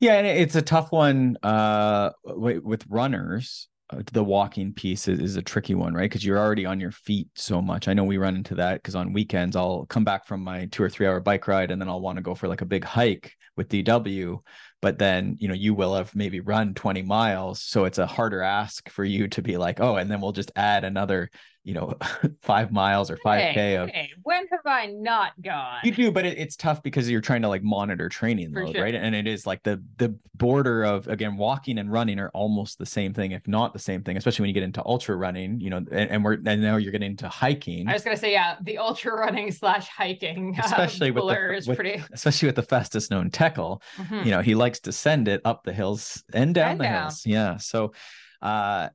Yeah, 0.00 0.14
and 0.14 0.26
it's 0.26 0.56
a 0.56 0.62
tough 0.62 0.90
one 0.90 1.36
uh 1.42 2.10
with 2.24 2.84
runners. 2.88 3.68
Uh, 3.88 4.02
the 4.12 4.24
walking 4.24 4.72
piece 4.72 5.06
is, 5.06 5.20
is 5.20 5.36
a 5.36 5.42
tricky 5.42 5.74
one, 5.74 5.94
right? 5.94 6.10
Because 6.10 6.24
you're 6.24 6.38
already 6.38 6.66
on 6.66 6.80
your 6.80 6.90
feet 6.90 7.28
so 7.34 7.62
much. 7.62 7.86
I 7.86 7.94
know 7.94 8.02
we 8.02 8.18
run 8.18 8.34
into 8.34 8.56
that 8.56 8.82
because 8.82 8.96
on 8.96 9.12
weekends 9.12 9.54
I'll 9.54 9.86
come 9.86 10.02
back 10.02 10.26
from 10.26 10.42
my 10.42 10.66
two 10.66 10.82
or 10.82 10.90
three 10.90 11.06
hour 11.06 11.20
bike 11.20 11.46
ride 11.46 11.70
and 11.70 11.80
then 11.80 11.88
I'll 11.88 12.00
want 12.00 12.16
to 12.16 12.22
go 12.22 12.34
for 12.34 12.48
like 12.48 12.62
a 12.62 12.66
big 12.66 12.84
hike 12.84 13.36
with 13.56 13.68
DW. 13.68 14.38
But 14.82 14.98
then, 14.98 15.36
you 15.38 15.46
know, 15.46 15.54
you 15.54 15.72
will 15.72 15.94
have 15.94 16.14
maybe 16.16 16.40
run 16.40 16.74
20 16.74 17.02
miles. 17.02 17.62
So 17.62 17.84
it's 17.84 17.98
a 17.98 18.06
harder 18.06 18.42
ask 18.42 18.88
for 18.90 19.04
you 19.04 19.28
to 19.28 19.42
be 19.42 19.56
like, 19.56 19.80
oh, 19.80 19.96
and 19.96 20.10
then 20.10 20.20
we'll 20.20 20.32
just 20.32 20.52
add 20.56 20.84
another, 20.84 21.30
you 21.66 21.74
know, 21.74 21.92
five 22.42 22.70
miles 22.70 23.10
or 23.10 23.16
5K 23.18 23.52
Hey, 23.52 23.74
of 23.76 23.90
hey, 23.90 24.10
when 24.22 24.46
have 24.52 24.60
I 24.64 24.86
not 24.86 25.32
gone? 25.42 25.80
you 25.82 25.90
do, 25.90 26.12
but 26.12 26.24
it, 26.24 26.38
it's 26.38 26.54
tough 26.56 26.80
because 26.82 27.10
you're 27.10 27.20
trying 27.20 27.42
to 27.42 27.48
like 27.48 27.62
monitor 27.64 28.08
training 28.08 28.52
For 28.52 28.64
load, 28.64 28.76
sure. 28.76 28.84
right? 28.84 28.94
And 28.94 29.14
it 29.16 29.26
is 29.26 29.46
like 29.46 29.62
the 29.64 29.82
the 29.98 30.16
border 30.36 30.84
of 30.84 31.08
again 31.08 31.36
walking 31.36 31.78
and 31.78 31.90
running 31.90 32.20
are 32.20 32.30
almost 32.34 32.78
the 32.78 32.86
same 32.86 33.12
thing, 33.12 33.32
if 33.32 33.46
not 33.48 33.72
the 33.72 33.80
same 33.80 34.02
thing. 34.04 34.16
Especially 34.16 34.44
when 34.44 34.48
you 34.48 34.54
get 34.54 34.62
into 34.62 34.80
ultra 34.86 35.16
running, 35.16 35.60
you 35.60 35.70
know, 35.70 35.78
and, 35.78 35.90
and 36.10 36.24
we're 36.24 36.34
and 36.46 36.62
now 36.62 36.76
you're 36.76 36.92
getting 36.92 37.10
into 37.10 37.28
hiking, 37.28 37.88
I 37.88 37.94
was 37.94 38.04
gonna 38.04 38.16
say, 38.16 38.30
yeah, 38.32 38.56
the 38.62 38.78
ultra 38.78 39.12
running 39.16 39.50
slash 39.50 39.88
hiking, 39.88 40.56
Especially 40.62 41.10
with 41.10 41.24
the- 41.26 41.54
is 41.56 41.66
with- 41.66 41.76
pretty. 41.78 42.00
especially 42.12 42.46
with 42.46 42.56
the 42.56 42.62
fastest 42.62 43.10
known 43.10 43.28
Tekel. 43.30 43.82
Mhm. 43.96 44.24
You 44.24 44.30
know, 44.30 44.40
he 44.40 44.54
likes 44.54 44.78
to 44.80 44.92
send 44.92 45.26
it 45.26 45.40
up 45.44 45.64
the 45.64 45.72
hills 45.72 46.22
and 46.32 46.54
down 46.54 46.70
And 46.72 46.80
the 46.80 46.84
down. 46.84 47.02
hills. 47.02 47.22
Yeah, 47.26 47.56
so. 47.56 47.92
uh 48.40 48.88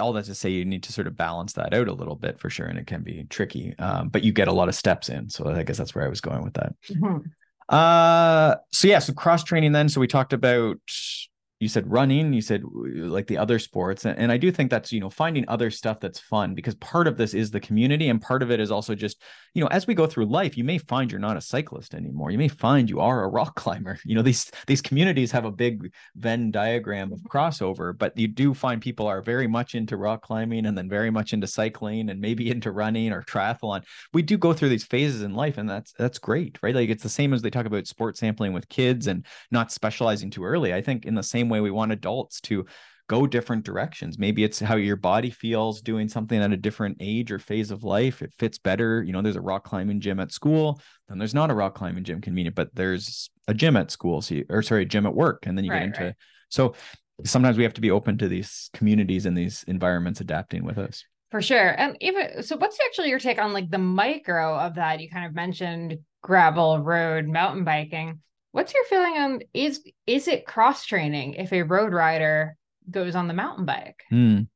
all 0.00 0.12
that 0.12 0.24
to 0.24 0.34
say 0.34 0.50
you 0.50 0.64
need 0.64 0.82
to 0.82 0.92
sort 0.92 1.06
of 1.06 1.16
balance 1.16 1.52
that 1.54 1.74
out 1.74 1.88
a 1.88 1.92
little 1.92 2.16
bit 2.16 2.38
for 2.38 2.50
sure 2.50 2.66
and 2.66 2.78
it 2.78 2.86
can 2.86 3.02
be 3.02 3.24
tricky 3.30 3.74
um, 3.78 4.08
but 4.08 4.22
you 4.22 4.32
get 4.32 4.48
a 4.48 4.52
lot 4.52 4.68
of 4.68 4.74
steps 4.74 5.08
in 5.08 5.28
so 5.28 5.48
i 5.48 5.62
guess 5.62 5.78
that's 5.78 5.94
where 5.94 6.04
i 6.04 6.08
was 6.08 6.20
going 6.20 6.42
with 6.42 6.54
that 6.54 6.74
Mhm. 6.90 7.24
Uh, 7.68 8.56
so 8.72 8.88
yeah, 8.88 8.98
so 8.98 9.12
cross 9.12 9.44
training 9.44 9.72
then. 9.72 9.88
So 9.88 10.00
we 10.00 10.06
talked 10.06 10.32
about 10.32 10.78
you 11.60 11.68
said 11.68 11.90
running 11.90 12.32
you 12.32 12.40
said 12.40 12.62
like 12.64 13.26
the 13.26 13.36
other 13.36 13.58
sports 13.58 14.06
and 14.06 14.30
i 14.30 14.36
do 14.36 14.50
think 14.50 14.70
that's 14.70 14.92
you 14.92 15.00
know 15.00 15.10
finding 15.10 15.44
other 15.48 15.70
stuff 15.70 15.98
that's 16.00 16.20
fun 16.20 16.54
because 16.54 16.74
part 16.76 17.06
of 17.06 17.16
this 17.16 17.34
is 17.34 17.50
the 17.50 17.60
community 17.60 18.08
and 18.08 18.22
part 18.22 18.42
of 18.42 18.50
it 18.50 18.60
is 18.60 18.70
also 18.70 18.94
just 18.94 19.22
you 19.54 19.62
know 19.62 19.68
as 19.68 19.86
we 19.86 19.94
go 19.94 20.06
through 20.06 20.24
life 20.24 20.56
you 20.56 20.64
may 20.64 20.78
find 20.78 21.10
you're 21.10 21.20
not 21.20 21.36
a 21.36 21.40
cyclist 21.40 21.94
anymore. 21.94 22.30
You 22.30 22.38
may 22.38 22.48
find 22.48 22.88
you 22.88 23.00
are 23.00 23.24
a 23.24 23.28
rock 23.28 23.54
climber. 23.62 23.98
You 24.04 24.14
know 24.14 24.22
these 24.22 24.50
these 24.66 24.82
communities 24.82 25.32
have 25.32 25.44
a 25.44 25.50
big 25.50 25.92
venn 26.16 26.50
diagram 26.50 27.12
of 27.12 27.20
mm-hmm. 27.20 27.28
crossover 27.28 27.96
but 27.96 28.16
you 28.16 28.28
do 28.28 28.54
find 28.54 28.80
people 28.80 29.06
are 29.06 29.22
very 29.22 29.46
much 29.46 29.74
into 29.74 29.96
rock 29.96 30.22
climbing 30.22 30.66
and 30.66 30.76
then 30.76 30.88
very 30.88 31.10
much 31.10 31.32
into 31.32 31.46
cycling 31.46 32.10
and 32.10 32.20
maybe 32.20 32.50
into 32.50 32.72
running 32.72 33.12
or 33.12 33.22
triathlon. 33.22 33.82
We 34.12 34.22
do 34.22 34.38
go 34.38 34.52
through 34.52 34.70
these 34.70 34.84
phases 34.84 35.22
in 35.22 35.34
life 35.34 35.58
and 35.58 35.68
that's 35.68 35.92
that's 35.92 36.18
great 36.18 36.58
right? 36.62 36.74
Like 36.74 36.90
it's 36.90 37.02
the 37.02 37.08
same 37.08 37.32
as 37.32 37.42
they 37.42 37.50
talk 37.50 37.66
about 37.66 37.86
sports 37.86 38.20
sampling 38.20 38.52
with 38.52 38.68
kids 38.68 39.06
and 39.06 39.24
not 39.50 39.72
specializing 39.72 40.30
too 40.30 40.44
early. 40.44 40.74
I 40.74 40.82
think 40.82 41.04
in 41.06 41.14
the 41.14 41.22
same 41.22 41.47
way 41.48 41.60
we 41.60 41.70
want 41.70 41.92
adults 41.92 42.40
to 42.42 42.66
go 43.08 43.26
different 43.26 43.64
directions. 43.64 44.18
Maybe 44.18 44.44
it's 44.44 44.60
how 44.60 44.76
your 44.76 44.96
body 44.96 45.30
feels 45.30 45.80
doing 45.80 46.08
something 46.08 46.38
at 46.40 46.52
a 46.52 46.56
different 46.56 46.98
age 47.00 47.32
or 47.32 47.38
phase 47.38 47.70
of 47.70 47.82
life. 47.82 48.20
It 48.20 48.34
fits 48.38 48.58
better. 48.58 49.02
You 49.02 49.12
know, 49.12 49.22
there's 49.22 49.36
a 49.36 49.40
rock 49.40 49.64
climbing 49.64 50.00
gym 50.00 50.20
at 50.20 50.30
school, 50.30 50.80
then 51.08 51.18
there's 51.18 51.34
not 51.34 51.50
a 51.50 51.54
rock 51.54 51.74
climbing 51.74 52.04
gym 52.04 52.20
convenient, 52.20 52.54
but 52.54 52.74
there's 52.74 53.30
a 53.48 53.54
gym 53.54 53.76
at 53.76 53.90
school. 53.90 54.20
So 54.20 54.36
you, 54.36 54.44
or 54.50 54.62
sorry, 54.62 54.82
a 54.82 54.86
gym 54.86 55.06
at 55.06 55.14
work. 55.14 55.46
And 55.46 55.56
then 55.56 55.64
you 55.64 55.70
right, 55.70 55.80
get 55.80 55.86
into 55.86 56.04
right. 56.04 56.14
so 56.50 56.74
sometimes 57.24 57.56
we 57.56 57.64
have 57.64 57.74
to 57.74 57.80
be 57.80 57.90
open 57.90 58.18
to 58.18 58.28
these 58.28 58.70
communities 58.74 59.26
and 59.26 59.36
these 59.36 59.64
environments 59.66 60.20
adapting 60.20 60.64
with 60.64 60.78
us. 60.78 61.04
For 61.30 61.42
sure. 61.42 61.78
And 61.78 61.96
even 62.00 62.42
so, 62.42 62.56
what's 62.56 62.78
actually 62.86 63.10
your 63.10 63.18
take 63.18 63.38
on 63.38 63.52
like 63.52 63.70
the 63.70 63.78
micro 63.78 64.56
of 64.58 64.76
that? 64.76 65.00
You 65.00 65.10
kind 65.10 65.26
of 65.26 65.34
mentioned 65.34 65.98
gravel, 66.22 66.80
road, 66.80 67.26
mountain 67.26 67.64
biking. 67.64 68.20
What's 68.58 68.74
your 68.74 68.84
feeling 68.86 69.12
on 69.12 69.40
is 69.54 69.84
is 70.08 70.26
it 70.26 70.44
cross 70.44 70.84
training 70.84 71.34
if 71.34 71.52
a 71.52 71.62
road 71.62 71.92
rider 71.92 72.56
goes 72.90 73.14
on 73.14 73.28
the 73.28 73.34
mountain 73.34 73.64
bike? 73.64 74.02
Mm. 74.12 74.48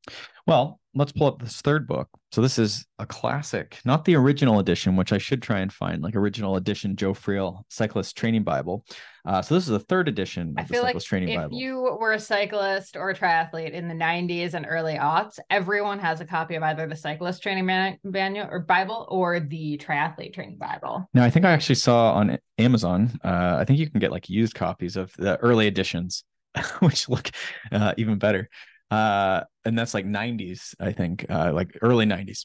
Well, 0.47 0.81
let's 0.95 1.13
pull 1.13 1.29
up 1.29 1.41
this 1.41 1.61
third 1.61 1.87
book. 1.87 2.09
So 2.33 2.41
this 2.41 2.59
is 2.59 2.85
a 2.99 3.07
classic, 3.07 3.79
not 3.85 4.05
the 4.05 4.17
original 4.17 4.59
edition, 4.59 4.97
which 4.97 5.13
I 5.13 5.19
should 5.19 5.43
try 5.43 5.61
and 5.61 5.73
find, 5.73 6.03
like 6.03 6.17
original 6.17 6.57
edition 6.57 6.97
Joe 6.97 7.15
Friel 7.15 7.63
Cyclist 7.69 8.17
Training 8.17 8.43
Bible. 8.43 8.85
Uh, 9.25 9.41
so 9.41 9.55
this 9.55 9.65
is 9.65 9.71
the 9.71 9.79
third 9.79 10.09
edition 10.09 10.55
I 10.57 10.65
feel 10.65 10.83
like 10.83 10.99
Training 10.99 11.29
if 11.31 11.37
Bible. 11.37 11.57
you 11.57 11.97
were 12.01 12.13
a 12.13 12.19
cyclist 12.19 12.97
or 12.97 13.11
a 13.11 13.15
triathlete 13.15 13.71
in 13.73 13.87
the 13.87 13.95
90s 13.95 14.55
and 14.55 14.67
early 14.69 14.95
aughts, 14.95 15.39
everyone 15.49 16.01
has 16.01 16.21
a 16.21 16.25
copy 16.25 16.57
of 16.57 16.63
either 16.63 16.87
the 16.87 16.97
Cyclist 16.97 17.43
Training 17.43 17.67
man- 17.67 17.99
Manual 18.03 18.49
or 18.51 18.61
Bible 18.61 19.07
or 19.11 19.39
the 19.39 19.79
Triathlete 19.79 20.35
Training 20.35 20.59
Bible. 20.59 21.09
Now, 21.15 21.25
I 21.25 21.31
think 21.31 21.45
I 21.45 21.53
actually 21.53 21.77
saw 21.77 22.13
on 22.15 22.39
Amazon, 22.59 23.13
uh, 23.25 23.57
I 23.61 23.65
think 23.65 23.79
you 23.79 23.89
can 23.89 24.01
get 24.01 24.11
like 24.11 24.29
used 24.29 24.55
copies 24.55 24.97
of 24.97 25.13
the 25.17 25.37
early 25.39 25.67
editions, 25.67 26.25
which 26.81 27.09
look 27.09 27.31
uh, 27.71 27.95
even 27.97 28.19
better 28.19 28.49
uh, 28.93 29.45
and 29.65 29.79
that's 29.79 29.95
like 29.95 30.05
90s, 30.05 30.75
I 30.79 30.93
think, 30.93 31.25
uh, 31.31 31.51
like 31.55 31.79
early 31.81 32.05
90s. 32.05 32.45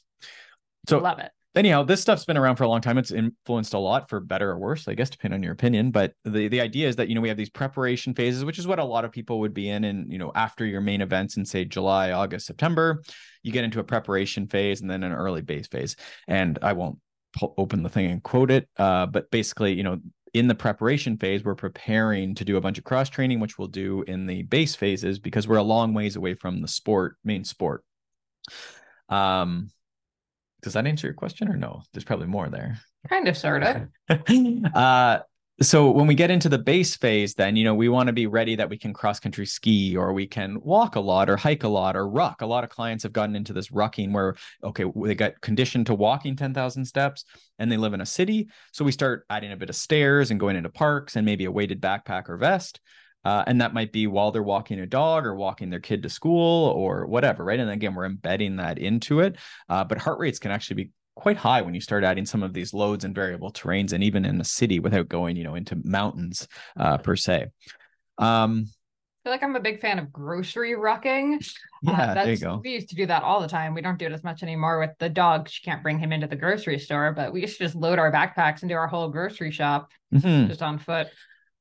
So 0.88 0.98
love 0.98 1.18
it. 1.18 1.30
Anyhow, 1.54 1.82
this 1.82 2.00
stuff's 2.00 2.24
been 2.24 2.38
around 2.38 2.56
for 2.56 2.64
a 2.64 2.68
long 2.68 2.80
time. 2.80 2.96
It's 2.96 3.10
influenced 3.10 3.74
a 3.74 3.78
lot 3.78 4.08
for 4.08 4.18
better 4.18 4.50
or 4.50 4.58
worse, 4.58 4.88
I 4.88 4.94
guess, 4.94 5.10
depending 5.10 5.36
on 5.36 5.42
your 5.42 5.52
opinion. 5.52 5.90
But 5.90 6.14
the 6.24 6.48
the 6.48 6.60
idea 6.62 6.88
is 6.88 6.96
that 6.96 7.08
you 7.08 7.14
know 7.14 7.20
we 7.20 7.28
have 7.28 7.36
these 7.36 7.50
preparation 7.50 8.14
phases, 8.14 8.44
which 8.44 8.58
is 8.58 8.66
what 8.66 8.78
a 8.78 8.84
lot 8.84 9.04
of 9.04 9.12
people 9.12 9.40
would 9.40 9.52
be 9.52 9.68
in, 9.68 9.84
and 9.84 10.10
you 10.10 10.18
know 10.18 10.30
after 10.34 10.64
your 10.64 10.80
main 10.80 11.00
events 11.00 11.36
in 11.36 11.44
say 11.44 11.64
July, 11.64 12.12
August, 12.12 12.46
September, 12.46 13.02
you 13.42 13.50
get 13.50 13.64
into 13.64 13.80
a 13.80 13.84
preparation 13.84 14.46
phase 14.46 14.80
and 14.80 14.90
then 14.90 15.02
an 15.02 15.12
early 15.12 15.42
base 15.42 15.66
phase. 15.66 15.96
And 16.28 16.58
I 16.62 16.74
won't 16.74 16.98
open 17.56 17.82
the 17.82 17.88
thing 17.88 18.10
and 18.10 18.22
quote 18.22 18.50
it, 18.50 18.68
uh, 18.78 19.06
but 19.06 19.30
basically, 19.30 19.74
you 19.74 19.82
know, 19.82 19.98
in 20.34 20.48
the 20.48 20.54
preparation 20.54 21.16
phase, 21.16 21.44
we're 21.44 21.54
preparing 21.54 22.34
to 22.36 22.44
do 22.44 22.56
a 22.56 22.60
bunch 22.60 22.78
of 22.78 22.84
cross 22.84 23.08
training, 23.08 23.40
which 23.40 23.58
we'll 23.58 23.68
do 23.68 24.02
in 24.02 24.26
the 24.26 24.42
base 24.42 24.74
phases 24.74 25.18
because 25.18 25.48
we're 25.48 25.56
a 25.56 25.62
long 25.62 25.94
ways 25.94 26.16
away 26.16 26.34
from 26.34 26.60
the 26.60 26.68
sport, 26.68 27.16
main 27.24 27.44
sport. 27.44 27.84
Um, 29.08 29.70
does 30.62 30.74
that 30.74 30.86
answer 30.86 31.06
your 31.06 31.14
question 31.14 31.48
or 31.48 31.56
no? 31.56 31.82
There's 31.92 32.04
probably 32.04 32.26
more 32.26 32.48
there. 32.48 32.80
Kind 33.08 33.28
of, 33.28 33.36
sort 33.36 33.62
of. 33.62 33.88
uh, 34.74 35.20
so 35.60 35.90
when 35.90 36.06
we 36.06 36.14
get 36.14 36.30
into 36.30 36.48
the 36.48 36.58
base 36.58 36.96
phase 36.96 37.34
then 37.34 37.56
you 37.56 37.64
know 37.64 37.74
we 37.74 37.88
want 37.88 38.06
to 38.06 38.12
be 38.12 38.26
ready 38.26 38.54
that 38.54 38.68
we 38.68 38.78
can 38.78 38.92
cross 38.92 39.18
country 39.18 39.44
ski 39.44 39.96
or 39.96 40.12
we 40.12 40.26
can 40.26 40.60
walk 40.60 40.94
a 40.94 41.00
lot 41.00 41.28
or 41.28 41.36
hike 41.36 41.64
a 41.64 41.68
lot 41.68 41.96
or 41.96 42.08
ruck 42.08 42.42
a 42.42 42.46
lot 42.46 42.62
of 42.62 42.70
clients 42.70 43.02
have 43.02 43.12
gotten 43.12 43.34
into 43.34 43.52
this 43.52 43.68
rucking 43.68 44.12
where 44.12 44.36
okay 44.62 44.84
they 45.04 45.14
got 45.14 45.40
conditioned 45.40 45.86
to 45.86 45.94
walking 45.94 46.36
10,000 46.36 46.84
steps 46.84 47.24
and 47.58 47.70
they 47.70 47.76
live 47.76 47.94
in 47.94 48.00
a 48.00 48.06
city 48.06 48.48
so 48.72 48.84
we 48.84 48.92
start 48.92 49.24
adding 49.30 49.52
a 49.52 49.56
bit 49.56 49.70
of 49.70 49.76
stairs 49.76 50.30
and 50.30 50.38
going 50.38 50.56
into 50.56 50.68
parks 50.68 51.16
and 51.16 51.26
maybe 51.26 51.44
a 51.44 51.50
weighted 51.50 51.80
backpack 51.80 52.28
or 52.28 52.36
vest 52.36 52.80
uh, 53.24 53.42
and 53.46 53.60
that 53.60 53.74
might 53.74 53.92
be 53.92 54.06
while 54.06 54.30
they're 54.30 54.42
walking 54.42 54.80
a 54.80 54.86
dog 54.86 55.26
or 55.26 55.34
walking 55.34 55.70
their 55.70 55.80
kid 55.80 56.02
to 56.02 56.08
school 56.08 56.68
or 56.68 57.04
whatever, 57.06 57.44
right? 57.44 57.58
And 57.58 57.68
again, 57.68 57.94
we're 57.94 58.06
embedding 58.06 58.56
that 58.56 58.78
into 58.78 59.20
it. 59.20 59.36
Uh, 59.68 59.84
but 59.84 59.98
heart 59.98 60.18
rates 60.18 60.38
can 60.38 60.50
actually 60.50 60.84
be 60.84 60.90
quite 61.18 61.36
high 61.36 61.60
when 61.60 61.74
you 61.74 61.80
start 61.80 62.04
adding 62.04 62.24
some 62.24 62.44
of 62.44 62.52
these 62.54 62.72
loads 62.72 63.04
and 63.04 63.12
variable 63.12 63.52
terrains 63.52 63.92
and 63.92 64.04
even 64.04 64.24
in 64.24 64.40
a 64.40 64.44
city 64.44 64.78
without 64.78 65.08
going 65.08 65.36
you 65.36 65.42
know 65.42 65.56
into 65.56 65.76
mountains 65.82 66.46
uh, 66.78 66.96
per 66.96 67.16
se 67.16 67.46
um 68.18 68.66
I 68.68 69.28
feel 69.28 69.32
like 69.32 69.42
I'm 69.42 69.56
a 69.56 69.60
big 69.60 69.80
fan 69.80 69.98
of 69.98 70.12
grocery 70.12 70.74
rucking. 70.74 71.44
Uh, 71.86 71.90
yeah, 71.92 72.10
uh, 72.10 72.14
there 72.14 72.32
you 72.32 72.38
go. 72.38 72.60
We 72.62 72.70
used 72.70 72.88
to 72.90 72.94
do 72.94 73.06
that 73.06 73.24
all 73.24 73.40
the 73.40 73.48
time. 73.48 73.74
We 73.74 73.82
don't 73.82 73.98
do 73.98 74.06
it 74.06 74.12
as 74.12 74.22
much 74.22 74.44
anymore 74.44 74.78
with 74.78 74.90
the 74.98 75.08
dog. 75.08 75.48
She 75.48 75.62
can't 75.62 75.82
bring 75.82 75.98
him 75.98 76.12
into 76.12 76.28
the 76.28 76.36
grocery 76.36 76.78
store, 76.78 77.12
but 77.12 77.32
we 77.32 77.40
used 77.42 77.58
to 77.58 77.64
just 77.64 77.74
load 77.74 77.98
our 77.98 78.12
backpacks 78.12 78.62
and 78.62 78.68
do 78.68 78.76
our 78.76 78.86
whole 78.86 79.08
grocery 79.08 79.50
shop 79.50 79.90
mm-hmm. 80.14 80.48
just 80.48 80.62
on 80.62 80.78
foot. 80.78 81.08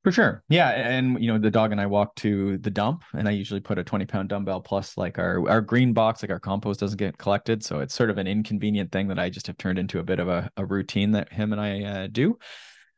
For 0.04 0.12
sure. 0.12 0.44
Yeah. 0.48 0.70
And, 0.70 1.22
you 1.22 1.32
know, 1.32 1.38
the 1.38 1.52
dog 1.52 1.72
and 1.72 1.82
I 1.82 1.86
walk 1.86 2.16
to 2.18 2.58
the 2.60 2.70
dump 2.70 3.04
and 3.14 3.28
I 3.28 3.32
usually 3.32 3.60
put 3.60 3.78
a 3.78 3.84
20 3.84 4.06
pound 4.06 4.30
dumbbell 4.30 4.62
plus 4.62 4.96
like 4.96 5.20
our, 5.20 5.50
our 5.50 5.60
green 5.60 5.92
box, 5.92 6.22
like 6.22 6.32
our 6.32 6.40
compost 6.40 6.80
doesn't 6.80 6.98
get 6.98 7.18
collected. 7.18 7.64
So 7.64 7.80
it's 7.80 7.94
sort 7.94 8.10
of 8.10 8.18
an 8.18 8.28
inconvenient 8.28 8.92
thing 8.92 9.10
that 9.10 9.20
I 9.20 9.30
just 9.30 9.48
have 9.48 9.58
turned 9.58 9.80
into 9.80 10.00
a 10.00 10.04
bit 10.04 10.20
of 10.20 10.30
a, 10.30 10.50
a 10.56 10.66
routine 10.66 11.12
that 11.12 11.34
him 11.34 11.52
and 11.52 11.60
I 11.60 11.84
uh, 11.84 12.08
do. 12.10 12.38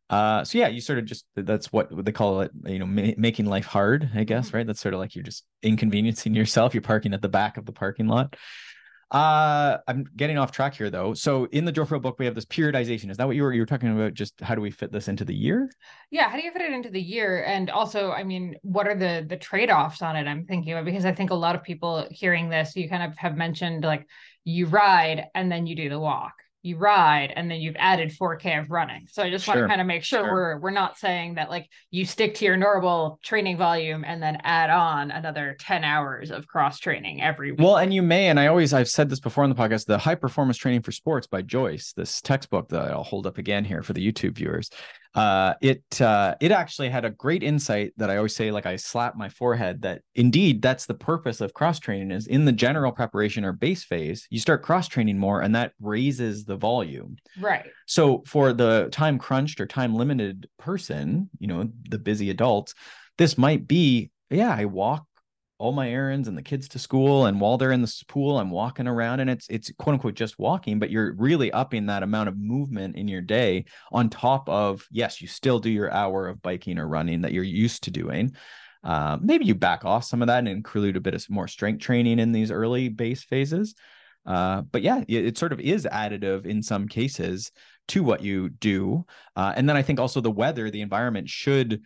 Uh, 0.10 0.44
so 0.44 0.58
yeah, 0.58 0.68
you 0.68 0.82
sort 0.82 1.00
of 1.00 1.06
just, 1.06 1.26
that's 1.36 1.72
what 1.72 1.88
they 2.06 2.12
call 2.12 2.42
it, 2.42 2.52
you 2.66 2.80
know, 2.80 2.86
ma- 2.86 3.14
making 3.18 3.46
life 3.46 3.66
hard, 3.66 4.10
I 4.14 4.24
guess, 4.24 4.48
mm-hmm. 4.48 4.58
right? 4.58 4.68
That's 4.68 4.82
sort 4.82 4.94
of 4.94 5.00
like 5.00 5.16
you're 5.16 5.24
just 5.24 5.46
inconveniencing 5.64 6.34
yourself. 6.34 6.74
You're 6.74 6.82
parking 6.82 7.14
at 7.14 7.22
the 7.22 7.30
back 7.30 7.58
of 7.58 7.66
the 7.66 7.72
parking 7.72 8.08
lot. 8.08 8.36
Uh, 9.12 9.78
I'm 9.88 10.06
getting 10.16 10.38
off 10.38 10.52
track 10.52 10.76
here 10.76 10.90
though. 10.92 11.16
So 11.16 11.46
in 11.46 11.66
the 11.66 11.72
Joe 11.72 11.86
Friel 11.86 12.02
book, 12.02 12.20
we 12.20 12.26
have 12.26 12.36
this 12.36 12.46
periodization. 12.46 13.10
Is 13.10 13.18
that 13.18 13.26
what 13.26 13.36
you 13.36 13.42
were 13.42 13.54
you 13.54 13.62
were 13.62 13.66
talking 13.66 13.90
about? 13.90 14.14
Just 14.14 14.40
how 14.40 14.54
do 14.54 14.62
we 14.62 14.70
fit 14.70 14.92
this 14.92 15.08
into 15.08 15.26
the 15.26 15.34
year? 15.34 15.72
Yeah, 16.12 16.30
how 16.30 16.38
do 16.38 16.44
you 16.44 16.52
fit 16.52 16.62
it 16.62 16.72
into 16.72 16.92
the 16.92 17.02
year? 17.02 17.44
And 17.44 17.72
also, 17.72 18.12
I 18.12 18.24
mean, 18.24 18.56
what 18.62 18.88
are 18.88 18.96
the 18.96 19.26
the 19.28 19.38
trade 19.38 19.72
offs 19.72 20.04
on 20.04 20.16
it? 20.16 20.28
I'm 20.28 20.46
thinking 20.46 20.74
of 20.74 20.86
because 20.86 21.06
I 21.06 21.12
think 21.12 21.32
a 21.32 21.36
lot 21.36 21.56
of 21.56 21.64
people 21.64 22.08
hearing 22.12 22.50
this, 22.50 22.76
you 22.76 22.88
kind 22.88 23.04
of 23.04 23.18
have 23.18 23.36
mentioned 23.36 23.84
like 23.84 24.06
you 24.44 24.68
ride 24.68 25.26
and 25.34 25.52
then 25.52 25.66
you 25.66 25.76
do 25.76 25.90
the 25.90 26.00
walk 26.00 26.34
you 26.62 26.78
ride 26.78 27.32
and 27.36 27.50
then 27.50 27.62
you've 27.62 27.76
added 27.80 28.12
4k 28.12 28.60
of 28.60 28.70
running 28.70 29.08
so 29.10 29.24
i 29.24 29.30
just 29.30 29.46
sure. 29.46 29.56
want 29.56 29.66
to 29.66 29.70
kind 29.70 29.82
of 29.82 29.88
make 29.88 30.04
sure, 30.04 30.24
sure, 30.24 30.32
we're 30.32 30.60
we're 30.60 30.72
not 30.72 30.98
saying 30.98 31.36
that 31.36 31.50
like 31.50 31.70
you 31.90 32.06
stick 32.06 32.36
to 32.36 32.46
your 32.46 32.58
normal 32.58 33.20
training 33.24 33.58
volume 33.58 34.04
and 34.06 34.22
then 34.22 34.38
add 34.44 34.70
on 34.70 35.12
another 35.12 35.56
10 35.60 35.84
hours 35.84 36.32
of 36.32 36.48
cross 36.48 36.80
training 36.80 37.22
every 37.22 37.52
week 37.52 37.62
well 37.62 37.78
and 37.78 37.94
you 37.94 38.02
may 38.02 38.28
and 38.28 38.40
i 38.40 38.48
always 38.48 38.74
i've 38.74 38.90
said 38.90 39.10
this 39.10 39.20
before 39.20 39.44
on 39.44 39.50
the 39.50 39.56
podcast 39.56 39.86
the 39.86 39.98
high 39.98 40.16
performance 40.16 40.58
training 40.58 40.82
for 40.82 40.92
sports 40.92 41.28
by 41.28 41.42
joyce 41.42 41.94
this 41.94 42.22
textbook 42.22 42.68
that 42.70 42.92
i'll 42.92 43.04
hold 43.04 43.26
up 43.26 43.38
again 43.38 43.64
here 43.64 43.82
for 43.82 43.94
the 43.94 44.12
youtube 44.12 44.36
viewers 44.36 44.70
uh, 45.16 45.56
it 45.62 46.02
uh, 46.02 46.36
it 46.40 46.52
actually 46.52 46.90
had 46.90 47.04
a 47.04 47.10
great 47.10 47.42
insight 47.42 47.94
that 47.98 48.10
I 48.10 48.18
always 48.18 48.36
say, 48.36 48.52
like 48.52 48.66
I 48.66 48.76
slap 48.76 49.16
my 49.16 49.30
forehead, 49.30 49.82
that 49.82 50.02
indeed 50.14 50.62
that's 50.62 50.86
the 50.86 50.94
purpose 50.94 51.42
of 51.42 51.54
cross 51.54 51.80
training 51.80 52.12
is 52.12 52.28
in 52.28 52.46
the 52.46 52.52
general 52.52 52.92
preparation 52.92 53.44
or 53.44 53.52
base 53.52 53.84
phase, 53.84 54.28
you 54.30 54.40
start 54.40 54.62
cross 54.62 54.88
training 54.88 55.18
more, 55.18 55.42
and 55.42 55.56
that 55.56 55.74
raises 55.82 56.46
the 56.46 56.56
volume. 56.56 57.18
Right. 57.40 57.66
So 57.88 58.24
for 58.28 58.54
the 58.54 58.90
time 58.92 59.18
crunched 59.18 59.60
or 59.60 59.66
time 59.66 59.96
limited 59.96 60.48
person, 60.60 61.30
you 61.40 61.48
know, 61.48 61.70
the 61.90 62.00
busy 62.00 62.30
adults, 62.30 62.76
this 63.18 63.38
might 63.38 63.68
be, 63.68 64.12
yeah, 64.30 64.56
I 64.56 64.66
walk 64.66 65.06
all 65.60 65.74
my 65.74 65.90
errands 65.90 66.28
and 66.28 66.38
the 66.38 66.42
kids 66.42 66.70
to 66.70 66.80
school 66.80 67.26
and 67.26 67.40
while 67.40 67.58
they're 67.58 67.72
in 67.72 67.82
the 67.82 68.04
pool 68.08 68.40
i'm 68.40 68.50
walking 68.50 68.88
around 68.88 69.20
and 69.20 69.30
it's 69.30 69.46
it's 69.50 69.72
quote 69.78 69.94
unquote 69.94 70.16
just 70.16 70.40
walking 70.40 70.80
but 70.80 70.90
you're 70.90 71.14
really 71.16 71.52
upping 71.52 71.86
that 71.86 72.02
amount 72.02 72.30
of 72.30 72.38
movement 72.38 72.96
in 72.96 73.08
your 73.08 73.22
day 73.22 73.66
on 73.92 74.10
top 74.10 74.48
of 74.48 74.88
yes 74.90 75.22
you 75.22 75.28
still 75.28 75.60
do 75.60 75.70
your 75.70 75.92
hour 75.92 76.28
of 76.28 76.42
biking 76.42 76.80
or 76.80 76.88
running 76.88 77.22
that 77.22 77.34
you're 77.34 77.44
used 77.44 77.84
to 77.84 77.92
doing. 77.92 78.34
Uh, 78.84 79.18
maybe 79.22 79.46
you 79.46 79.54
back 79.54 79.84
off 79.84 80.06
some 80.06 80.22
of 80.22 80.28
that 80.28 80.40
and 80.40 80.48
include 80.48 80.96
a 80.96 81.02
bit 81.02 81.14
of 81.14 81.30
more 81.30 81.50
strength 81.50 81.82
training 81.82 82.18
in 82.18 82.32
these 82.32 82.50
early 82.50 82.88
base 82.88 83.24
phases. 83.24 83.76
Uh, 84.26 84.62
but 84.62 84.82
yeah 84.82 85.04
it, 85.08 85.26
it, 85.26 85.38
sort 85.38 85.52
of 85.52 85.60
is 85.60 85.86
additive 85.92 86.46
in 86.46 86.62
some 86.64 86.88
cases 86.88 87.52
to 87.88 88.04
what 88.04 88.22
you 88.22 88.50
do. 88.50 89.06
Uh, 89.36 89.54
and 89.56 89.68
then 89.68 89.76
i 89.76 89.82
think 89.82 90.00
also 90.00 90.22
the 90.22 90.32
weather 90.32 90.70
the 90.70 90.82
environment 90.82 91.28
should 91.28 91.82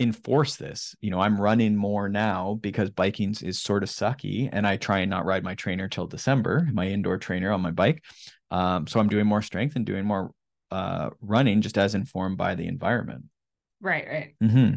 enforce 0.00 0.56
this. 0.56 0.94
You 1.00 1.10
know, 1.10 1.20
I'm 1.20 1.40
running 1.40 1.76
more 1.76 2.08
now 2.08 2.58
because 2.60 2.90
biking 2.90 3.34
is 3.42 3.62
sort 3.62 3.82
of 3.82 3.88
sucky, 3.88 4.48
and 4.52 4.66
I 4.66 4.76
try 4.76 5.00
and 5.00 5.10
not 5.10 5.24
ride 5.24 5.44
my 5.44 5.54
trainer 5.54 5.88
till 5.88 6.06
December, 6.06 6.68
my 6.72 6.88
indoor 6.88 7.18
trainer 7.18 7.52
on 7.52 7.60
my 7.60 7.70
bike. 7.70 8.02
Um, 8.50 8.86
so 8.86 9.00
I'm 9.00 9.08
doing 9.08 9.26
more 9.26 9.42
strength 9.42 9.76
and 9.76 9.86
doing 9.86 10.04
more 10.04 10.32
uh, 10.70 11.10
running, 11.20 11.60
just 11.60 11.78
as 11.78 11.94
informed 11.94 12.36
by 12.36 12.54
the 12.54 12.66
environment. 12.66 13.24
Right, 13.80 14.06
right. 14.08 14.34
Mm-hmm. 14.42 14.76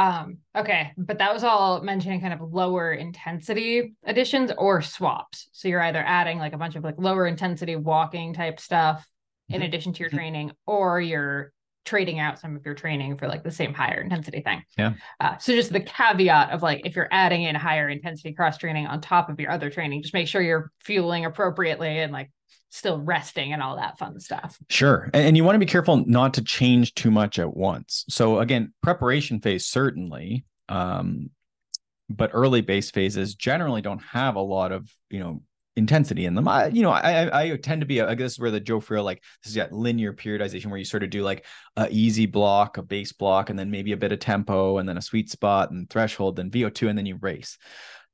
Um, 0.00 0.38
okay, 0.54 0.92
but 0.98 1.18
that 1.18 1.32
was 1.32 1.42
all 1.42 1.80
mentioning 1.80 2.20
kind 2.20 2.34
of 2.34 2.52
lower 2.52 2.92
intensity 2.92 3.94
additions 4.04 4.52
or 4.58 4.82
swaps. 4.82 5.48
So 5.52 5.68
you're 5.68 5.80
either 5.80 6.04
adding 6.04 6.38
like 6.38 6.52
a 6.52 6.58
bunch 6.58 6.76
of 6.76 6.84
like 6.84 6.96
lower 6.98 7.26
intensity 7.26 7.76
walking 7.76 8.34
type 8.34 8.60
stuff 8.60 9.08
in 9.48 9.62
Mhm. 9.62 9.64
addition 9.64 9.92
to 9.94 10.00
your 10.00 10.10
Mhm. 10.10 10.14
training, 10.14 10.52
or 10.66 11.00
you're 11.00 11.52
trading 11.86 12.18
out 12.18 12.38
some 12.38 12.54
of 12.54 12.66
your 12.66 12.74
training 12.74 13.16
for 13.16 13.28
like 13.28 13.42
the 13.42 13.50
same 13.50 13.72
higher 13.72 14.02
intensity 14.02 14.42
thing. 14.42 14.62
Yeah. 14.76 14.94
Uh, 15.20 15.38
so 15.38 15.54
just 15.54 15.72
the 15.72 15.80
caveat 15.80 16.50
of 16.50 16.62
like 16.62 16.82
if 16.84 16.94
you're 16.94 17.08
adding 17.10 17.44
in 17.44 17.54
higher 17.54 17.88
intensity 17.88 18.34
cross 18.34 18.58
training 18.58 18.86
on 18.86 19.00
top 19.00 19.30
of 19.30 19.40
your 19.40 19.50
other 19.50 19.70
training, 19.70 20.02
just 20.02 20.12
make 20.12 20.28
sure 20.28 20.42
you're 20.42 20.70
fueling 20.80 21.24
appropriately 21.24 22.00
and 22.00 22.12
like 22.12 22.30
still 22.70 23.00
resting 23.00 23.52
and 23.52 23.62
all 23.62 23.76
that 23.76 23.98
fun 23.98 24.20
stuff. 24.20 24.58
Sure. 24.68 25.08
And, 25.14 25.28
and 25.28 25.36
you 25.36 25.44
want 25.44 25.54
to 25.54 25.60
be 25.60 25.66
careful 25.66 26.04
not 26.04 26.34
to 26.34 26.42
change 26.42 26.94
too 26.94 27.10
much 27.10 27.38
at 27.38 27.56
once. 27.56 28.04
So 28.08 28.40
again, 28.40 28.74
preparation 28.82 29.40
phase 29.40 29.64
certainly, 29.64 30.44
um, 30.68 31.30
but 32.10 32.30
early 32.34 32.60
base 32.60 32.90
phases 32.90 33.34
generally 33.34 33.80
don't 33.80 34.02
have 34.02 34.36
a 34.36 34.40
lot 34.40 34.72
of, 34.72 34.90
you 35.08 35.20
know, 35.20 35.42
intensity 35.76 36.24
in 36.24 36.34
them. 36.34 36.48
I, 36.48 36.66
you 36.68 36.82
know, 36.82 36.90
I 36.90 37.42
I 37.42 37.56
tend 37.56 37.82
to 37.82 37.86
be, 37.86 38.00
I 38.00 38.14
guess, 38.14 38.38
where 38.38 38.50
the 38.50 38.60
Joe 38.60 38.80
Friel 38.80 39.04
like 39.04 39.22
this 39.42 39.50
is 39.50 39.54
that 39.56 39.72
linear 39.72 40.12
periodization 40.12 40.66
where 40.66 40.78
you 40.78 40.84
sort 40.84 41.02
of 41.02 41.10
do 41.10 41.22
like 41.22 41.44
a 41.76 41.88
easy 41.90 42.26
block, 42.26 42.78
a 42.78 42.82
base 42.82 43.12
block, 43.12 43.50
and 43.50 43.58
then 43.58 43.70
maybe 43.70 43.92
a 43.92 43.96
bit 43.96 44.12
of 44.12 44.18
tempo, 44.18 44.78
and 44.78 44.88
then 44.88 44.96
a 44.96 45.02
sweet 45.02 45.30
spot 45.30 45.70
and 45.70 45.88
threshold, 45.88 46.36
then 46.36 46.50
VO2, 46.50 46.88
and 46.88 46.98
then 46.98 47.06
you 47.06 47.16
race. 47.20 47.58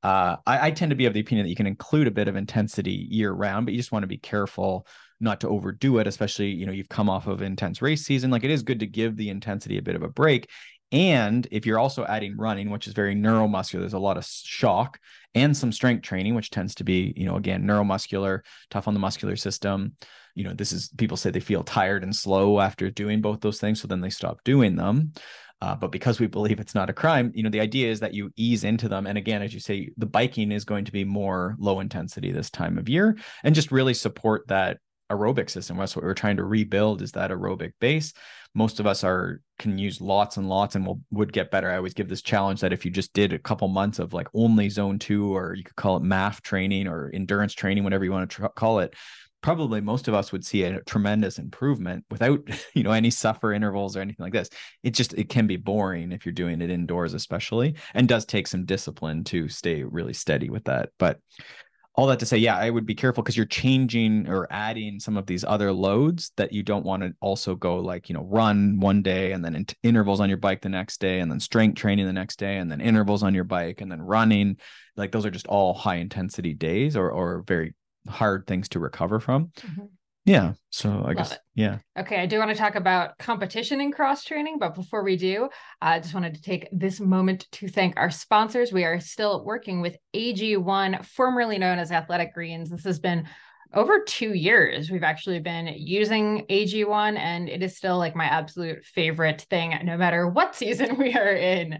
Uh, 0.03 0.37
I, 0.47 0.67
I 0.67 0.71
tend 0.73 0.91
to 0.91 0.97
be 0.97 1.07
of 1.07 1.15
the 1.15 1.21
opinion 1.21 1.45
that 1.47 1.51
you 1.51 1.57
can 1.57 1.69
include 1.69 2.09
a 2.09 2.13
bit 2.13 2.27
of 2.27 2.35
intensity 2.35 3.07
year 3.11 3.31
round, 3.33 3.67
but 3.67 3.73
you 3.73 3.79
just 3.79 3.93
want 3.93 4.03
to 4.03 4.09
be 4.09 4.19
careful 4.19 4.87
not 5.21 5.41
to 5.41 5.49
overdo 5.49 5.99
it, 5.99 6.09
especially, 6.09 6.49
you 6.49 6.67
know, 6.67 6.73
you've 6.73 6.89
come 6.89 7.09
off 7.09 7.29
of 7.29 7.43
intense 7.43 7.81
race 7.81 8.03
season. 8.03 8.33
Like 8.33 8.43
it 8.43 8.51
is 8.51 8.65
good 8.65 8.81
to 8.81 8.87
give 8.87 9.17
the 9.17 9.31
intensity 9.31 9.79
a 9.79 9.83
bit 9.83 9.95
of 9.95 10.03
a 10.03 10.09
break. 10.09 10.51
And 10.93 11.49
if 11.51 11.65
you're 11.65 11.79
also 11.79 12.05
adding 12.05 12.37
running, 12.37 12.71
which 12.71 12.87
is 12.87 12.93
very 12.93 13.17
neuromuscular, 13.17 13.81
there's 13.81 13.95
a 13.95 13.99
lot 13.99 14.19
of 14.19 14.27
shock 14.27 15.01
and 15.35 15.57
some 15.57 15.73
strength 15.73 16.03
training, 16.03 16.35
which 16.35 16.51
tends 16.51 16.75
to 16.77 16.85
be, 16.85 17.15
you 17.17 17.25
know, 17.25 17.37
again, 17.37 17.65
neuromuscular, 17.65 18.41
tough 18.71 18.87
on 18.87 18.95
the 18.95 19.01
muscular 19.01 19.37
system. 19.37 19.95
You 20.35 20.45
know, 20.45 20.53
this 20.53 20.71
is 20.71 20.91
people 20.99 21.17
say 21.17 21.31
they 21.31 21.41
feel 21.41 21.65
tired 21.65 22.03
and 22.03 22.15
slow 22.15 22.61
after 22.61 22.91
doing 22.91 23.23
both 23.23 23.41
those 23.41 23.59
things. 23.59 23.81
So 23.81 23.89
then 23.89 24.03
they 24.03 24.11
stop 24.11 24.45
doing 24.45 24.77
them. 24.77 25.13
Uh, 25.63 25.77
but 25.77 25.93
because 25.93 26.19
we 26.19 26.27
believe 26.27 26.59
it's 26.59 26.75
not 26.75 26.91
a 26.91 26.93
crime, 26.93 27.31
you 27.35 27.43
know, 27.43 27.49
the 27.49 27.61
idea 27.61 27.91
is 27.91 28.01
that 28.01 28.15
you 28.15 28.31
ease 28.37 28.65
into 28.65 28.89
them. 28.89 29.07
And 29.07 29.17
again, 29.17 29.43
as 29.43 29.55
you 29.55 29.61
say, 29.61 29.91
the 29.97 30.07
biking 30.07 30.51
is 30.51 30.65
going 30.65 30.85
to 30.87 30.93
be 30.93 31.05
more 31.05 31.55
low 31.59 31.81
intensity 31.81 32.33
this 32.33 32.51
time 32.51 32.79
of 32.79 32.89
year 32.89 33.17
and 33.45 33.55
just 33.55 33.71
really 33.71 33.95
support 33.95 34.49
that 34.49 34.79
aerobic 35.13 35.51
system. 35.51 35.77
That's 35.77 35.95
what 35.95 36.05
we're 36.05 36.15
trying 36.15 36.39
to 36.39 36.45
rebuild 36.45 37.03
is 37.03 37.13
that 37.13 37.31
aerobic 37.31 37.73
base. 37.81 38.13
Most 38.55 38.81
of 38.81 38.87
us 38.87 39.05
are 39.05 39.41
can 39.59 39.79
use 39.79 40.01
lots 40.01 40.37
and 40.37 40.49
lots 40.49 40.75
and 40.75 40.87
will 40.87 41.01
would 41.11 41.33
get 41.33 41.51
better. 41.51 41.71
I 41.71 41.77
always 41.77 41.95
give 41.95 42.09
this 42.09 42.23
challenge 42.23 42.61
that 42.61 42.73
if 42.73 42.85
you 42.85 42.91
just 42.91 43.13
did 43.13 43.33
a 43.33 43.39
couple 43.39 43.69
months 43.69 43.99
of 43.99 44.13
like 44.13 44.29
only 44.35 44.69
zone 44.69 44.99
two, 44.99 45.35
or 45.35 45.55
you 45.55 45.65
could 45.65 45.77
call 45.77 45.97
it 45.97 46.03
MAF 46.03 46.41
training 46.43 46.87
or 46.87 47.11
endurance 47.15 47.55
training, 47.55 47.85
whatever 47.85 48.05
you 48.05 48.13
want 48.13 48.31
to 48.31 48.37
tr- 48.37 48.47
call 48.49 48.81
it, 48.81 48.95
probably 49.43 49.81
most 49.81 50.09
of 50.09 50.15
us 50.15 50.33
would 50.33 50.45
see 50.45 50.63
a 50.63 50.81
tremendous 50.83 51.39
improvement 51.39 52.05
without 52.11 52.41
you 52.75 52.83
know 52.83 52.93
any 52.93 53.11
suffer 53.11 53.53
intervals 53.53 53.97
or 53.97 54.01
anything 54.01 54.25
like 54.25 54.33
this 54.33 54.49
it 54.83 54.93
just 54.95 55.13
it 55.15 55.29
can 55.29 55.47
be 55.47 55.57
boring 55.57 56.13
if 56.13 56.25
you're 56.25 56.33
doing 56.33 56.61
it 56.63 56.71
indoors 56.71 57.13
especially 57.13 57.75
and 57.95 58.09
does 58.09 58.25
take 58.25 58.47
some 58.47 58.65
discipline 58.65 59.25
to 59.25 59.49
stay 59.49 59.83
really 59.83 60.15
steady 60.15 60.49
with 60.49 60.65
that 60.65 60.91
but 60.99 61.19
all 61.95 62.07
that 62.07 62.19
to 62.19 62.27
say 62.27 62.37
yeah 62.37 62.57
i 62.57 62.71
would 62.71 62.87
be 62.87 62.95
careful 62.95 63.23
because 63.23 63.37
you're 63.37 63.47
changing 63.47 64.29
or 64.29 64.47
adding 64.51 64.99
some 64.99 65.17
of 65.17 65.27
these 65.27 65.45
other 65.45 65.73
loads 65.73 66.33
that 66.37 66.53
you 66.53 66.63
don't 66.63 66.85
want 66.85 67.03
to 67.03 67.13
also 67.21 67.55
go 67.55 67.77
like 67.77 68.09
you 68.09 68.15
know 68.15 68.25
run 68.25 68.79
one 68.81 69.03
day 69.03 69.33
and 69.33 69.45
then 69.45 69.55
in- 69.55 69.67
intervals 69.83 70.21
on 70.21 70.29
your 70.29 70.39
bike 70.39 70.63
the 70.63 70.69
next 70.69 71.01
day 71.01 71.21
and 71.21 71.31
then 71.31 71.41
strength 71.41 71.77
training 71.77 72.07
the 72.07 72.13
next 72.13 72.39
day 72.39 72.57
and 72.57 72.71
then 72.71 72.81
intervals 72.81 73.23
on 73.23 73.35
your 73.35 73.45
bike 73.45 73.81
and 73.81 73.91
then 73.91 74.01
running 74.01 74.57
like 74.97 75.13
those 75.13 75.27
are 75.27 75.31
just 75.31 75.47
all 75.47 75.75
high 75.75 75.97
intensity 75.97 76.55
days 76.55 76.97
or 76.97 77.11
or 77.11 77.45
very 77.47 77.75
hard 78.09 78.47
things 78.47 78.69
to 78.69 78.81
recover 78.81 79.21
from. 79.21 79.53
Mhm. 79.61 79.89
Yeah. 80.25 80.53
So 80.71 80.89
I 80.89 80.93
Love 80.93 81.17
guess, 81.17 81.33
it. 81.33 81.41
yeah. 81.55 81.79
Okay, 81.99 82.21
I 82.21 82.27
do 82.27 82.39
want 82.39 82.51
to 82.51 82.57
talk 82.57 82.77
about 82.77 83.19
competition 83.19 83.81
in 83.81 83.91
cross 83.91 84.25
training, 84.25 84.59
but 84.59 84.75
before 84.75 85.03
we 85.03 85.17
do, 85.17 85.49
I 85.81 85.99
just 85.99 86.15
wanted 86.15 86.35
to 86.35 86.43
take 86.43 86.69
this 86.71 87.01
moment 87.01 87.49
to 87.53 87.69
thank 87.69 87.97
our 87.97 88.11
sponsors. 88.11 88.73
We 88.73 88.85
are 88.85 89.01
still 89.01 89.45
working 89.45 89.81
with 89.81 89.97
AG1, 90.15 91.05
formerly 91.05 91.59
known 91.59 91.79
as 91.79 91.91
Athletic 91.91 92.35
Greens. 92.35 92.71
This 92.71 92.85
has 92.85 93.01
been 93.01 93.29
over 93.75 94.05
two 94.05 94.33
years. 94.33 94.91
We've 94.91 95.03
actually 95.03 95.41
been 95.41 95.67
using 95.77 96.47
AG1, 96.49 97.17
and 97.17 97.49
it 97.49 97.63
is 97.63 97.77
still 97.77 97.99
like 97.99 98.15
my 98.15 98.27
absolute 98.27 98.85
favorite 98.85 99.43
thing, 99.51 99.75
no 99.85 99.97
matter 99.97 100.29
what 100.29 100.55
season 100.55 100.99
we 100.99 101.15
are 101.15 101.35
in, 101.35 101.75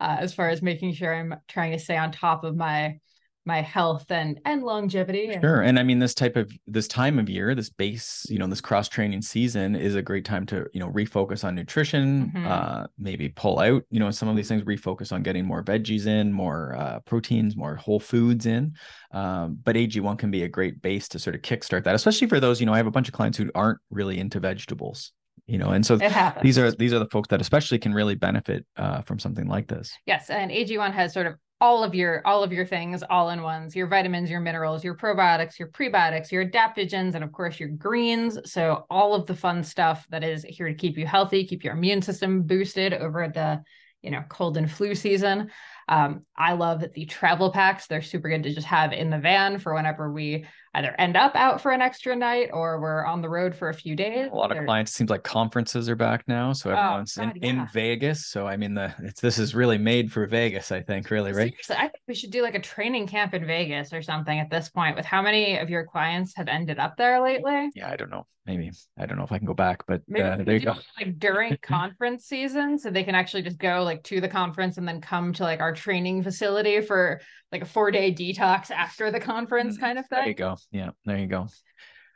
uh, 0.00 0.16
as 0.18 0.34
far 0.34 0.48
as 0.48 0.62
making 0.62 0.94
sure 0.94 1.14
I'm 1.14 1.36
trying 1.48 1.72
to 1.72 1.78
stay 1.78 1.96
on 1.96 2.10
top 2.10 2.42
of 2.44 2.56
my 2.56 2.98
my 3.46 3.60
health 3.60 4.10
and 4.10 4.40
and 4.44 4.62
longevity. 4.62 5.26
and- 5.32 5.42
Sure. 5.42 5.60
And 5.62 5.78
I 5.78 5.82
mean, 5.82 5.98
this 5.98 6.14
type 6.14 6.36
of 6.36 6.50
this 6.66 6.88
time 6.88 7.18
of 7.18 7.28
year, 7.28 7.54
this 7.54 7.68
base, 7.70 8.24
you 8.30 8.38
know, 8.38 8.46
this 8.46 8.60
cross 8.60 8.88
training 8.88 9.20
season 9.22 9.76
is 9.76 9.94
a 9.94 10.02
great 10.02 10.24
time 10.24 10.46
to, 10.46 10.66
you 10.72 10.80
know, 10.80 10.90
refocus 10.90 11.44
on 11.44 11.54
nutrition, 11.54 12.32
Mhm. 12.34 12.46
uh, 12.46 12.86
maybe 12.98 13.28
pull 13.28 13.58
out, 13.58 13.82
you 13.90 14.00
know, 14.00 14.10
some 14.10 14.28
of 14.28 14.36
these 14.36 14.48
things, 14.48 14.62
refocus 14.62 15.12
on 15.12 15.22
getting 15.22 15.44
more 15.44 15.62
veggies 15.62 16.06
in, 16.06 16.32
more 16.32 16.74
uh, 16.76 17.00
proteins, 17.00 17.54
more 17.56 17.76
whole 17.76 18.00
foods 18.00 18.46
in. 18.46 18.74
Um, 19.12 19.58
but 19.62 19.76
AG1 19.76 20.16
can 20.18 20.30
be 20.30 20.42
a 20.44 20.48
great 20.48 20.80
base 20.82 21.08
to 21.10 21.18
sort 21.18 21.36
of 21.36 21.42
kickstart 21.42 21.84
that, 21.84 21.94
especially 21.94 22.26
for 22.28 22.40
those, 22.40 22.60
you 22.60 22.66
know, 22.66 22.72
I 22.72 22.78
have 22.78 22.86
a 22.86 22.90
bunch 22.90 23.08
of 23.08 23.14
clients 23.14 23.36
who 23.38 23.50
aren't 23.54 23.78
really 23.90 24.18
into 24.18 24.40
vegetables, 24.40 25.12
you 25.46 25.58
know, 25.58 25.70
and 25.70 25.84
so 25.84 25.96
these 26.42 26.58
are 26.58 26.72
these 26.72 26.92
are 26.92 26.98
the 26.98 27.08
folks 27.10 27.28
that 27.28 27.40
especially 27.40 27.78
can 27.78 27.92
really 27.92 28.14
benefit 28.14 28.64
uh, 28.76 29.02
from 29.02 29.18
something 29.18 29.46
like 29.46 29.68
this. 29.68 29.92
Yes, 30.06 30.30
and 30.30 30.50
AG1 30.50 30.92
has 30.92 31.12
sort 31.12 31.26
of 31.26 31.34
all 31.60 31.84
of 31.84 31.94
your 31.94 32.20
all 32.26 32.42
of 32.42 32.52
your 32.52 32.66
things 32.66 33.02
all 33.08 33.30
in 33.30 33.40
ones 33.40 33.76
your 33.76 33.86
vitamins 33.86 34.28
your 34.28 34.40
minerals 34.40 34.82
your 34.82 34.96
probiotics 34.96 35.56
your 35.56 35.68
prebiotics 35.68 36.32
your 36.32 36.44
adaptogens 36.44 37.14
and 37.14 37.22
of 37.22 37.32
course 37.32 37.60
your 37.60 37.68
greens. 37.68 38.38
So 38.44 38.84
all 38.90 39.14
of 39.14 39.26
the 39.26 39.36
fun 39.36 39.62
stuff 39.62 40.06
that 40.10 40.24
is 40.24 40.44
here 40.44 40.68
to 40.68 40.74
keep 40.74 40.98
you 40.98 41.06
healthy 41.06 41.46
keep 41.46 41.62
your 41.62 41.74
immune 41.74 42.02
system 42.02 42.42
boosted 42.42 42.92
over 42.92 43.30
the 43.32 43.62
you 44.02 44.10
know 44.10 44.22
cold 44.28 44.56
and 44.56 44.70
flu 44.70 44.94
season. 44.94 45.50
Um, 45.88 46.24
i 46.36 46.54
love 46.54 46.84
the 46.94 47.04
travel 47.06 47.50
packs. 47.50 47.86
They're 47.86 48.02
super 48.02 48.28
good 48.28 48.42
to 48.42 48.54
just 48.54 48.66
have 48.66 48.92
in 48.92 49.10
the 49.10 49.18
van 49.18 49.58
for 49.58 49.74
whenever 49.74 50.10
we 50.10 50.46
either 50.74 50.94
end 50.98 51.16
up 51.16 51.34
out 51.36 51.60
for 51.60 51.70
an 51.70 51.80
extra 51.80 52.14
night 52.16 52.50
or 52.52 52.80
we're 52.80 53.04
on 53.04 53.22
the 53.22 53.28
road 53.28 53.54
for 53.54 53.68
a 53.68 53.74
few 53.74 53.94
days 53.94 54.28
A 54.32 54.34
lot 54.34 54.50
of 54.50 54.56
They're- 54.56 54.64
clients 54.66 54.92
seems 54.92 55.10
like 55.10 55.22
conferences 55.22 55.88
are 55.88 55.96
back 55.96 56.24
now, 56.26 56.52
so 56.52 56.70
Oh, 56.70 56.74
everyone's 56.74 57.14
God, 57.14 57.36
in, 57.36 57.42
yeah. 57.42 57.62
in 57.62 57.68
Vegas. 57.72 58.26
So 58.26 58.46
I 58.46 58.56
mean, 58.56 58.74
the 58.74 58.94
it's 59.02 59.20
this 59.20 59.38
is 59.38 59.54
really 59.54 59.78
made 59.78 60.12
for 60.12 60.26
Vegas, 60.26 60.72
I 60.72 60.82
think, 60.82 61.10
really, 61.10 61.32
right? 61.32 61.50
Seriously, 61.52 61.76
I 61.76 61.82
think 61.82 62.02
we 62.08 62.14
should 62.14 62.30
do 62.30 62.42
like 62.42 62.54
a 62.54 62.60
training 62.60 63.06
camp 63.06 63.34
in 63.34 63.46
Vegas 63.46 63.92
or 63.92 64.02
something 64.02 64.38
at 64.38 64.50
this 64.50 64.68
point 64.68 64.96
with 64.96 65.04
how 65.06 65.22
many 65.22 65.58
of 65.58 65.70
your 65.70 65.84
clients 65.86 66.34
have 66.36 66.48
ended 66.48 66.78
up 66.78 66.96
there 66.96 67.20
lately. 67.22 67.70
Yeah, 67.74 67.90
I 67.90 67.96
don't 67.96 68.10
know. 68.10 68.26
Maybe 68.46 68.70
I 68.98 69.06
don't 69.06 69.16
know 69.16 69.24
if 69.24 69.32
I 69.32 69.38
can 69.38 69.46
go 69.46 69.54
back, 69.54 69.84
but 69.86 70.02
uh, 70.14 70.36
there 70.36 70.56
you 70.56 70.60
go. 70.60 70.74
like 71.00 71.18
during 71.18 71.56
conference 71.62 72.26
season 72.26 72.78
so 72.78 72.90
they 72.90 73.02
can 73.02 73.14
actually 73.14 73.40
just 73.40 73.56
go 73.58 73.82
like 73.84 74.02
to 74.04 74.20
the 74.20 74.28
conference 74.28 74.76
and 74.76 74.86
then 74.86 75.00
come 75.00 75.32
to 75.34 75.44
like 75.44 75.60
our 75.60 75.72
training 75.72 76.22
facility 76.22 76.82
for 76.82 77.22
like 77.52 77.62
a 77.62 77.64
four 77.66 77.90
day 77.90 78.12
detox 78.12 78.70
after 78.70 79.10
the 79.10 79.18
conference 79.20 79.78
kind 79.78 79.98
of 79.98 80.06
thing. 80.08 80.18
There 80.18 80.28
you 80.28 80.34
go. 80.34 80.56
Yeah, 80.70 80.90
there 81.04 81.18
you 81.18 81.26
go. 81.26 81.46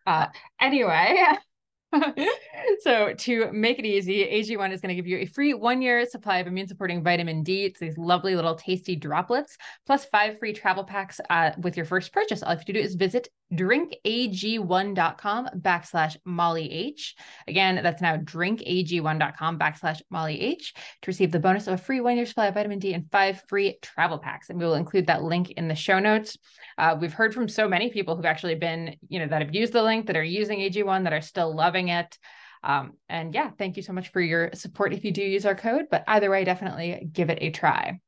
Uh, 0.07 0.27
anyway, 0.61 1.23
so 2.81 3.15
to 3.15 3.51
make 3.53 3.79
it 3.79 3.87
easy, 3.87 4.25
AG1 4.25 4.73
is 4.73 4.81
going 4.81 4.91
to 4.91 4.95
give 4.95 5.07
you 5.07 5.19
a 5.19 5.27
free 5.27 5.55
one 5.55 5.81
year 5.81 6.05
supply 6.07 6.39
of 6.39 6.47
immune 6.47 6.69
supporting 6.69 7.03
vitamin 7.03 7.43
D. 7.43 7.65
It's 7.65 7.81
these 7.81 7.97
lovely 7.97 8.37
little 8.37 8.55
tasty 8.55 8.95
droplets, 8.95 9.57
plus 9.87 10.05
five 10.07 10.39
free 10.39 10.53
travel 10.53 10.85
packs 10.85 11.21
uh, 11.31 11.53
with 11.59 11.77
your 11.77 11.87
first 11.87 12.13
purchase. 12.13 12.43
All 12.43 12.53
you 12.53 12.59
have 12.59 12.67
to 12.67 12.73
do 12.73 12.81
is 12.81 12.95
visit 12.95 13.29
drinkag1.com 13.55 15.49
backslash 15.61 16.17
Molly 16.25 16.71
H. 16.71 17.15
Again, 17.47 17.81
that's 17.83 18.03
now 18.03 18.17
drinkag1.com 18.19 19.59
backslash 19.59 20.03
Molly 20.11 20.41
H 20.41 20.75
to 21.03 21.09
receive 21.09 21.33
the 21.33 21.41
bonus 21.41 21.67
of 21.67 21.75
a 21.75 21.79
free 21.79 22.01
one 22.01 22.17
year 22.17 22.27
supply 22.27 22.49
of 22.49 22.55
vitamin 22.55 22.79
D 22.79 22.93
and 22.93 23.11
five 23.11 23.43
free 23.49 23.79
travel 23.81 24.19
packs. 24.19 24.51
And 24.51 24.59
we 24.59 24.67
will 24.67 24.75
include 24.75 25.07
that 25.07 25.23
link 25.23 25.53
in 25.53 25.69
the 25.69 25.75
show 25.75 25.99
notes. 25.99 26.37
Uh, 26.77 26.97
we've 27.01 27.15
heard 27.15 27.33
from 27.33 27.49
so 27.49 27.67
many 27.67 27.89
people 27.91 28.15
who've 28.15 28.27
actually 28.27 28.57
been, 28.57 28.97
you 29.09 29.19
know, 29.19 29.27
that 29.27 29.41
have 29.41 29.55
used 29.55 29.73
the 29.73 29.83
link, 29.83 30.07
that 30.07 30.17
are 30.17 30.23
using 30.23 30.59
AG1, 30.61 31.05
that 31.05 31.13
are 31.15 31.23
still 31.23 31.55
loving 31.55 31.78
it. 31.87 32.19
Um, 32.65 32.95
and 33.09 33.33
yeah, 33.33 33.51
thank 33.57 33.77
you 33.77 33.85
so 33.85 33.93
much 33.93 34.09
for 34.09 34.21
your 34.21 34.51
support 34.55 34.93
if 34.93 35.05
you 35.05 35.13
do 35.13 35.23
use 35.23 35.47
our 35.47 35.55
code. 35.55 35.85
But 35.89 36.03
either 36.09 36.29
way, 36.29 36.43
definitely 36.43 37.09
give 37.13 37.31
it 37.31 37.39
a 37.41 37.51
try. 37.51 38.01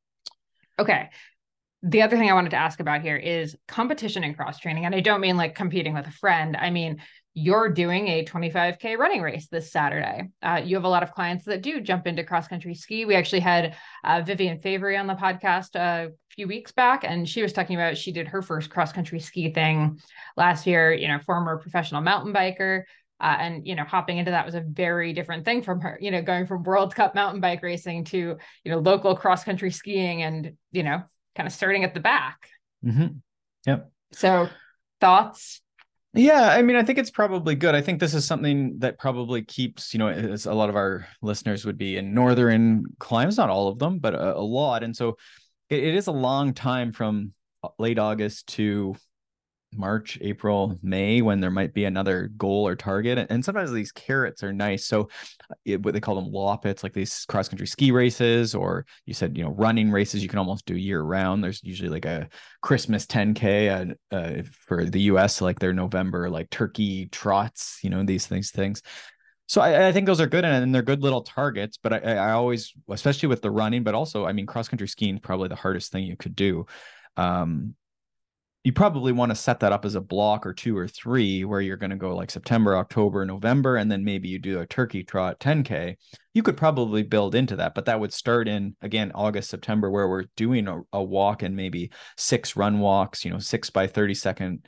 Okay. 0.77 1.09
The 1.83 2.01
other 2.01 2.17
thing 2.17 2.29
I 2.29 2.33
wanted 2.33 2.51
to 2.51 2.57
ask 2.57 2.79
about 2.79 3.01
here 3.01 3.15
is 3.15 3.55
competition 3.67 4.23
in 4.23 4.35
cross 4.35 4.59
training. 4.59 4.85
And 4.85 4.93
I 4.93 4.99
don't 4.99 5.21
mean 5.21 5.37
like 5.37 5.55
competing 5.55 5.93
with 5.93 6.05
a 6.05 6.11
friend. 6.11 6.57
I 6.57 6.69
mean, 6.69 7.01
you're 7.33 7.69
doing 7.69 8.07
a 8.09 8.25
25K 8.25 8.97
running 8.97 9.21
race 9.21 9.47
this 9.47 9.71
Saturday. 9.71 10.29
Uh, 10.43 10.61
you 10.63 10.75
have 10.75 10.83
a 10.83 10.89
lot 10.89 11.01
of 11.01 11.13
clients 11.13 11.45
that 11.45 11.61
do 11.61 11.79
jump 11.79 12.05
into 12.05 12.25
cross 12.25 12.47
country 12.47 12.75
ski. 12.75 13.05
We 13.05 13.15
actually 13.15 13.39
had 13.39 13.75
uh, 14.03 14.21
Vivian 14.21 14.59
Favory 14.59 14.97
on 14.97 15.07
the 15.07 15.13
podcast 15.13 15.75
a 15.75 16.11
few 16.29 16.47
weeks 16.47 16.73
back, 16.73 17.05
and 17.05 17.27
she 17.27 17.41
was 17.41 17.53
talking 17.53 17.77
about 17.77 17.97
she 17.97 18.11
did 18.11 18.27
her 18.27 18.41
first 18.41 18.69
cross 18.69 18.91
country 18.91 19.19
ski 19.19 19.53
thing 19.53 19.99
last 20.35 20.67
year, 20.67 20.91
you 20.91 21.07
know, 21.07 21.19
former 21.19 21.57
professional 21.57 22.01
mountain 22.01 22.33
biker. 22.33 22.83
Uh, 23.21 23.37
and 23.39 23.67
you 23.67 23.75
know, 23.75 23.83
hopping 23.83 24.17
into 24.17 24.31
that 24.31 24.45
was 24.45 24.55
a 24.55 24.61
very 24.61 25.13
different 25.13 25.45
thing 25.45 25.61
from 25.61 25.79
her. 25.81 25.97
You 26.01 26.09
know, 26.09 26.21
going 26.21 26.47
from 26.47 26.63
World 26.63 26.95
Cup 26.95 27.13
mountain 27.13 27.39
bike 27.39 27.61
racing 27.61 28.05
to 28.05 28.37
you 28.63 28.71
know 28.71 28.79
local 28.79 29.15
cross 29.15 29.43
country 29.43 29.71
skiing, 29.71 30.23
and 30.23 30.53
you 30.71 30.83
know, 30.83 31.03
kind 31.35 31.47
of 31.47 31.53
starting 31.53 31.83
at 31.83 31.93
the 31.93 31.99
back. 31.99 32.49
Mm-hmm. 32.83 33.07
Yep. 33.67 33.91
So, 34.13 34.49
thoughts? 34.99 35.61
Yeah, 36.13 36.49
I 36.49 36.61
mean, 36.61 36.75
I 36.75 36.83
think 36.83 36.97
it's 36.97 37.11
probably 37.11 37.55
good. 37.55 37.73
I 37.73 37.81
think 37.81 37.99
this 37.99 38.13
is 38.13 38.25
something 38.25 38.79
that 38.79 38.99
probably 38.99 39.43
keeps, 39.43 39.93
you 39.93 39.99
know, 39.99 40.09
as 40.09 40.45
a 40.45 40.53
lot 40.53 40.67
of 40.67 40.75
our 40.75 41.07
listeners 41.21 41.63
would 41.63 41.77
be 41.77 41.95
in 41.95 42.13
northern 42.13 42.83
climes, 42.99 43.37
not 43.37 43.49
all 43.49 43.69
of 43.69 43.79
them, 43.79 43.99
but 43.99 44.13
a, 44.13 44.35
a 44.35 44.41
lot. 44.41 44.83
And 44.83 44.93
so 44.93 45.17
it, 45.69 45.81
it 45.81 45.95
is 45.95 46.07
a 46.07 46.11
long 46.11 46.53
time 46.53 46.91
from 46.91 47.31
late 47.79 47.97
August 47.97 48.47
to 48.47 48.95
March, 49.75 50.17
April, 50.21 50.77
May, 50.81 51.21
when 51.21 51.39
there 51.39 51.51
might 51.51 51.73
be 51.73 51.85
another 51.85 52.29
goal 52.37 52.67
or 52.67 52.75
target. 52.75 53.27
And 53.29 53.43
sometimes 53.43 53.71
these 53.71 53.91
carrots 53.91 54.43
are 54.43 54.53
nice. 54.53 54.85
So, 54.85 55.09
it, 55.65 55.81
what 55.83 55.93
they 55.93 55.99
call 55.99 56.15
them 56.15 56.31
loppets, 56.31 56.83
like 56.83 56.93
these 56.93 57.25
cross 57.25 57.47
country 57.49 57.67
ski 57.67 57.91
races, 57.91 58.53
or 58.55 58.85
you 59.05 59.13
said, 59.13 59.37
you 59.37 59.43
know, 59.43 59.51
running 59.51 59.91
races, 59.91 60.23
you 60.23 60.29
can 60.29 60.39
almost 60.39 60.65
do 60.65 60.75
year 60.75 61.01
round. 61.01 61.43
There's 61.43 61.63
usually 61.63 61.89
like 61.89 62.05
a 62.05 62.29
Christmas 62.61 63.05
10K 63.05 63.95
uh, 64.11 64.15
uh, 64.15 64.43
for 64.67 64.85
the 64.85 65.01
US, 65.01 65.41
like 65.41 65.59
their 65.59 65.73
November, 65.73 66.29
like 66.29 66.49
turkey 66.49 67.07
trots, 67.07 67.79
you 67.83 67.89
know, 67.89 68.03
these 68.03 68.27
things, 68.27 68.51
things. 68.51 68.81
So 69.51 69.59
I, 69.59 69.89
I, 69.89 69.91
think 69.91 70.05
those 70.05 70.21
are 70.21 70.27
good 70.27 70.45
and, 70.45 70.73
they're 70.73 70.81
good 70.81 71.03
little 71.03 71.23
targets. 71.23 71.75
But 71.75 71.91
I, 71.91 72.15
I 72.15 72.31
always, 72.31 72.73
especially 72.89 73.27
with 73.27 73.41
the 73.41 73.51
running, 73.51 73.83
but 73.83 73.93
also, 73.93 74.25
I 74.25 74.31
mean, 74.31 74.45
cross 74.45 74.69
country 74.69 74.87
skiing 74.87 75.19
probably 75.19 75.49
the 75.49 75.57
hardest 75.57 75.91
thing 75.91 76.05
you 76.05 76.15
could 76.15 76.37
do. 76.37 76.65
Um, 77.17 77.75
you 78.63 78.71
probably 78.71 79.11
want 79.11 79.31
to 79.31 79.35
set 79.35 79.59
that 79.61 79.71
up 79.71 79.85
as 79.85 79.95
a 79.95 80.01
block 80.01 80.45
or 80.45 80.53
two 80.53 80.77
or 80.77 80.87
three 80.87 81.43
where 81.43 81.61
you're 81.61 81.77
going 81.77 81.89
to 81.89 81.95
go 81.95 82.15
like 82.15 82.29
September, 82.29 82.77
October, 82.77 83.25
November, 83.25 83.75
and 83.75 83.91
then 83.91 84.03
maybe 84.03 84.29
you 84.29 84.37
do 84.37 84.59
a 84.59 84.67
turkey 84.67 85.03
trot 85.03 85.39
10K. 85.39 85.95
You 86.35 86.43
could 86.43 86.57
probably 86.57 87.01
build 87.01 87.33
into 87.33 87.55
that, 87.55 87.73
but 87.73 87.85
that 87.85 87.99
would 87.99 88.13
start 88.13 88.47
in 88.47 88.75
again 88.81 89.11
August, 89.15 89.49
September, 89.49 89.89
where 89.89 90.07
we're 90.07 90.25
doing 90.35 90.67
a, 90.67 90.81
a 90.93 91.03
walk 91.03 91.41
and 91.41 91.55
maybe 91.55 91.89
six 92.17 92.55
run 92.55 92.79
walks, 92.79 93.25
you 93.25 93.31
know, 93.31 93.39
six 93.39 93.71
by 93.71 93.87
30 93.87 94.13
second. 94.13 94.65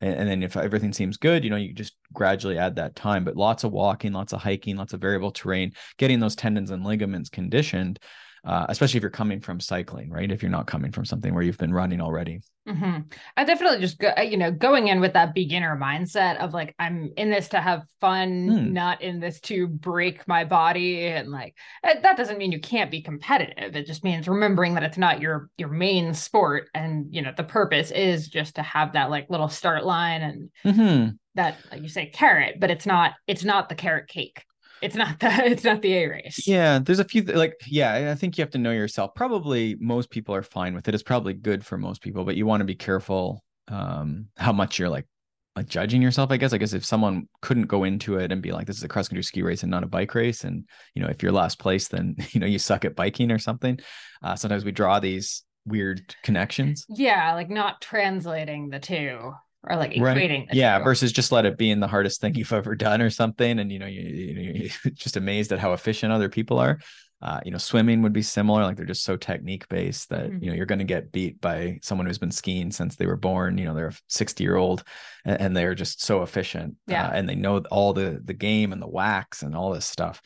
And, 0.00 0.14
and 0.14 0.28
then 0.28 0.42
if 0.42 0.56
everything 0.56 0.92
seems 0.92 1.16
good, 1.16 1.44
you 1.44 1.50
know, 1.50 1.56
you 1.56 1.72
just 1.72 1.94
gradually 2.12 2.58
add 2.58 2.76
that 2.76 2.96
time. 2.96 3.24
But 3.24 3.36
lots 3.36 3.62
of 3.62 3.70
walking, 3.70 4.12
lots 4.12 4.32
of 4.32 4.42
hiking, 4.42 4.76
lots 4.76 4.92
of 4.92 5.00
variable 5.00 5.30
terrain, 5.30 5.72
getting 5.98 6.18
those 6.18 6.36
tendons 6.36 6.72
and 6.72 6.84
ligaments 6.84 7.30
conditioned 7.30 8.00
uh, 8.46 8.64
especially 8.68 8.98
if 8.98 9.02
you're 9.02 9.10
coming 9.10 9.40
from 9.40 9.58
cycling, 9.58 10.08
right? 10.08 10.30
If 10.30 10.40
you're 10.40 10.50
not 10.50 10.68
coming 10.68 10.92
from 10.92 11.04
something 11.04 11.34
where 11.34 11.42
you've 11.42 11.58
been 11.58 11.74
running 11.74 12.00
already. 12.00 12.40
Mm-hmm. 12.68 13.00
I 13.36 13.44
definitely 13.44 13.80
just 13.80 13.98
go, 13.98 14.12
you 14.22 14.36
know, 14.36 14.52
going 14.52 14.86
in 14.86 15.00
with 15.00 15.14
that 15.14 15.34
beginner 15.34 15.76
mindset 15.76 16.38
of 16.38 16.54
like, 16.54 16.74
I'm 16.78 17.12
in 17.16 17.30
this 17.30 17.48
to 17.50 17.60
have 17.60 17.82
fun, 18.00 18.48
mm. 18.48 18.72
not 18.72 19.02
in 19.02 19.18
this 19.18 19.40
to 19.42 19.66
break 19.66 20.26
my 20.28 20.44
body. 20.44 21.06
And 21.06 21.30
like, 21.30 21.56
eh, 21.82 21.98
that 22.00 22.16
doesn't 22.16 22.38
mean 22.38 22.52
you 22.52 22.60
can't 22.60 22.90
be 22.90 23.02
competitive. 23.02 23.74
It 23.74 23.86
just 23.86 24.04
means 24.04 24.28
remembering 24.28 24.74
that 24.74 24.84
it's 24.84 24.98
not 24.98 25.20
your, 25.20 25.50
your 25.58 25.68
main 25.68 26.14
sport. 26.14 26.68
And, 26.72 27.06
you 27.12 27.22
know, 27.22 27.32
the 27.36 27.44
purpose 27.44 27.90
is 27.90 28.28
just 28.28 28.54
to 28.56 28.62
have 28.62 28.92
that 28.92 29.10
like 29.10 29.28
little 29.28 29.48
start 29.48 29.84
line 29.84 30.22
and 30.22 30.50
mm-hmm. 30.64 31.10
that, 31.34 31.56
like 31.72 31.82
you 31.82 31.88
say, 31.88 32.06
carrot, 32.06 32.60
but 32.60 32.70
it's 32.70 32.86
not, 32.86 33.14
it's 33.26 33.44
not 33.44 33.68
the 33.68 33.74
carrot 33.74 34.06
cake 34.06 34.44
it's 34.82 34.94
not 34.94 35.18
the 35.20 35.28
it's 35.44 35.64
not 35.64 35.82
the 35.82 35.94
A 35.94 36.08
race. 36.08 36.46
Yeah, 36.46 36.78
there's 36.78 36.98
a 36.98 37.04
few 37.04 37.22
like 37.22 37.54
yeah, 37.66 38.10
I 38.10 38.14
think 38.14 38.36
you 38.36 38.42
have 38.42 38.50
to 38.52 38.58
know 38.58 38.72
yourself. 38.72 39.14
Probably 39.14 39.76
most 39.80 40.10
people 40.10 40.34
are 40.34 40.42
fine 40.42 40.74
with 40.74 40.88
it. 40.88 40.94
It's 40.94 41.02
probably 41.02 41.34
good 41.34 41.64
for 41.64 41.78
most 41.78 42.02
people, 42.02 42.24
but 42.24 42.36
you 42.36 42.46
want 42.46 42.60
to 42.60 42.66
be 42.66 42.74
careful 42.74 43.42
um 43.68 44.26
how 44.36 44.52
much 44.52 44.78
you're 44.78 44.88
like 44.88 45.06
like 45.56 45.68
judging 45.68 46.02
yourself, 46.02 46.30
I 46.30 46.36
guess. 46.36 46.52
I 46.52 46.58
guess 46.58 46.74
if 46.74 46.84
someone 46.84 47.28
couldn't 47.40 47.64
go 47.64 47.84
into 47.84 48.18
it 48.18 48.30
and 48.30 48.42
be 48.42 48.52
like, 48.52 48.66
this 48.66 48.76
is 48.76 48.82
a 48.82 48.88
cross 48.88 49.08
country 49.08 49.24
ski 49.24 49.42
race 49.42 49.62
and 49.62 49.70
not 49.70 49.82
a 49.82 49.88
bike 49.88 50.14
race, 50.14 50.44
and 50.44 50.68
you 50.94 51.02
know, 51.02 51.08
if 51.08 51.22
you're 51.22 51.32
last 51.32 51.58
place, 51.58 51.88
then 51.88 52.16
you 52.30 52.40
know 52.40 52.46
you 52.46 52.58
suck 52.58 52.84
at 52.84 52.94
biking 52.94 53.32
or 53.32 53.38
something. 53.38 53.78
Uh, 54.22 54.36
sometimes 54.36 54.64
we 54.64 54.72
draw 54.72 55.00
these 55.00 55.42
weird 55.64 56.14
connections. 56.22 56.84
Yeah, 56.88 57.34
like 57.34 57.50
not 57.50 57.80
translating 57.80 58.68
the 58.68 58.78
two 58.78 59.32
or 59.66 59.76
like 59.76 59.92
equating. 59.92 60.46
Right. 60.46 60.48
Yeah, 60.52 60.78
two. 60.78 60.84
versus 60.84 61.12
just 61.12 61.32
let 61.32 61.46
it 61.46 61.58
be 61.58 61.70
in 61.70 61.80
the 61.80 61.88
hardest 61.88 62.20
thing 62.20 62.34
you've 62.36 62.52
ever 62.52 62.74
done 62.74 63.02
or 63.02 63.10
something, 63.10 63.58
and 63.58 63.70
you 63.70 63.78
know 63.78 63.86
you, 63.86 64.02
you 64.02 64.70
are 64.84 64.90
just 64.94 65.16
amazed 65.16 65.52
at 65.52 65.58
how 65.58 65.72
efficient 65.72 66.12
other 66.12 66.28
people 66.28 66.58
are. 66.58 66.78
Uh, 67.22 67.40
you 67.46 67.50
know, 67.50 67.56
swimming 67.56 68.02
would 68.02 68.12
be 68.12 68.20
similar. 68.20 68.62
Like 68.62 68.76
they're 68.76 68.84
just 68.84 69.04
so 69.04 69.16
technique 69.16 69.66
based 69.68 70.10
that 70.10 70.26
mm-hmm. 70.26 70.44
you 70.44 70.50
know 70.50 70.56
you're 70.56 70.66
going 70.66 70.80
to 70.80 70.84
get 70.84 71.12
beat 71.12 71.40
by 71.40 71.78
someone 71.82 72.06
who's 72.06 72.18
been 72.18 72.30
skiing 72.30 72.70
since 72.70 72.96
they 72.96 73.06
were 73.06 73.16
born. 73.16 73.56
You 73.56 73.64
know, 73.64 73.74
they're 73.74 73.88
a 73.88 73.98
60 74.08 74.44
year 74.44 74.56
old, 74.56 74.84
and, 75.24 75.40
and, 75.40 75.56
they're 75.56 75.74
just 75.74 76.02
so 76.02 76.22
efficient. 76.22 76.76
Yeah, 76.86 77.08
uh, 77.08 77.12
and 77.12 77.26
they 77.26 77.34
know 77.34 77.58
all 77.70 77.94
the 77.94 78.20
the 78.22 78.34
game 78.34 78.72
and 78.72 78.82
the 78.82 78.88
wax 78.88 79.42
and 79.42 79.56
all 79.56 79.72
this 79.72 79.86
stuff 79.86 80.20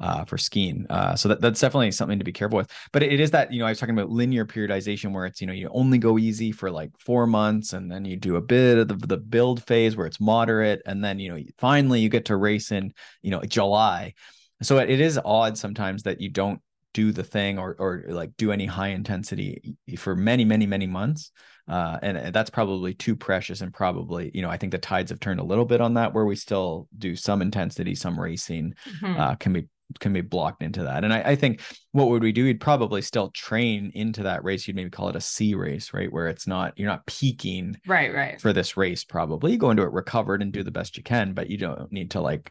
uh, 0.00 0.24
for 0.24 0.36
skiing. 0.36 0.86
Uh, 0.90 1.14
so 1.14 1.28
that, 1.28 1.40
that's 1.40 1.60
definitely 1.60 1.90
something 1.92 2.18
to 2.18 2.24
be 2.24 2.32
careful 2.32 2.56
with. 2.56 2.70
But 2.92 3.02
it, 3.02 3.12
it 3.12 3.20
is 3.20 3.30
that, 3.30 3.52
you 3.52 3.60
know, 3.60 3.66
I 3.66 3.70
was 3.70 3.78
talking 3.78 3.96
about 3.96 4.10
linear 4.10 4.44
periodization 4.44 5.12
where 5.12 5.26
it's, 5.26 5.40
you 5.40 5.46
know, 5.46 5.52
you 5.52 5.68
only 5.72 5.98
go 5.98 6.18
easy 6.18 6.52
for 6.52 6.70
like 6.70 6.90
four 6.98 7.26
months 7.26 7.72
and 7.72 7.90
then 7.90 8.04
you 8.04 8.16
do 8.16 8.36
a 8.36 8.42
bit 8.42 8.78
of 8.78 8.88
the, 8.88 8.94
the 8.94 9.16
build 9.16 9.62
phase 9.64 9.96
where 9.96 10.06
it's 10.06 10.20
moderate. 10.20 10.82
And 10.86 11.02
then, 11.04 11.18
you 11.18 11.32
know, 11.32 11.42
finally 11.58 12.00
you 12.00 12.08
get 12.08 12.26
to 12.26 12.36
race 12.36 12.72
in, 12.72 12.92
you 13.22 13.30
know, 13.30 13.40
July. 13.42 14.14
So 14.62 14.78
it, 14.78 14.90
it 14.90 15.00
is 15.00 15.20
odd 15.24 15.58
sometimes 15.58 16.04
that 16.04 16.20
you 16.20 16.30
don't 16.30 16.60
do 16.94 17.10
the 17.10 17.24
thing 17.24 17.58
or 17.58 17.76
or 17.78 18.04
like 18.06 18.30
do 18.38 18.52
any 18.52 18.66
high 18.66 18.88
intensity 18.88 19.76
for 19.98 20.14
many 20.14 20.44
many 20.44 20.64
many 20.64 20.86
months 20.86 21.32
uh, 21.66 21.98
and 22.02 22.32
that's 22.32 22.50
probably 22.50 22.94
too 22.94 23.16
precious 23.16 23.60
and 23.62 23.74
probably 23.74 24.30
you 24.32 24.40
know 24.40 24.48
i 24.48 24.56
think 24.56 24.70
the 24.70 24.78
tides 24.78 25.10
have 25.10 25.18
turned 25.18 25.40
a 25.40 25.44
little 25.44 25.64
bit 25.64 25.80
on 25.80 25.94
that 25.94 26.14
where 26.14 26.24
we 26.24 26.36
still 26.36 26.88
do 26.96 27.16
some 27.16 27.42
intensity 27.42 27.94
some 27.94 28.18
racing 28.18 28.72
mm-hmm. 29.02 29.20
uh, 29.20 29.34
can 29.34 29.52
be 29.52 29.66
can 30.00 30.12
be 30.12 30.20
blocked 30.20 30.62
into 30.62 30.82
that. 30.84 31.04
And 31.04 31.12
I, 31.12 31.20
I, 31.20 31.36
think 31.36 31.60
what 31.92 32.08
would 32.08 32.22
we 32.22 32.32
do? 32.32 32.44
We'd 32.44 32.60
probably 32.60 33.02
still 33.02 33.30
train 33.30 33.92
into 33.94 34.22
that 34.24 34.44
race. 34.44 34.66
You'd 34.66 34.76
maybe 34.76 34.90
call 34.90 35.08
it 35.08 35.16
a 35.16 35.20
C 35.20 35.54
race, 35.54 35.92
right? 35.92 36.12
Where 36.12 36.28
it's 36.28 36.46
not 36.46 36.78
you're 36.78 36.88
not 36.88 37.06
peaking 37.06 37.78
right, 37.86 38.12
right 38.12 38.40
for 38.40 38.52
this 38.52 38.76
race. 38.76 39.04
Probably 39.04 39.52
you 39.52 39.58
go 39.58 39.70
into 39.70 39.82
it 39.82 39.92
recovered 39.92 40.42
and 40.42 40.52
do 40.52 40.62
the 40.62 40.70
best 40.70 40.96
you 40.96 41.02
can, 41.02 41.32
but 41.32 41.50
you 41.50 41.58
don't 41.58 41.92
need 41.92 42.12
to 42.12 42.20
like, 42.20 42.50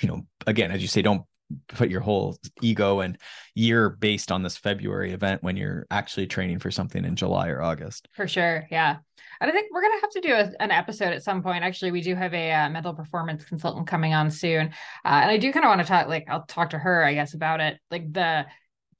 you 0.00 0.08
know, 0.08 0.26
again, 0.46 0.70
as 0.70 0.82
you 0.82 0.88
say, 0.88 1.02
don't 1.02 1.22
put 1.68 1.90
your 1.90 2.00
whole 2.00 2.36
ego 2.60 3.00
and 3.00 3.18
year 3.54 3.90
based 3.90 4.32
on 4.32 4.42
this 4.42 4.56
February 4.56 5.12
event 5.12 5.42
when 5.42 5.56
you're 5.56 5.86
actually 5.90 6.26
training 6.26 6.58
for 6.58 6.70
something 6.70 7.04
in 7.04 7.16
July 7.16 7.48
or 7.48 7.62
August. 7.62 8.08
For 8.12 8.26
sure. 8.26 8.66
Yeah. 8.70 8.96
And 9.40 9.50
I 9.50 9.52
think 9.52 9.72
we're 9.72 9.82
going 9.82 9.98
to 9.98 10.00
have 10.00 10.10
to 10.10 10.20
do 10.20 10.32
a, 10.34 10.62
an 10.62 10.70
episode 10.70 11.12
at 11.12 11.22
some 11.22 11.42
point. 11.42 11.64
Actually, 11.64 11.92
we 11.92 12.00
do 12.00 12.14
have 12.14 12.34
a 12.34 12.52
uh, 12.52 12.68
mental 12.70 12.94
performance 12.94 13.44
consultant 13.44 13.86
coming 13.86 14.14
on 14.14 14.30
soon. 14.30 14.68
Uh, 15.04 15.20
and 15.22 15.30
I 15.30 15.36
do 15.36 15.52
kind 15.52 15.64
of 15.64 15.68
want 15.68 15.80
to 15.80 15.86
talk, 15.86 16.08
like, 16.08 16.26
I'll 16.28 16.44
talk 16.44 16.70
to 16.70 16.78
her, 16.78 17.04
I 17.04 17.14
guess, 17.14 17.34
about 17.34 17.60
it. 17.60 17.78
Like, 17.90 18.12
the, 18.12 18.46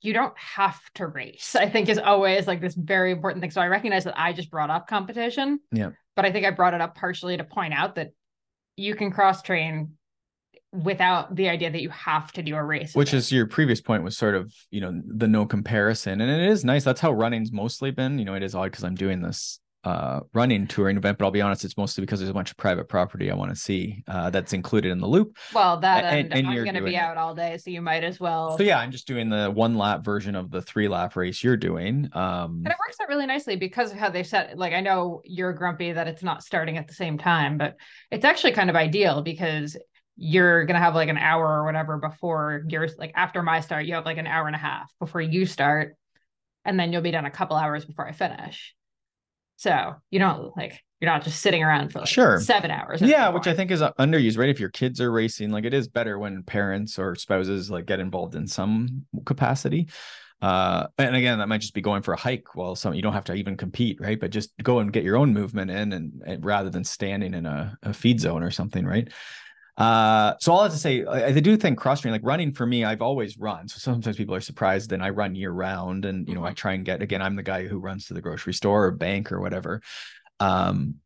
you 0.03 0.13
don't 0.13 0.37
have 0.39 0.79
to 0.95 1.07
race, 1.07 1.57
I 1.57 1.69
think 1.69 1.89
is 1.89 1.99
always 1.99 2.47
like 2.47 2.61
this 2.61 2.75
very 2.75 3.13
important 3.13 3.43
thing. 3.43 3.51
So 3.51 3.61
I 3.61 3.67
recognize 3.67 4.05
that 4.05 4.19
I 4.19 4.33
just 4.33 4.51
brought 4.51 4.71
up 4.71 4.87
competition. 4.87 5.61
Yeah. 5.73 5.91
But 6.15 6.25
I 6.25 6.33
think 6.33 6.47
I 6.47 6.51
brought 6.51 6.75
it 6.75 6.81
up 6.81 6.95
partially 6.95 7.37
to 7.37 7.45
point 7.45 7.75
out 7.75 7.97
that 7.97 8.11
you 8.77 8.95
can 8.95 9.11
cross 9.11 9.43
train 9.43 9.93
without 10.73 11.35
the 11.35 11.49
idea 11.49 11.71
that 11.71 11.81
you 11.81 11.89
have 11.91 12.31
to 12.33 12.43
do 12.43 12.55
a 12.55 12.63
race 12.63 12.95
which 12.95 13.15
is 13.15 13.33
your 13.33 13.47
previous 13.47 13.81
point 13.81 14.03
was 14.03 14.17
sort 14.17 14.35
of 14.35 14.53
you 14.71 14.81
know 14.81 15.01
the 15.07 15.29
no 15.29 15.47
comparison 15.47 16.21
and 16.21 16.31
it 16.31 16.51
is 16.51 16.65
nice 16.65 16.85
that's 16.85 17.01
how 17.01 17.11
running's 17.13 17.51
mostly 17.51 17.91
been 17.91 18.19
you 18.19 18.25
know 18.25 18.35
it 18.35 18.43
is 18.43 18.55
odd 18.55 18.65
because 18.65 18.85
i'm 18.85 18.95
doing 18.95 19.23
this 19.23 19.59
uh, 19.87 20.19
running 20.35 20.67
touring 20.67 20.97
event, 20.97 21.17
but 21.17 21.25
I'll 21.25 21.31
be 21.31 21.41
honest, 21.41 21.65
it's 21.65 21.77
mostly 21.77 22.03
because 22.03 22.19
there's 22.19 22.29
a 22.29 22.35
bunch 22.35 22.51
of 22.51 22.57
private 22.57 22.89
property 22.89 23.31
I 23.31 23.37
want 23.37 23.53
to 23.53 23.57
see 23.57 24.03
uh, 24.09 24.31
that's 24.31 24.53
included 24.53 24.91
in 24.91 24.99
the 24.99 25.07
loop. 25.07 25.37
Well, 25.55 25.79
that 25.79 26.03
and, 26.03 26.33
and, 26.33 26.39
and 26.41 26.49
I'm 26.49 26.65
going 26.65 26.75
to 26.75 26.83
be 26.83 26.97
out 26.97 27.17
all 27.17 27.37
day, 27.37 27.57
so 27.57 27.71
you 27.71 27.81
might 27.81 28.03
as 28.03 28.19
well. 28.19 28.59
So 28.59 28.65
yeah, 28.65 28.81
I'm 28.81 28.91
just 28.91 29.07
doing 29.07 29.29
the 29.29 29.49
one 29.49 29.79
lap 29.79 30.05
version 30.05 30.35
of 30.35 30.51
the 30.51 30.61
three 30.61 30.89
lap 30.89 31.15
race 31.15 31.45
you're 31.45 31.57
doing. 31.57 32.09
Um, 32.15 32.63
and 32.65 32.67
it 32.67 32.77
works 32.85 32.97
out 33.01 33.09
really 33.09 33.27
nicely 33.27 33.55
because 33.55 33.93
of 33.93 33.99
how 33.99 34.11
they 34.11 34.25
set. 34.25 34.59
Like 34.59 34.73
I 34.73 34.81
know 34.81 35.23
you're 35.25 35.53
grumpy 35.53 35.93
that 35.93 36.09
it's 36.09 36.25
not 36.25 36.43
starting 36.43 36.79
at 36.79 36.89
the 36.89 36.95
same 36.95 37.17
time, 37.17 37.57
but 37.57 37.77
it's 38.11 38.25
actually 38.25 38.55
kind 38.55 38.71
of 38.71 38.75
ideal 38.75 39.23
because 39.23 39.77
you're 40.17 40.65
gonna 40.65 40.81
have 40.81 40.97
like 40.97 41.11
an 41.11 41.19
hour 41.19 41.47
or 41.47 41.65
whatever 41.65 41.99
before 41.99 42.65
you're 42.67 42.89
like 42.99 43.13
after 43.15 43.41
my 43.41 43.61
start, 43.61 43.87
you 43.87 43.95
have 43.95 44.05
like 44.05 44.19
an 44.19 44.27
hour 44.27 44.49
and 44.49 44.57
a 44.57 44.59
half 44.59 44.93
before 44.99 45.21
you 45.21 45.47
start, 45.47 45.95
and 46.65 46.77
then 46.77 46.93
you'll 46.93 47.03
be 47.03 47.13
done 47.13 47.25
a 47.25 47.31
couple 47.31 47.57
hours 47.57 47.85
before 47.85 48.09
I 48.09 48.11
finish. 48.11 48.75
So 49.57 49.95
you 50.11 50.19
don't 50.19 50.57
like 50.57 50.81
you're 51.01 51.11
not 51.11 51.25
just 51.25 51.41
sitting 51.41 51.63
around 51.63 51.93
for 51.93 52.01
like 52.01 52.09
sure 52.09 52.41
seven 52.41 52.71
hours. 52.71 53.03
Yeah, 53.03 53.29
which 53.29 53.47
I 53.47 53.55
think 53.55 53.71
is 53.71 53.83
underused, 53.83 54.39
right? 54.39 54.49
If 54.49 54.61
your 54.61 54.71
kids 54.71 55.01
are 55.01 55.13
racing, 55.13 55.51
like 55.51 55.65
it 55.65 55.75
is 55.75 55.89
better 55.89 56.19
when 56.19 56.43
parents 56.43 56.99
or 56.99 57.15
spouses 57.15 57.71
like 57.71 57.87
get 57.87 58.01
involved 58.01 58.35
in 58.35 58.47
some 58.47 59.07
capacity. 59.25 59.89
Uh, 60.43 60.87
and 60.99 61.17
again, 61.17 61.39
that 61.39 61.49
might 61.49 61.63
just 61.63 61.75
be 61.75 61.81
going 61.81 62.03
for 62.03 62.13
a 62.13 62.19
hike. 62.19 62.55
Well, 62.55 62.77
some 62.77 62.95
you 62.95 63.03
don't 63.03 63.15
have 63.15 63.25
to 63.25 63.35
even 63.35 63.57
compete, 63.57 64.01
right? 64.01 64.21
But 64.21 64.31
just 64.31 64.53
go 64.63 64.81
and 64.81 64.93
get 64.93 65.05
your 65.05 65.17
own 65.17 65.33
movement 65.33 65.71
in, 65.71 65.93
and, 65.93 66.23
and 66.27 66.45
rather 66.45 66.71
than 66.71 66.85
standing 66.85 67.35
in 67.35 67.47
a, 67.47 67.77
a 67.83 67.93
feed 67.93 68.21
zone 68.21 68.43
or 68.43 68.51
something, 68.51 68.85
right? 68.85 69.09
Uh, 69.77 70.35
so 70.41 70.53
all 70.53 70.61
I 70.61 70.65
have 70.65 70.73
to 70.73 70.79
say, 70.79 71.05
I, 71.05 71.27
I 71.27 71.33
do 71.33 71.57
think 71.57 71.79
cross 71.79 72.01
training, 72.01 72.21
like 72.21 72.27
running 72.27 72.53
for 72.53 72.65
me, 72.65 72.85
I've 72.85 73.03
always 73.03 73.39
run. 73.39 73.69
So 73.69 73.79
sometimes 73.79 74.17
people 74.17 74.35
are 74.35 74.41
surprised, 74.41 74.93
and 74.93 75.03
I 75.03 75.11
run 75.11 75.35
year 75.35 75.51
round, 75.51 76.07
and 76.07 76.27
you 76.27 76.35
know, 76.35 76.45
I 76.45 76.49
mm-hmm. 76.49 76.55
try 76.55 76.73
and 76.73 76.85
get 76.85 77.03
again. 77.03 77.21
I'm 77.21 77.37
the 77.37 77.43
guy 77.43 77.67
who 77.67 77.79
runs 77.79 78.07
to 78.07 78.15
the 78.15 78.23
grocery 78.23 78.55
store 78.55 78.87
or 78.87 78.91
bank 78.93 79.33
or 79.33 79.41
whatever. 79.41 79.83
Um, 80.41 80.97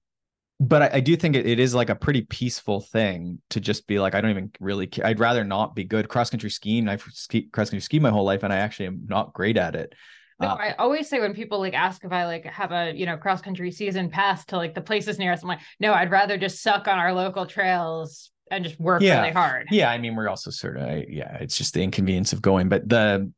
but 0.60 0.82
I, 0.82 0.90
I 0.94 1.00
do 1.00 1.16
think 1.16 1.34
it, 1.34 1.46
it 1.46 1.58
is 1.58 1.74
like 1.74 1.88
a 1.88 1.96
pretty 1.96 2.22
peaceful 2.22 2.80
thing 2.80 3.40
to 3.50 3.60
just 3.60 3.86
be 3.86 3.98
like, 3.98 4.14
I 4.14 4.20
don't 4.20 4.30
even 4.30 4.52
really 4.60 4.86
care. 4.86 5.06
I'd 5.06 5.18
rather 5.18 5.42
not 5.42 5.74
be 5.74 5.84
good 5.84 6.08
cross 6.08 6.30
country 6.30 6.50
skiing. 6.50 6.88
I've 6.88 7.02
ski, 7.02 7.48
cross 7.50 7.70
country 7.70 7.80
skied 7.80 8.02
my 8.02 8.10
whole 8.10 8.24
life, 8.24 8.44
and 8.44 8.52
I 8.52 8.58
actually 8.58 8.86
am 8.86 9.06
not 9.08 9.32
great 9.32 9.56
at 9.56 9.74
it. 9.74 9.94
No, 10.38 10.48
uh, 10.48 10.56
I 10.58 10.72
always 10.78 11.08
say 11.08 11.18
when 11.18 11.34
people 11.34 11.58
like 11.58 11.74
ask 11.74 12.04
if 12.04 12.12
I 12.12 12.26
like 12.26 12.44
have 12.44 12.70
a 12.70 12.92
you 12.94 13.04
know 13.04 13.16
cross 13.16 13.42
country 13.42 13.72
season 13.72 14.10
pass 14.10 14.44
to 14.46 14.56
like 14.56 14.74
the 14.74 14.80
places 14.80 15.18
near 15.18 15.32
us, 15.32 15.42
I'm 15.42 15.48
like, 15.48 15.60
no, 15.80 15.92
I'd 15.92 16.12
rather 16.12 16.38
just 16.38 16.62
suck 16.62 16.86
on 16.86 17.00
our 17.00 17.12
local 17.12 17.46
trails 17.46 18.30
and 18.50 18.64
just 18.64 18.78
work 18.80 19.02
yeah. 19.02 19.20
really 19.20 19.32
hard. 19.32 19.68
Yeah, 19.70 19.90
I 19.90 19.98
mean, 19.98 20.16
we're 20.16 20.28
also 20.28 20.50
sort 20.50 20.76
of 20.76 21.04
yeah, 21.08 21.36
it's 21.40 21.56
just 21.56 21.74
the 21.74 21.82
inconvenience 21.82 22.32
of 22.32 22.42
going, 22.42 22.68
but 22.68 22.88
the 22.88 23.32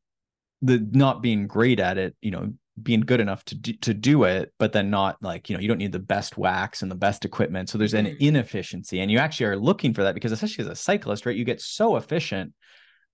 the 0.63 0.87
not 0.93 1.23
being 1.23 1.47
great 1.47 1.81
at 1.81 1.99
it, 1.99 2.17
you 2.23 2.31
know, 2.31 2.53
being 2.81 3.01
good 3.01 3.21
enough 3.21 3.45
to 3.47 3.55
do, 3.55 3.73
to 3.75 3.93
do 3.93 4.25
it, 4.25 4.53
but 4.59 4.73
then 4.73 4.91
not 4.91 5.17
like 5.21 5.51
you 5.51 5.57
know 5.57 5.61
you 5.61 5.69
don't 5.69 5.79
need 5.79 5.93
the 5.93 5.99
best 5.99 6.39
wax 6.39 6.83
and 6.83 6.91
the 6.91 6.97
best 6.97 7.25
equipment. 7.25 7.69
So 7.69 7.79
there's 7.79 7.95
an 7.95 8.07
mm-hmm. 8.07 8.25
inefficiency, 8.25 9.01
and 9.01 9.11
you 9.11 9.19
actually 9.19 9.47
are 9.47 9.57
looking 9.57 9.93
for 9.93 10.05
that 10.05 10.15
because 10.15 10.33
especially 10.33 10.65
as 10.65 10.71
a 10.71 10.77
cyclist, 10.77 11.27
right, 11.27 11.37
you 11.37 11.45
get 11.45 11.61
so 11.61 11.97
efficient 11.97 12.55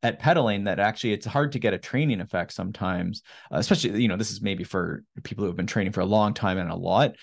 at 0.05 0.21
pedaling 0.21 0.65
that 0.65 0.79
actually 0.79 1.13
it's 1.13 1.27
hard 1.27 1.51
to 1.53 1.59
get 1.59 1.75
a 1.75 1.79
training 1.79 2.21
effect 2.21 2.53
sometimes. 2.53 3.23
Uh, 3.53 3.57
especially 3.59 4.01
you 4.01 4.09
know 4.09 4.17
this 4.17 4.31
is 4.31 4.41
maybe 4.41 4.63
for 4.63 5.03
people 5.25 5.43
who 5.43 5.49
have 5.49 5.57
been 5.57 5.67
training 5.67 5.93
for 5.93 6.01
a 6.01 6.07
long 6.07 6.35
time 6.35 6.59
and 6.59 6.71
a 6.71 6.77
lot. 6.77 7.17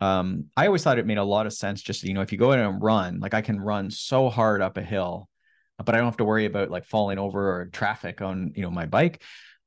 Um, 0.00 0.46
I 0.56 0.66
always 0.66 0.82
thought 0.82 0.98
it 0.98 1.06
made 1.06 1.18
a 1.18 1.24
lot 1.24 1.46
of 1.46 1.52
sense 1.52 1.80
just 1.80 2.02
you 2.02 2.12
know 2.12 2.20
if 2.20 2.32
you 2.32 2.38
go 2.38 2.52
in 2.52 2.60
and 2.60 2.82
run, 2.82 3.20
like 3.20 3.34
I 3.34 3.42
can 3.42 3.60
run 3.60 3.90
so 3.90 4.28
hard 4.28 4.60
up 4.60 4.76
a 4.76 4.82
hill, 4.82 5.28
but 5.78 5.94
I 5.94 5.98
don't 5.98 6.06
have 6.06 6.18
to 6.18 6.24
worry 6.24 6.44
about 6.44 6.70
like 6.70 6.84
falling 6.84 7.18
over 7.18 7.60
or 7.60 7.66
traffic 7.66 8.20
on 8.20 8.52
you 8.54 8.62
know 8.62 8.70
my 8.70 8.86
bike 8.86 9.22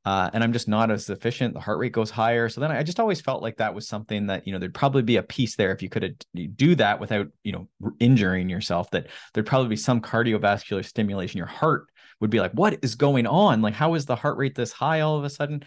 uh, 0.06 0.30
and 0.34 0.44
I'm 0.44 0.54
just 0.54 0.68
not 0.68 0.92
as 0.92 1.10
efficient. 1.10 1.54
The 1.54 1.60
heart 1.60 1.78
rate 1.78 1.92
goes 1.92 2.10
higher. 2.10 2.48
So 2.48 2.62
then 2.62 2.72
I 2.72 2.84
just 2.84 3.00
always 3.00 3.20
felt 3.20 3.44
like 3.44 3.58
that 3.58 3.76
was 3.76 3.88
something 3.88 4.28
that 4.28 4.48
you 4.48 4.54
know 4.54 4.60
there'd 4.60 4.74
probably 4.74 5.02
be 5.02 5.18
a 5.18 5.24
piece 5.24 5.56
there 5.56 5.72
if 5.72 5.84
you 5.84 5.90
could 5.90 6.26
do 6.56 6.76
that 6.76 7.00
without 7.00 7.28
you 7.44 7.52
know 7.52 7.68
injuring 8.00 8.50
yourself. 8.50 8.90
That 8.92 9.08
there'd 9.34 9.46
probably 9.46 9.70
be 9.70 9.76
some 9.76 10.02
cardiovascular 10.02 10.86
stimulation. 10.86 11.38
Your 11.38 11.48
heart 11.48 11.88
would 12.22 12.30
be 12.30 12.40
like, 12.40 12.54
what 12.54 12.80
is 12.82 12.96
going 12.96 13.28
on? 13.28 13.62
Like, 13.62 13.74
how 13.74 13.94
is 13.94 14.06
the 14.06 14.16
heart 14.16 14.38
rate 14.38 14.56
this 14.56 14.72
high 14.72 15.02
all 15.02 15.18
of 15.18 15.26
a 15.26 15.30
sudden? 15.30 15.64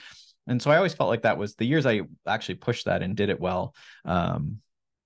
And 0.46 0.60
so 0.60 0.70
I 0.70 0.76
always 0.76 0.94
felt 0.94 1.10
like 1.10 1.22
that 1.22 1.38
was 1.38 1.54
the 1.54 1.66
years 1.66 1.86
I 1.86 2.02
actually 2.26 2.56
pushed 2.56 2.86
that 2.86 3.02
and 3.02 3.16
did 3.16 3.30
it 3.30 3.40
well. 3.40 3.74
Um, 4.04 4.58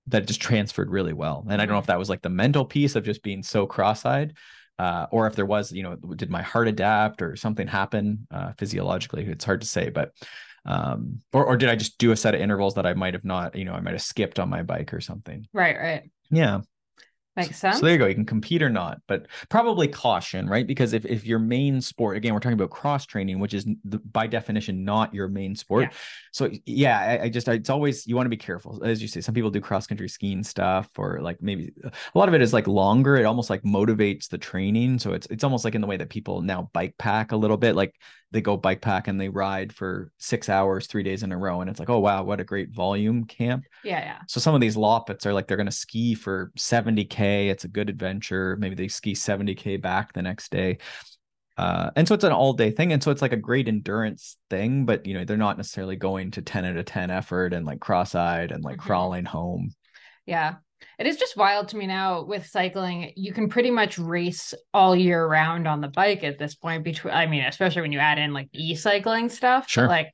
that 0.09 0.25
just 0.25 0.41
transferred 0.41 0.89
really 0.89 1.11
well. 1.11 1.45
And 1.49 1.61
I 1.61 1.65
don't 1.65 1.73
know 1.73 1.79
if 1.79 1.83
mm-hmm. 1.83 1.91
that 1.91 1.99
was 1.99 2.09
like 2.09 2.21
the 2.21 2.29
mental 2.29 2.63
piece 2.63 2.95
of 2.95 3.03
just 3.03 3.21
being 3.23 3.43
so 3.43 3.67
cross-eyed, 3.67 4.37
uh, 4.79 5.07
or 5.11 5.27
if 5.27 5.35
there 5.35 5.45
was, 5.45 5.71
you 5.71 5.83
know, 5.83 5.95
did 5.95 6.29
my 6.29 6.41
heart 6.41 6.69
adapt 6.69 7.21
or 7.21 7.35
something 7.35 7.67
happen 7.67 8.25
uh, 8.31 8.53
physiologically? 8.57 9.25
It's 9.25 9.43
hard 9.43 9.61
to 9.61 9.67
say, 9.67 9.89
but 9.89 10.11
um, 10.65 11.19
or 11.33 11.45
or 11.45 11.57
did 11.57 11.69
I 11.69 11.75
just 11.75 11.97
do 11.97 12.11
a 12.11 12.15
set 12.15 12.35
of 12.35 12.41
intervals 12.41 12.75
that 12.75 12.85
I 12.85 12.93
might 12.93 13.15
have 13.15 13.25
not, 13.25 13.55
you 13.55 13.65
know, 13.65 13.73
I 13.73 13.81
might 13.81 13.93
have 13.93 14.01
skipped 14.01 14.39
on 14.39 14.49
my 14.49 14.63
bike 14.63 14.93
or 14.93 15.01
something? 15.01 15.45
Right, 15.53 15.77
right. 15.77 16.09
Yeah. 16.29 16.61
Makes 17.37 17.59
sense. 17.59 17.77
So 17.77 17.85
there 17.85 17.93
you 17.93 17.99
go. 17.99 18.07
You 18.07 18.15
can 18.15 18.25
compete 18.25 18.63
or 18.63 18.69
not, 18.69 18.99
but 19.07 19.27
probably 19.49 19.87
caution, 19.87 20.49
right? 20.49 20.65
Because 20.65 20.93
if, 20.93 21.05
if 21.05 21.23
your 21.23 21.37
main 21.37 21.79
sport, 21.79 22.17
again, 22.17 22.33
we're 22.33 22.39
talking 22.39 22.53
about 22.53 22.71
cross 22.71 23.05
training, 23.05 23.39
which 23.39 23.53
is 23.53 23.65
the, 23.85 23.99
by 23.99 24.25
definition 24.25 24.83
not 24.83 25.13
your 25.13 25.27
main 25.27 25.55
sport. 25.55 25.83
Yeah. 25.83 25.97
So 26.31 26.49
yeah, 26.65 26.99
I, 26.99 27.23
I 27.25 27.29
just 27.29 27.47
I, 27.47 27.53
it's 27.53 27.69
always 27.69 28.07
you 28.07 28.15
want 28.15 28.25
to 28.25 28.31
be 28.31 28.37
careful, 28.37 28.83
as 28.83 29.01
you 29.01 29.07
say. 29.07 29.21
Some 29.21 29.35
people 29.35 29.51
do 29.51 29.61
cross 29.61 29.85
country 29.85 30.09
skiing 30.09 30.43
stuff, 30.43 30.89
or 30.97 31.19
like 31.21 31.41
maybe 31.41 31.71
a 31.83 32.17
lot 32.17 32.27
of 32.27 32.33
it 32.33 32.41
is 32.41 32.53
like 32.53 32.67
longer. 32.67 33.17
It 33.17 33.25
almost 33.25 33.49
like 33.49 33.61
motivates 33.61 34.27
the 34.29 34.37
training. 34.39 34.99
So 34.99 35.13
it's 35.13 35.27
it's 35.27 35.43
almost 35.43 35.63
like 35.63 35.75
in 35.75 35.81
the 35.81 35.87
way 35.87 35.97
that 35.97 36.09
people 36.09 36.41
now 36.41 36.69
bike 36.73 36.95
pack 36.97 37.31
a 37.31 37.37
little 37.37 37.57
bit. 37.57 37.75
Like 37.75 37.93
they 38.31 38.41
go 38.41 38.57
bike 38.57 38.81
pack 38.81 39.07
and 39.07 39.19
they 39.19 39.29
ride 39.29 39.71
for 39.71 40.11
six 40.17 40.49
hours, 40.49 40.87
three 40.87 41.03
days 41.03 41.23
in 41.23 41.31
a 41.31 41.37
row. 41.37 41.61
And 41.61 41.69
it's 41.69 41.79
like, 41.79 41.89
oh, 41.89 41.99
wow, 41.99 42.23
what 42.23 42.41
a 42.41 42.43
great 42.43 42.71
volume 42.71 43.23
camp. 43.23 43.63
Yeah. 43.83 43.99
Yeah. 43.99 44.17
So 44.27 44.39
some 44.41 44.53
of 44.53 44.59
these 44.59 44.75
loppets 44.75 45.25
are 45.25 45.33
like 45.33 45.47
they're 45.47 45.57
going 45.57 45.67
to 45.67 45.71
ski 45.71 46.13
for 46.13 46.51
70K. 47.27 47.49
It's 47.49 47.63
a 47.63 47.69
good 47.69 47.89
adventure. 47.89 48.55
Maybe 48.59 48.75
they 48.75 48.87
ski 48.87 49.13
70K 49.13 49.81
back 49.81 50.13
the 50.13 50.21
next 50.21 50.51
day. 50.51 50.77
Uh, 51.57 51.89
and 51.95 52.07
so 52.07 52.13
it's 52.13 52.23
an 52.23 52.31
all 52.31 52.53
day 52.53 52.69
thing. 52.69 52.93
And 52.93 53.01
so 53.01 53.09
it's 53.09 53.21
like 53.21 53.33
a 53.33 53.37
great 53.37 53.67
endurance 53.67 54.37
thing, 54.49 54.85
but 54.85 55.05
you 55.05 55.15
know, 55.15 55.25
they're 55.25 55.37
not 55.37 55.57
necessarily 55.57 55.95
going 55.95 56.31
to 56.31 56.41
10 56.41 56.65
out 56.65 56.77
of 56.77 56.85
10 56.85 57.09
effort 57.09 57.53
and 57.53 57.65
like 57.65 57.79
cross 57.79 58.13
eyed 58.13 58.51
and 58.51 58.63
like 58.63 58.77
mm-hmm. 58.77 58.87
crawling 58.87 59.25
home. 59.25 59.73
Yeah. 60.25 60.55
It 60.99 61.07
is 61.07 61.17
just 61.17 61.35
wild 61.35 61.69
to 61.69 61.77
me 61.77 61.87
now 61.87 62.23
with 62.23 62.45
cycling. 62.45 63.11
You 63.15 63.33
can 63.33 63.49
pretty 63.49 63.71
much 63.71 63.97
race 63.97 64.53
all 64.73 64.95
year 64.95 65.25
round 65.25 65.67
on 65.67 65.81
the 65.81 65.87
bike 65.87 66.23
at 66.23 66.37
this 66.37 66.53
point. 66.53 66.83
Between, 66.83 67.13
I 67.13 67.25
mean, 67.25 67.43
especially 67.43 67.81
when 67.81 67.91
you 67.91 67.99
add 67.99 68.19
in 68.19 68.33
like 68.33 68.49
e-cycling 68.53 69.29
stuff. 69.29 69.67
Sure. 69.67 69.87
Like, 69.87 70.13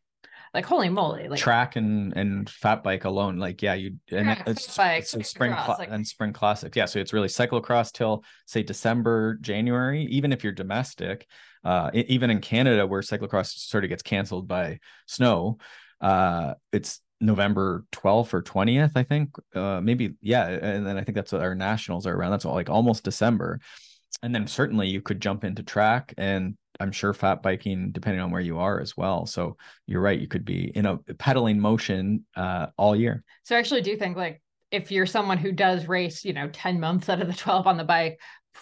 like 0.54 0.66
holy 0.66 0.90
moly! 0.90 1.28
Like 1.28 1.40
track 1.40 1.76
and 1.76 2.16
and 2.16 2.50
fat 2.50 2.84
bike 2.84 3.06
alone. 3.06 3.38
Like 3.38 3.62
yeah, 3.62 3.74
you 3.74 3.98
and 4.12 4.28
yeah, 4.28 4.44
it's, 4.46 4.78
bike, 4.78 5.06
it's 5.14 5.30
spring 5.30 5.52
cross, 5.52 5.80
like, 5.80 5.90
and 5.92 6.06
spring 6.06 6.34
classic. 6.34 6.76
Yeah, 6.76 6.86
so 6.86 7.00
it's 7.00 7.14
really 7.14 7.28
cyclocross 7.28 7.92
till 7.92 8.24
say 8.46 8.64
December, 8.64 9.36
January. 9.42 10.06
Even 10.06 10.32
if 10.32 10.44
you're 10.44 10.54
domestic, 10.54 11.28
uh, 11.64 11.90
even 11.94 12.30
in 12.30 12.40
Canada 12.40 12.86
where 12.86 13.02
cyclocross 13.02 13.48
sort 13.48 13.84
of 13.84 13.90
gets 13.90 14.04
canceled 14.04 14.48
by 14.48 14.80
snow, 15.08 15.58
uh, 16.02 16.54
it's 16.72 17.02
November 17.24 17.86
12th 17.92 18.34
or 18.34 18.44
20th, 18.44 18.92
I 18.96 19.04
think. 19.04 19.30
Uh, 19.56 19.80
maybe, 19.82 20.14
yeah. 20.22 20.48
And 20.48 20.86
then 20.86 20.98
I 20.98 21.04
think 21.04 21.16
that's 21.16 21.32
what 21.32 21.42
our 21.42 21.56
nationals 21.56 22.06
are 22.06 22.14
around. 22.14 22.32
That's 22.32 22.46
like 22.46 22.70
almost 22.70 23.04
December. 23.04 23.60
And 24.22 24.36
then 24.36 24.46
certainly 24.46 24.88
you 24.90 25.02
could 25.02 25.22
jump 25.22 25.44
into 25.44 25.64
track 25.64 26.14
and 26.18 26.56
I'm 26.80 26.92
sure 26.92 27.14
fat 27.14 27.42
biking, 27.42 27.92
depending 27.92 28.22
on 28.22 28.32
where 28.32 28.42
you 28.42 28.60
are 28.60 28.80
as 28.80 28.98
well. 28.98 29.26
So 29.26 29.58
you're 29.86 30.02
right. 30.02 30.20
You 30.20 30.28
could 30.28 30.46
be 30.46 30.72
in 30.76 30.86
a 30.86 30.98
pedaling 30.98 31.60
motion 31.60 32.26
uh, 32.36 32.68
all 32.78 32.96
year. 32.96 33.24
So 33.44 33.56
I 33.56 33.60
actually 33.60 33.82
do 33.82 33.96
think 33.96 34.18
like 34.18 34.42
if 34.72 34.92
you're 34.92 35.06
someone 35.06 35.38
who 35.38 35.52
does 35.52 35.88
race, 35.88 36.26
you 36.26 36.34
know, 36.34 36.50
10 36.52 36.80
months 36.80 37.10
out 37.10 37.22
of 37.22 37.28
the 37.28 37.34
12 37.34 37.68
on 37.68 37.78
the 37.78 37.84
bike, 37.84 38.20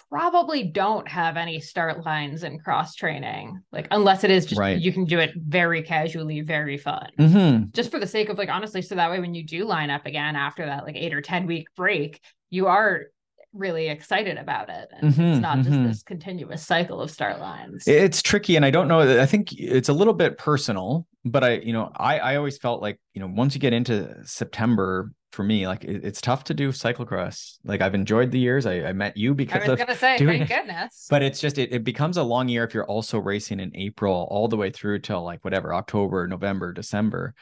probably 0.10 0.64
don't 0.64 1.08
have 1.08 1.38
any 1.38 1.60
start 1.60 2.06
lines 2.06 2.44
in 2.44 2.60
cross 2.60 2.96
training 2.96 3.62
like 3.72 3.88
unless 3.92 4.24
it 4.24 4.32
is 4.32 4.46
just 4.46 4.60
right. 4.60 4.80
you 4.80 4.92
can 4.92 5.06
do 5.06 5.20
it 5.20 5.32
very 5.36 5.82
casually 5.82 6.42
very 6.42 6.78
fun 6.78 7.10
mm-hmm. 7.20 7.66
just 7.72 7.92
for 7.92 8.00
the 8.00 8.08
sake 8.08 8.30
of 8.30 8.38
like 8.38 8.50
honestly 8.50 8.82
so 8.82 8.96
that 8.96 9.10
way 9.10 9.20
when 9.20 9.34
you 9.34 9.44
do 9.44 9.66
line 9.66 9.90
up 9.90 10.06
again 10.06 10.36
after 10.36 10.66
that 10.66 10.86
like 10.86 10.96
eight 10.96 11.14
or 11.14 11.22
ten 11.22 11.46
week 11.46 11.68
break 11.76 12.22
you 12.50 12.68
are 12.68 13.08
really 13.54 13.90
excited 13.90 14.38
about 14.38 14.70
it 14.70 14.90
and 14.94 15.14
mm-hmm, 15.14 15.22
it's 15.22 15.42
not 15.42 15.58
mm-hmm. 15.58 15.72
just 15.72 15.84
this 15.84 16.04
continuous 16.04 16.66
cycle 16.66 17.02
of 17.02 17.12
start 17.12 17.40
lines. 17.40 17.88
It's 17.88 18.22
tricky 18.22 18.56
and 18.56 18.66
i 18.66 18.72
don't 18.72 18.88
know 18.88 19.22
i 19.22 19.26
think 19.26 19.52
it's 19.54 19.90
a 19.90 19.94
little 19.94 20.14
bit 20.14 20.38
personal 20.38 21.06
but 21.26 21.44
i 21.44 21.54
you 21.56 21.74
know 21.74 21.92
i 21.96 22.20
i 22.20 22.36
always 22.36 22.58
felt 22.58 22.82
like 22.82 23.00
you 23.14 23.20
know 23.20 23.28
once 23.28 23.54
you 23.54 23.62
get 23.62 23.74
into 23.74 24.16
september 24.26 25.12
for 25.32 25.44
me 25.44 25.68
like 25.68 25.84
it, 25.84 26.04
it's 26.04 26.22
tough 26.22 26.44
to 26.46 26.54
do 26.54 26.70
cyclocross. 26.70 27.58
Like 27.64 27.82
i've 27.82 27.96
enjoyed 27.96 28.32
the 28.32 28.40
years. 28.40 28.66
I, 28.66 28.84
I 28.84 28.94
met 28.94 29.18
you 29.18 29.34
because 29.34 29.64
i 29.64 29.72
was 29.72 29.80
gonna 29.80 29.96
say 29.96 30.18
thank 30.18 30.48
goodness. 30.48 31.08
But 31.10 31.24
it's 31.24 31.40
just 31.40 31.58
it, 31.58 31.74
it 31.74 31.84
becomes 31.84 32.18
a 32.18 32.24
long 32.24 32.48
year 32.50 32.64
if 32.64 32.74
you're 32.74 32.86
also 32.86 33.18
racing 33.18 33.60
in 33.60 33.76
april 33.76 34.28
all 34.30 34.48
the 34.48 34.58
way 34.58 34.70
through 34.70 35.00
till 35.00 35.24
like 35.24 35.44
whatever 35.44 35.74
october 35.74 36.28
november 36.28 36.74
december 36.74 37.34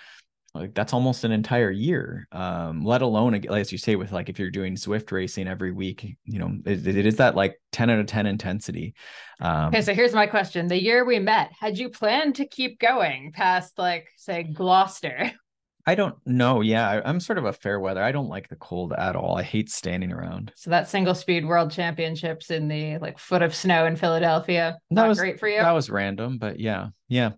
like 0.53 0.73
that's 0.73 0.93
almost 0.93 1.23
an 1.23 1.31
entire 1.31 1.71
year 1.71 2.27
um 2.31 2.83
let 2.83 3.01
alone 3.01 3.35
as 3.49 3.71
you 3.71 3.77
say 3.77 3.95
with 3.95 4.11
like 4.11 4.29
if 4.29 4.39
you're 4.39 4.49
doing 4.49 4.75
Zwift 4.75 5.11
racing 5.11 5.47
every 5.47 5.71
week 5.71 6.17
you 6.25 6.39
know 6.39 6.51
it, 6.65 6.85
it 6.85 7.05
is 7.05 7.17
that 7.17 7.35
like 7.35 7.59
10 7.71 7.89
out 7.89 7.99
of 7.99 8.05
10 8.07 8.25
intensity 8.25 8.93
um 9.39 9.67
okay 9.67 9.81
so 9.81 9.93
here's 9.93 10.13
my 10.13 10.27
question 10.27 10.67
the 10.67 10.81
year 10.81 11.05
we 11.05 11.19
met 11.19 11.51
had 11.59 11.77
you 11.77 11.89
planned 11.89 12.35
to 12.35 12.47
keep 12.47 12.79
going 12.79 13.31
past 13.31 13.77
like 13.77 14.07
say 14.17 14.43
gloucester 14.43 15.31
I 15.89 15.95
don't 15.95 16.15
know. 16.23 16.61
Yeah, 16.61 16.87
I, 16.87 17.09
am 17.09 17.19
sort 17.19 17.39
of 17.39 17.45
a 17.45 17.53
fair 17.53 17.79
weather. 17.79 18.03
I 18.03 18.11
don't 18.11 18.27
like 18.27 18.47
the 18.47 18.55
cold 18.57 18.93
at 18.93 19.15
all. 19.15 19.37
I 19.37 19.41
hate 19.41 19.71
standing 19.71 20.11
around. 20.11 20.51
So 20.55 20.69
that 20.69 20.87
single 20.87 21.15
speed 21.15 21.47
world 21.47 21.71
championships 21.71 22.51
in 22.51 22.67
the 22.67 22.99
like 22.99 23.17
foot 23.17 23.41
of 23.41 23.55
snow 23.55 23.87
in 23.87 23.95
Philadelphia. 23.95 24.77
That 24.91 25.07
was 25.07 25.17
great 25.17 25.39
for 25.39 25.47
you. 25.47 25.57
That 25.59 25.71
was 25.71 25.89
random, 25.89 26.37
but 26.37 26.59
yeah, 26.59 26.89
yeah. 27.07 27.31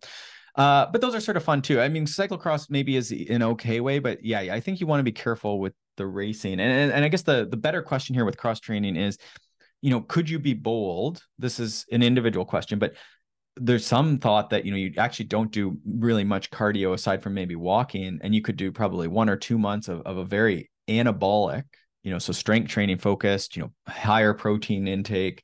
Uh, 0.56 0.86
but 0.92 1.02
those 1.02 1.16
are 1.16 1.20
sort 1.20 1.38
of 1.38 1.44
fun 1.44 1.62
too. 1.62 1.80
I 1.80 1.88
mean, 1.88 2.06
cyclocross 2.06 2.70
maybe 2.70 2.96
is 2.96 3.12
an 3.12 3.42
okay 3.44 3.80
way, 3.80 4.00
but 4.00 4.24
yeah, 4.24 4.40
I 4.40 4.60
think 4.60 4.80
you 4.80 4.88
want 4.88 5.00
to 5.00 5.04
be 5.04 5.12
careful 5.12 5.60
with 5.60 5.74
the 5.98 6.06
racing. 6.06 6.60
And, 6.60 6.72
and 6.72 6.92
and 6.92 7.06
I 7.06 7.08
guess 7.08 7.24
the 7.24 7.48
the 7.50 7.58
better 7.58 7.82
question 7.82 8.16
here 8.16 8.26
with 8.26 8.38
cross 8.38 8.60
training 8.60 8.96
is, 8.96 9.18
you 9.82 9.90
know, 9.90 10.02
could 10.02 10.30
you 10.30 10.40
be 10.40 10.54
bold? 10.54 11.24
This 11.40 11.60
is 11.60 11.86
an 11.92 12.04
individual 12.04 12.46
question, 12.46 12.80
but 12.80 12.94
there's 13.58 13.86
some 13.86 14.18
thought 14.18 14.50
that 14.50 14.66
you 14.66 14.72
know 14.72 14.78
you 14.78 14.94
actually 14.98 15.26
don't 15.26 15.52
do 15.52 15.78
really 15.86 16.24
much 16.24 16.50
cardio 16.52 16.94
aside 16.94 17.22
from 17.22 17.34
maybe 17.34 17.56
walking 17.56 18.20
and 18.22 18.34
you 18.34 18.42
could 18.42 18.56
do 18.56 18.72
probably 18.72 19.08
one 19.08 19.30
or 19.30 19.36
two 19.36 19.58
months 19.58 19.88
of, 19.88 20.02
of 20.02 20.18
a 20.18 20.24
very 20.24 20.72
anabolic 20.88 21.64
you 22.04 22.12
know 22.12 22.18
so 22.18 22.32
strength 22.32 22.70
training 22.70 22.98
focused 22.98 23.56
you 23.56 23.62
know 23.62 23.72
higher 23.88 24.34
protein 24.34 24.88
intake 24.88 25.44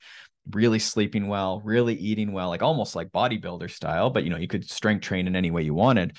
really 0.51 0.79
sleeping 0.79 1.27
well 1.27 1.61
really 1.63 1.95
eating 1.95 2.31
well 2.31 2.49
like 2.49 2.61
almost 2.61 2.95
like 2.95 3.09
bodybuilder 3.09 3.69
style 3.69 4.09
but 4.09 4.23
you 4.23 4.29
know 4.29 4.37
you 4.37 4.47
could 4.47 4.69
strength 4.69 5.01
train 5.01 5.27
in 5.27 5.35
any 5.35 5.51
way 5.51 5.61
you 5.61 5.73
wanted 5.73 6.17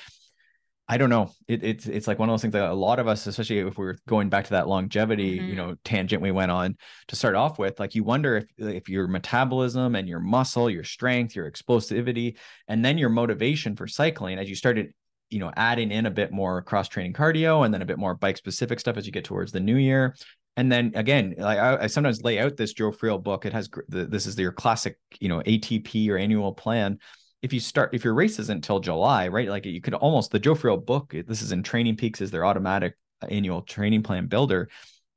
I 0.91 0.97
don't 0.97 1.11
know. 1.11 1.31
It, 1.47 1.63
it's 1.63 1.87
it's 1.87 2.07
like 2.07 2.19
one 2.19 2.31
of 2.31 2.33
those 2.33 2.41
things 2.41 2.55
that 2.55 2.71
a 2.71 2.73
lot 2.73 2.99
of 2.99 3.07
us, 3.07 3.27
especially 3.27 3.59
if 3.59 3.77
we 3.77 3.85
are 3.85 3.99
going 4.09 4.31
back 4.31 4.45
to 4.45 4.51
that 4.53 4.69
longevity, 4.69 5.39
mm-hmm. 5.39 5.49
you 5.49 5.55
know, 5.55 5.75
tangent 5.85 6.23
we 6.23 6.31
went 6.31 6.51
on 6.51 6.79
to 7.09 7.17
start 7.17 7.35
off 7.35 7.59
with, 7.59 7.79
like 7.79 7.95
you 7.95 8.05
wonder 8.05 8.39
if 8.39 8.47
if 8.57 8.89
your 8.89 9.07
metabolism 9.07 9.95
and 9.95 10.09
your 10.09 10.21
muscle, 10.21 10.71
your 10.71 10.85
strength, 10.85 11.37
your 11.37 11.51
explosivity, 11.51 12.39
and 12.69 12.83
then 12.83 12.97
your 12.97 13.11
motivation 13.11 13.77
for 13.77 13.87
cycling, 13.87 14.39
as 14.39 14.49
you 14.49 14.55
started, 14.55 14.95
you 15.29 15.41
know, 15.41 15.53
adding 15.57 15.91
in 15.91 16.07
a 16.07 16.11
bit 16.11 16.33
more 16.33 16.63
cross 16.63 16.89
training 16.89 17.13
cardio 17.13 17.67
and 17.67 17.75
then 17.75 17.83
a 17.83 17.87
bit 17.87 17.99
more 17.99 18.15
bike 18.15 18.39
specific 18.39 18.81
stuff 18.81 18.97
as 18.97 19.05
you 19.05 19.13
get 19.13 19.25
towards 19.25 19.53
the 19.53 19.61
new 19.61 19.77
year, 19.77 20.17
And 20.59 20.73
then 20.73 20.91
again, 20.97 21.37
like 21.39 21.57
I, 21.57 21.85
I 21.85 21.87
sometimes 21.87 22.25
lay 22.25 22.41
out 22.41 22.57
this 22.57 22.73
Joe 22.73 22.91
Friel 22.91 23.23
book. 23.23 23.47
It 23.47 23.53
has 23.53 23.71
the, 23.87 24.07
this 24.07 24.27
is 24.27 24.37
your 24.37 24.51
classic, 24.51 24.99
you 25.21 25.29
know, 25.29 25.39
ATP 25.39 26.11
or 26.11 26.19
annual 26.19 26.53
plan. 26.53 26.99
If 27.43 27.53
you 27.53 27.61
start, 27.61 27.95
if 27.95 28.03
your 28.03 28.15
race 28.15 28.41
isn't 28.41 28.57
until 28.57 28.81
July, 28.81 29.29
right? 29.29 29.49
Like 29.49 29.67
you 29.67 29.81
could 29.81 29.95
almost 29.95 30.33
the 30.33 30.41
Joe 30.41 30.57
Friel 30.57 30.85
book. 30.85 31.15
This 31.29 31.43
is 31.43 31.53
in 31.53 31.63
Training 31.63 31.95
Peaks 31.95 32.21
is 32.21 32.33
their 32.33 32.45
automatic 32.45 32.95
annual 33.29 33.63
training 33.63 34.03
plan 34.03 34.27
builder. 34.27 34.69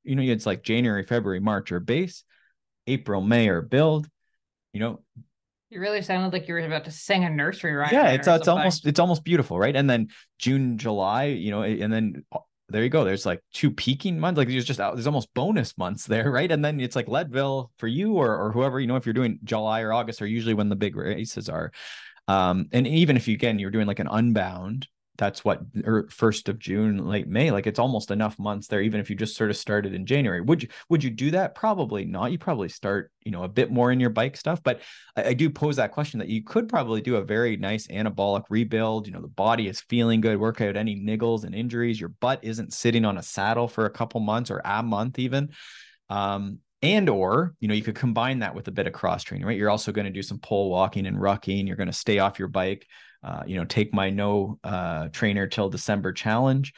You 0.04 0.16
know, 0.16 0.22
it's 0.22 0.46
like 0.46 0.62
January, 0.62 1.08
February, 1.08 1.40
March 1.40 1.72
or 1.72 1.80
base, 1.80 2.24
April, 2.86 3.20
May 3.20 3.50
or 3.50 3.64
build. 3.64 4.08
You 4.74 4.80
know, 4.82 5.02
you 5.72 5.80
really 5.80 6.04
sounded 6.04 6.34
like 6.34 6.48
you 6.48 6.54
were 6.54 6.60
about 6.60 6.86
to 6.86 6.92
sing 6.92 7.24
a 7.24 7.30
nursery 7.32 7.74
rhyme. 7.74 7.90
Yeah, 7.92 8.12
it's 8.12 8.28
it's 8.28 8.48
almost 8.48 8.86
it's 8.86 9.00
almost 9.00 9.24
beautiful, 9.24 9.58
right? 9.58 9.76
And 9.76 9.90
then 9.90 10.10
June, 10.38 10.78
July, 10.78 11.26
you 11.26 11.50
know, 11.50 11.64
and 11.64 11.92
then 11.92 12.26
uh, 12.32 12.40
there 12.72 12.84
you 12.84 12.90
go. 12.90 13.04
There's 13.04 13.26
like 13.26 13.42
two 13.54 13.72
peaking 13.72 14.20
months. 14.20 14.38
Like 14.38 14.48
there's 14.48 14.66
just 14.66 14.80
there's 14.80 15.08
almost 15.08 15.34
bonus 15.34 15.78
months 15.78 16.06
there, 16.06 16.32
right? 16.32 16.52
And 16.52 16.64
then 16.64 16.80
it's 16.80 16.96
like 16.96 17.08
Leadville 17.08 17.72
for 17.78 17.88
you 17.88 18.14
or 18.14 18.36
or 18.38 18.52
whoever, 18.52 18.80
you 18.80 18.88
know, 18.88 18.96
if 18.96 19.06
you're 19.06 19.14
doing 19.14 19.40
July 19.44 19.82
or 19.82 19.94
August 19.94 20.22
are 20.22 20.28
usually 20.28 20.54
when 20.54 20.70
the 20.70 20.76
big 20.76 20.96
races 20.96 21.50
are. 21.50 21.72
Um, 22.28 22.68
and 22.72 22.88
even 22.88 23.18
if 23.18 23.28
you 23.28 23.36
again 23.36 23.60
you're 23.60 23.72
doing 23.72 23.88
like 23.88 24.00
an 24.00 24.08
unbound, 24.10 24.88
that's 25.22 25.46
what 25.46 25.62
or 25.86 26.08
first 26.10 26.50
of 26.50 26.58
June, 26.58 27.06
late 27.06 27.28
May. 27.28 27.52
Like 27.52 27.68
it's 27.68 27.78
almost 27.78 28.10
enough 28.10 28.40
months 28.40 28.66
there, 28.66 28.82
even 28.82 29.00
if 29.00 29.08
you 29.08 29.16
just 29.16 29.38
sort 29.38 29.52
of 29.52 29.56
started 29.56 29.94
in 29.94 30.08
January. 30.08 30.42
Would 30.42 30.64
you 30.64 30.70
would 30.90 31.04
you 31.04 31.12
do 31.12 31.30
that? 31.30 31.54
Probably 31.54 32.06
not. 32.06 32.32
You 32.32 32.40
probably 32.40 32.70
start, 32.70 33.12
you 33.24 33.32
know, 33.32 33.44
a 33.44 33.48
bit 33.48 33.70
more 33.70 33.92
in 33.92 34.00
your 34.00 34.10
bike 34.10 34.36
stuff. 34.36 34.64
But 34.64 34.82
I, 35.16 35.26
I 35.26 35.34
do 35.36 35.52
pose 35.52 35.76
that 35.76 35.92
question 35.92 36.18
that 36.22 36.28
you 36.28 36.44
could 36.44 36.68
probably 36.68 37.02
do 37.02 37.18
a 37.18 37.24
very 37.24 37.56
nice 37.56 37.86
anabolic 37.86 38.46
rebuild. 38.50 39.06
You 39.06 39.14
know, 39.14 39.22
the 39.22 39.28
body 39.28 39.68
is 39.68 39.82
feeling 39.82 40.22
good, 40.22 40.40
work 40.40 40.60
out 40.60 40.76
any 40.76 40.96
niggles 40.96 41.44
and 41.44 41.54
injuries. 41.54 42.00
Your 42.00 42.10
butt 42.10 42.40
isn't 42.42 42.74
sitting 42.74 43.06
on 43.06 43.20
a 43.20 43.24
saddle 43.24 43.68
for 43.68 43.86
a 43.86 43.92
couple 43.92 44.22
months 44.22 44.50
or 44.50 44.60
a 44.66 44.82
month 44.82 45.20
even. 45.20 45.50
Um, 46.10 46.62
and 46.82 47.10
or 47.10 47.54
you 47.60 47.68
know 47.68 47.76
you 47.76 47.84
could 47.84 47.94
combine 47.94 48.40
that 48.40 48.56
with 48.56 48.68
a 48.68 48.72
bit 48.72 48.88
of 48.88 48.94
cross 48.94 49.22
training 49.22 49.46
right 49.46 49.56
you're 49.56 49.70
also 49.70 49.92
going 49.92 50.06
to 50.06 50.12
do 50.12 50.24
some 50.24 50.40
pole 50.40 50.72
walking 50.72 51.06
and 51.06 51.16
rucking 51.16 51.68
you're 51.68 51.76
going 51.76 51.86
to 51.86 51.94
stay 51.94 52.18
off 52.18 52.40
your 52.40 52.48
bike 52.48 52.88
uh, 53.24 53.44
you 53.46 53.56
know, 53.58 53.66
take 53.66 53.94
my 53.94 54.10
no 54.10 54.60
uh, 54.64 55.10
trainer 55.10 55.48
till 55.48 55.70
December 55.70 56.14
challenge. 56.14 56.74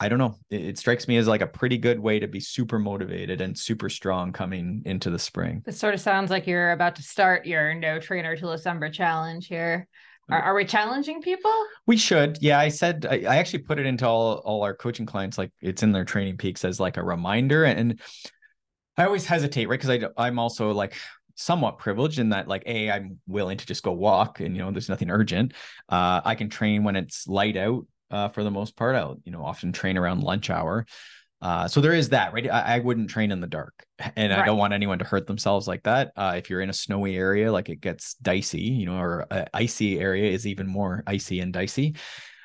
I 0.00 0.08
don't 0.08 0.18
know. 0.18 0.34
It, 0.50 0.64
it, 0.64 0.78
strikes 0.78 1.06
me 1.06 1.16
as 1.16 1.28
like 1.28 1.40
a 1.40 1.46
pretty 1.46 1.78
good 1.78 2.00
way 2.00 2.18
to 2.18 2.26
be 2.26 2.40
super 2.40 2.78
motivated 2.78 3.40
and 3.40 3.56
super 3.56 3.88
strong 3.88 4.32
coming 4.32 4.82
into 4.84 5.08
the 5.08 5.18
spring. 5.18 5.62
This 5.64 5.78
sort 5.78 5.94
of 5.94 6.00
sounds 6.00 6.30
like 6.30 6.46
you're 6.46 6.72
about 6.72 6.96
to 6.96 7.02
start 7.02 7.46
your 7.46 7.74
no 7.74 8.00
trainer 8.00 8.36
till 8.36 8.50
December 8.50 8.90
challenge 8.90 9.46
here. 9.46 9.86
Are, 10.30 10.40
are 10.40 10.54
we 10.54 10.64
challenging 10.64 11.20
people? 11.20 11.52
We 11.86 11.96
should. 11.96 12.38
Yeah, 12.40 12.58
I 12.58 12.68
said 12.68 13.06
I, 13.08 13.24
I 13.28 13.36
actually 13.36 13.60
put 13.60 13.78
it 13.78 13.86
into 13.86 14.06
all 14.06 14.36
all 14.38 14.62
our 14.62 14.74
coaching 14.74 15.06
clients 15.06 15.36
like 15.36 15.52
it's 15.60 15.82
in 15.82 15.92
their 15.92 16.04
training 16.04 16.38
peaks 16.38 16.64
as 16.64 16.80
like 16.80 16.96
a 16.96 17.04
reminder 17.04 17.64
and 17.64 18.00
I 18.96 19.04
always 19.04 19.26
hesitate, 19.26 19.68
right? 19.68 19.78
Because 19.80 19.90
I 19.90 20.26
I'm 20.26 20.38
also 20.38 20.72
like 20.72 20.96
somewhat 21.34 21.78
privileged 21.78 22.18
in 22.18 22.30
that 22.30 22.48
like 22.48 22.62
a 22.66 22.90
i'm 22.90 23.18
willing 23.26 23.56
to 23.56 23.66
just 23.66 23.82
go 23.82 23.92
walk 23.92 24.40
and 24.40 24.56
you 24.56 24.62
know 24.62 24.70
there's 24.70 24.88
nothing 24.88 25.10
urgent. 25.10 25.52
Uh 25.88 26.20
i 26.24 26.34
can 26.34 26.48
train 26.48 26.84
when 26.84 26.96
it's 26.96 27.26
light 27.26 27.56
out 27.56 27.86
uh 28.10 28.28
for 28.28 28.44
the 28.44 28.50
most 28.50 28.76
part. 28.76 28.96
I'll 28.96 29.20
you 29.24 29.32
know 29.32 29.44
often 29.44 29.72
train 29.72 29.96
around 29.96 30.22
lunch 30.22 30.50
hour. 30.50 30.86
Uh 31.42 31.68
so 31.68 31.80
there 31.80 31.92
is 31.92 32.10
that 32.10 32.32
right? 32.32 32.50
I, 32.50 32.76
I 32.76 32.78
wouldn't 32.78 33.10
train 33.10 33.32
in 33.32 33.40
the 33.40 33.46
dark 33.46 33.84
and 34.16 34.32
right. 34.32 34.40
i 34.40 34.44
don't 34.44 34.58
want 34.58 34.72
anyone 34.72 34.98
to 34.98 35.04
hurt 35.04 35.26
themselves 35.26 35.66
like 35.66 35.82
that. 35.84 36.12
Uh 36.16 36.34
if 36.36 36.50
you're 36.50 36.60
in 36.60 36.70
a 36.70 36.74
snowy 36.74 37.16
area 37.16 37.50
like 37.50 37.68
it 37.68 37.80
gets 37.80 38.14
dicey 38.14 38.60
you 38.60 38.86
know 38.86 38.98
or 38.98 39.26
a 39.30 39.46
icy 39.54 39.98
area 39.98 40.30
is 40.30 40.46
even 40.46 40.66
more 40.66 41.02
icy 41.06 41.40
and 41.40 41.52
dicey 41.52 41.96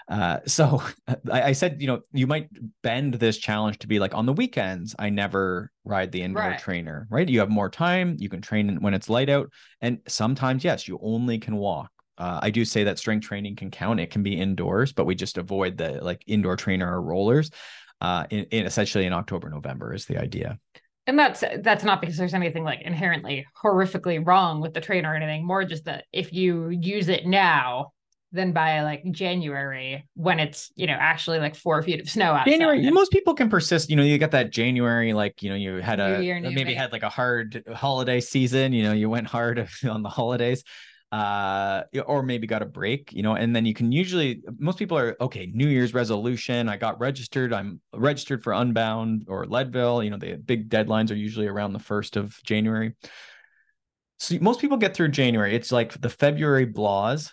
uh, 0.09 0.39
so 0.45 0.81
I, 1.31 1.41
I, 1.43 1.51
said, 1.51 1.79
you 1.79 1.87
know, 1.87 2.01
you 2.11 2.27
might 2.27 2.49
bend 2.81 3.15
this 3.15 3.37
challenge 3.37 3.79
to 3.79 3.87
be 3.87 3.99
like 3.99 4.15
on 4.15 4.25
the 4.25 4.33
weekends, 4.33 4.95
I 4.97 5.09
never 5.09 5.71
ride 5.85 6.11
the 6.11 6.21
indoor 6.21 6.43
right. 6.43 6.59
trainer, 6.59 7.07
right? 7.09 7.29
You 7.29 7.39
have 7.39 7.49
more 7.49 7.69
time, 7.69 8.15
you 8.19 8.27
can 8.27 8.41
train 8.41 8.81
when 8.81 8.93
it's 8.93 9.09
light 9.09 9.29
out. 9.29 9.51
And 9.81 9.99
sometimes, 10.07 10.63
yes, 10.63 10.87
you 10.87 10.99
only 11.01 11.37
can 11.37 11.55
walk. 11.55 11.91
Uh, 12.17 12.39
I 12.41 12.49
do 12.49 12.65
say 12.65 12.83
that 12.83 12.99
strength 12.99 13.25
training 13.25 13.55
can 13.55 13.71
count. 13.71 13.99
It 13.99 14.11
can 14.11 14.23
be 14.23 14.37
indoors, 14.37 14.91
but 14.91 15.05
we 15.05 15.15
just 15.15 15.37
avoid 15.37 15.77
the 15.77 16.03
like 16.03 16.21
indoor 16.27 16.57
trainer 16.57 16.91
or 16.91 17.01
rollers. 17.01 17.51
Uh, 18.01 18.25
in, 18.29 18.45
in 18.45 18.65
essentially 18.65 19.05
in 19.05 19.13
October, 19.13 19.49
November 19.49 19.93
is 19.93 20.05
the 20.05 20.17
idea. 20.17 20.57
And 21.07 21.17
that's 21.17 21.43
that's 21.61 21.83
not 21.83 22.01
because 22.01 22.17
there's 22.17 22.33
anything 22.33 22.63
like 22.63 22.81
inherently 22.81 23.45
horrifically 23.63 24.25
wrong 24.25 24.61
with 24.61 24.73
the 24.73 24.81
trainer 24.81 25.11
or 25.11 25.15
anything. 25.15 25.45
More 25.45 25.63
just 25.63 25.85
that 25.85 26.05
if 26.13 26.31
you 26.33 26.69
use 26.69 27.09
it 27.09 27.25
now, 27.25 27.93
than 28.31 28.51
by 28.51 28.83
like 28.83 29.03
January 29.11 30.07
when 30.13 30.39
it's 30.39 30.71
you 30.75 30.85
know 30.85 30.93
actually 30.93 31.39
like 31.39 31.55
four 31.55 31.81
feet 31.81 31.99
of 31.99 32.09
snow 32.09 32.33
outside. 32.33 32.51
January, 32.51 32.89
most 32.91 33.11
people 33.11 33.33
can 33.33 33.49
persist. 33.49 33.89
You 33.89 33.95
know, 33.95 34.03
you 34.03 34.17
got 34.17 34.31
that 34.31 34.51
January, 34.51 35.13
like 35.13 35.41
you 35.41 35.49
know, 35.49 35.55
you 35.55 35.77
had 35.77 35.99
a 35.99 36.21
Year, 36.23 36.39
maybe 36.39 36.73
had 36.73 36.91
like 36.91 37.03
a 37.03 37.09
hard 37.09 37.63
holiday 37.73 38.19
season. 38.19 38.73
You 38.73 38.83
know, 38.83 38.93
you 38.93 39.09
went 39.09 39.27
hard 39.27 39.67
on 39.89 40.03
the 40.03 40.09
holidays, 40.09 40.63
uh, 41.11 41.83
or 42.05 42.21
maybe 42.21 42.45
got 42.45 42.61
a 42.61 42.67
break. 42.67 43.11
You 43.13 43.23
know, 43.23 43.33
and 43.33 43.55
then 43.55 43.65
you 43.65 43.73
can 43.73 43.91
usually 43.91 44.43
most 44.59 44.77
people 44.77 44.97
are 44.97 45.17
okay. 45.19 45.49
New 45.51 45.67
Year's 45.67 45.93
resolution. 45.93 46.69
I 46.69 46.77
got 46.77 46.99
registered. 46.99 47.51
I'm 47.51 47.81
registered 47.95 48.43
for 48.43 48.53
Unbound 48.53 49.25
or 49.27 49.45
Leadville. 49.45 50.03
You 50.03 50.11
know, 50.11 50.17
the 50.17 50.35
big 50.35 50.69
deadlines 50.69 51.09
are 51.09 51.15
usually 51.15 51.47
around 51.47 51.73
the 51.73 51.79
first 51.79 52.15
of 52.15 52.37
January. 52.43 52.93
So 54.19 54.37
most 54.41 54.59
people 54.59 54.77
get 54.77 54.93
through 54.93 55.09
January. 55.09 55.55
It's 55.55 55.71
like 55.71 55.99
the 55.99 56.09
February 56.09 56.67
blahs 56.67 57.31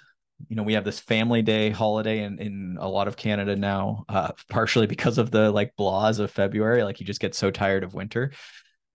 you 0.49 0.57
know 0.57 0.63
we 0.63 0.75
have 0.75 0.85
this 0.85 1.01
family 1.01 1.43
day 1.43 1.71
holiday 1.71 2.23
in, 2.23 2.39
in 2.39 2.77
a 2.81 2.89
lot 2.89 3.09
of 3.09 3.17
canada 3.17 3.57
now 3.57 4.05
uh, 4.09 4.31
partially 4.51 4.87
because 4.87 5.19
of 5.19 5.31
the 5.31 5.51
like 5.51 5.73
blahs 5.79 6.19
of 6.19 6.31
february 6.31 6.83
like 6.83 7.01
you 7.01 7.07
just 7.07 7.21
get 7.21 7.35
so 7.35 7.51
tired 7.51 7.85
of 7.85 7.95
winter. 7.95 8.33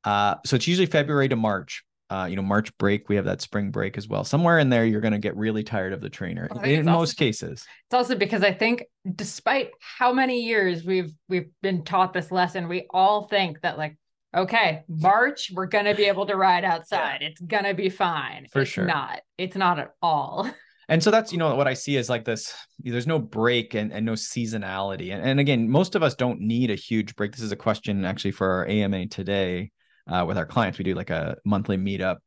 Uh, 0.04 0.36
so 0.46 0.56
it's 0.56 0.68
usually 0.68 0.88
february 0.88 1.28
to 1.28 1.36
march 1.36 1.84
uh, 2.10 2.26
you 2.26 2.36
know 2.36 2.42
march 2.42 2.76
break 2.78 3.08
we 3.08 3.16
have 3.16 3.26
that 3.26 3.42
spring 3.42 3.72
break 3.72 3.98
as 3.98 4.08
well. 4.08 4.24
Somewhere 4.26 4.60
in 4.60 4.70
there 4.70 4.86
you're 4.86 5.00
going 5.00 5.14
to 5.14 5.20
get 5.20 5.36
really 5.38 5.64
tired 5.64 5.94
of 5.94 6.02
the 6.02 6.10
trainer 6.10 6.50
in 6.64 6.86
most 6.86 7.14
cases. 7.14 7.64
It's 7.86 7.94
also 7.94 8.16
because 8.16 8.44
i 8.44 8.52
think 8.52 8.84
despite 9.16 9.70
how 9.80 10.12
many 10.12 10.42
years 10.42 10.84
we've 10.84 11.14
we've 11.30 11.50
been 11.62 11.84
taught 11.84 12.14
this 12.14 12.32
lesson 12.32 12.68
we 12.68 12.86
all 12.89 13.28
think 13.28 13.62
that 13.62 13.78
like 13.78 13.98
okay 14.36 14.84
march 14.89 15.52
we're 15.54 15.68
going 15.68 15.86
to 15.86 15.96
be 15.96 16.06
able 16.06 16.26
to 16.26 16.36
ride 16.36 16.66
outside. 16.66 17.22
It's 17.22 17.39
going 17.39 17.64
to 17.64 17.74
be 17.74 17.89
fine. 17.89 18.48
For 18.52 18.64
it's 18.64 18.72
sure. 18.72 18.86
not. 18.86 19.22
It's 19.38 19.56
not 19.56 19.80
at 19.80 19.94
all 20.02 20.50
and 20.90 21.02
so 21.02 21.12
that's 21.12 21.32
you 21.32 21.38
know 21.38 21.56
what 21.56 21.68
i 21.68 21.74
see 21.74 21.96
is 21.96 22.10
like 22.10 22.26
this 22.26 22.54
there's 22.80 23.08
no 23.08 23.20
break 23.20 23.76
and, 23.76 23.92
and 23.94 24.06
no 24.06 24.14
seasonality. 24.14 25.14
And, 25.14 25.24
and 25.24 25.40
again 25.40 25.70
most 25.70 25.96
of 25.96 26.04
us 26.04 26.16
don't 26.16 26.42
need 26.42 26.72
a 26.72 26.76
huge 26.76 27.16
break. 27.16 27.32
This 27.32 27.42
is 27.42 27.52
a 27.52 27.58
question 27.58 28.06
actually 28.06 28.32
for 28.32 28.50
our 28.50 28.68
ama 28.68 29.08
today 29.08 29.72
uh, 30.08 30.26
with 30.28 30.38
our 30.38 30.46
clients. 30.46 30.78
We 30.78 30.84
do 30.84 30.96
like 30.96 31.10
a 31.10 31.38
monthly 31.46 31.78
meetup 31.78 32.18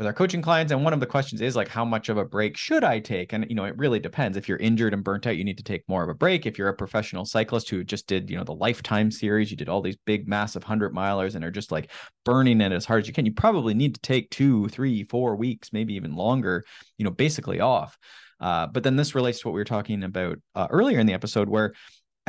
with 0.00 0.06
our 0.06 0.14
coaching 0.14 0.40
clients 0.40 0.72
and 0.72 0.82
one 0.82 0.94
of 0.94 1.00
the 1.00 1.04
questions 1.04 1.42
is 1.42 1.54
like 1.54 1.68
how 1.68 1.84
much 1.84 2.08
of 2.08 2.16
a 2.16 2.24
break 2.24 2.56
should 2.56 2.82
i 2.82 2.98
take? 2.98 3.34
And 3.34 3.44
you 3.50 3.54
know 3.54 3.66
it 3.66 3.76
really 3.76 3.98
depends. 4.00 4.38
If 4.38 4.48
you're 4.48 4.56
injured 4.56 4.94
and 4.94 5.04
burnt 5.04 5.26
out 5.26 5.36
you 5.36 5.44
need 5.44 5.58
to 5.58 5.62
take 5.62 5.86
more 5.88 6.02
of 6.02 6.08
a 6.08 6.14
break. 6.14 6.46
If 6.46 6.56
you're 6.56 6.70
a 6.70 6.74
professional 6.74 7.26
cyclist 7.26 7.68
who 7.68 7.84
just 7.84 8.06
did 8.06 8.30
you 8.30 8.38
know 8.38 8.44
the 8.44 8.54
lifetime 8.54 9.10
series 9.10 9.50
you 9.50 9.58
did 9.58 9.68
all 9.68 9.82
these 9.82 9.98
big 10.06 10.26
massive 10.26 10.62
100 10.62 10.94
milers 10.94 11.34
and 11.34 11.44
are 11.44 11.50
just 11.50 11.70
like 11.70 11.90
burning 12.24 12.62
it 12.62 12.72
as 12.72 12.86
hard 12.86 13.02
as 13.02 13.08
you 13.08 13.12
can 13.12 13.26
you 13.26 13.34
probably 13.34 13.74
need 13.74 13.92
to 13.92 14.00
take 14.00 14.30
two 14.30 14.68
three 14.68 15.04
four 15.04 15.36
weeks 15.36 15.70
maybe 15.70 15.92
even 15.92 16.16
longer 16.16 16.64
you 16.96 17.04
know 17.04 17.10
basically 17.10 17.60
off. 17.60 17.98
Uh, 18.40 18.66
but 18.68 18.82
then 18.82 18.96
this 18.96 19.14
relates 19.14 19.40
to 19.40 19.48
what 19.48 19.52
we 19.52 19.60
were 19.60 19.64
talking 19.66 20.02
about 20.02 20.38
uh, 20.54 20.66
earlier 20.70 20.98
in 20.98 21.06
the 21.06 21.12
episode 21.12 21.50
where 21.50 21.74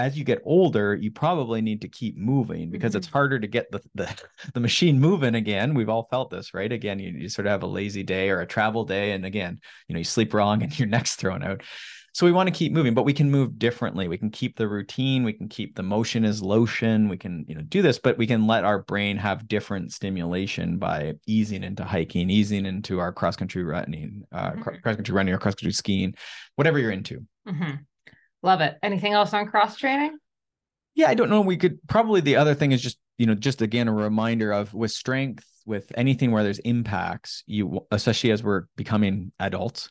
as 0.01 0.17
you 0.17 0.23
get 0.23 0.41
older, 0.43 0.95
you 0.95 1.11
probably 1.11 1.61
need 1.61 1.81
to 1.81 1.87
keep 1.87 2.17
moving 2.17 2.69
because 2.69 2.91
mm-hmm. 2.91 2.97
it's 2.97 3.07
harder 3.07 3.39
to 3.39 3.47
get 3.47 3.71
the, 3.71 3.81
the, 3.95 4.23
the 4.53 4.59
machine 4.59 4.99
moving 4.99 5.35
again. 5.35 5.73
We've 5.73 5.89
all 5.89 6.07
felt 6.09 6.29
this, 6.29 6.53
right? 6.53 6.71
Again, 6.71 6.99
you, 6.99 7.11
you 7.11 7.29
sort 7.29 7.45
of 7.45 7.51
have 7.51 7.63
a 7.63 7.67
lazy 7.67 8.03
day 8.03 8.29
or 8.29 8.41
a 8.41 8.47
travel 8.47 8.83
day, 8.83 9.11
and 9.11 9.25
again, 9.25 9.59
you 9.87 9.93
know, 9.93 9.99
you 9.99 10.05
sleep 10.05 10.33
wrong 10.33 10.63
and 10.63 10.77
your 10.79 10.87
neck's 10.87 11.15
thrown 11.15 11.43
out. 11.43 11.61
So 12.13 12.25
we 12.25 12.33
want 12.33 12.47
to 12.47 12.53
keep 12.53 12.73
moving, 12.73 12.93
but 12.93 13.05
we 13.05 13.13
can 13.13 13.31
move 13.31 13.57
differently. 13.57 14.09
We 14.09 14.17
can 14.17 14.31
keep 14.31 14.57
the 14.57 14.67
routine, 14.67 15.23
we 15.23 15.31
can 15.31 15.47
keep 15.47 15.75
the 15.75 15.83
motion 15.83 16.25
as 16.25 16.41
lotion, 16.41 17.07
we 17.07 17.15
can, 17.15 17.45
you 17.47 17.55
know, 17.55 17.61
do 17.61 17.81
this, 17.81 17.99
but 17.99 18.17
we 18.17 18.27
can 18.27 18.47
let 18.47 18.65
our 18.65 18.79
brain 18.79 19.15
have 19.15 19.47
different 19.47 19.93
stimulation 19.93 20.77
by 20.77 21.13
easing 21.25 21.63
into 21.63 21.85
hiking, 21.85 22.29
easing 22.29 22.65
into 22.65 22.99
our 22.99 23.13
cross 23.13 23.37
country 23.37 23.63
running, 23.63 24.23
uh, 24.33 24.51
mm-hmm. 24.51 24.61
cross 24.61 24.95
country 24.97 25.15
running 25.15 25.33
or 25.33 25.37
cross 25.37 25.55
country 25.55 25.71
skiing, 25.71 26.13
whatever 26.57 26.79
you're 26.79 26.91
into. 26.91 27.25
Mm-hmm. 27.47 27.75
Love 28.43 28.61
it. 28.61 28.77
Anything 28.81 29.13
else 29.13 29.33
on 29.33 29.47
cross 29.47 29.75
training? 29.75 30.17
Yeah, 30.95 31.09
I 31.09 31.13
don't 31.13 31.29
know. 31.29 31.41
We 31.41 31.57
could 31.57 31.79
probably 31.87 32.21
the 32.21 32.35
other 32.35 32.53
thing 32.53 32.71
is 32.71 32.81
just, 32.81 32.97
you 33.17 33.25
know, 33.25 33.35
just 33.35 33.61
again 33.61 33.87
a 33.87 33.93
reminder 33.93 34.51
of 34.51 34.73
with 34.73 34.91
strength, 34.91 35.45
with 35.65 35.91
anything 35.95 36.31
where 36.31 36.43
there's 36.43 36.59
impacts, 36.59 37.43
you 37.45 37.85
especially 37.91 38.31
as 38.31 38.43
we're 38.43 38.63
becoming 38.75 39.31
adults, 39.39 39.89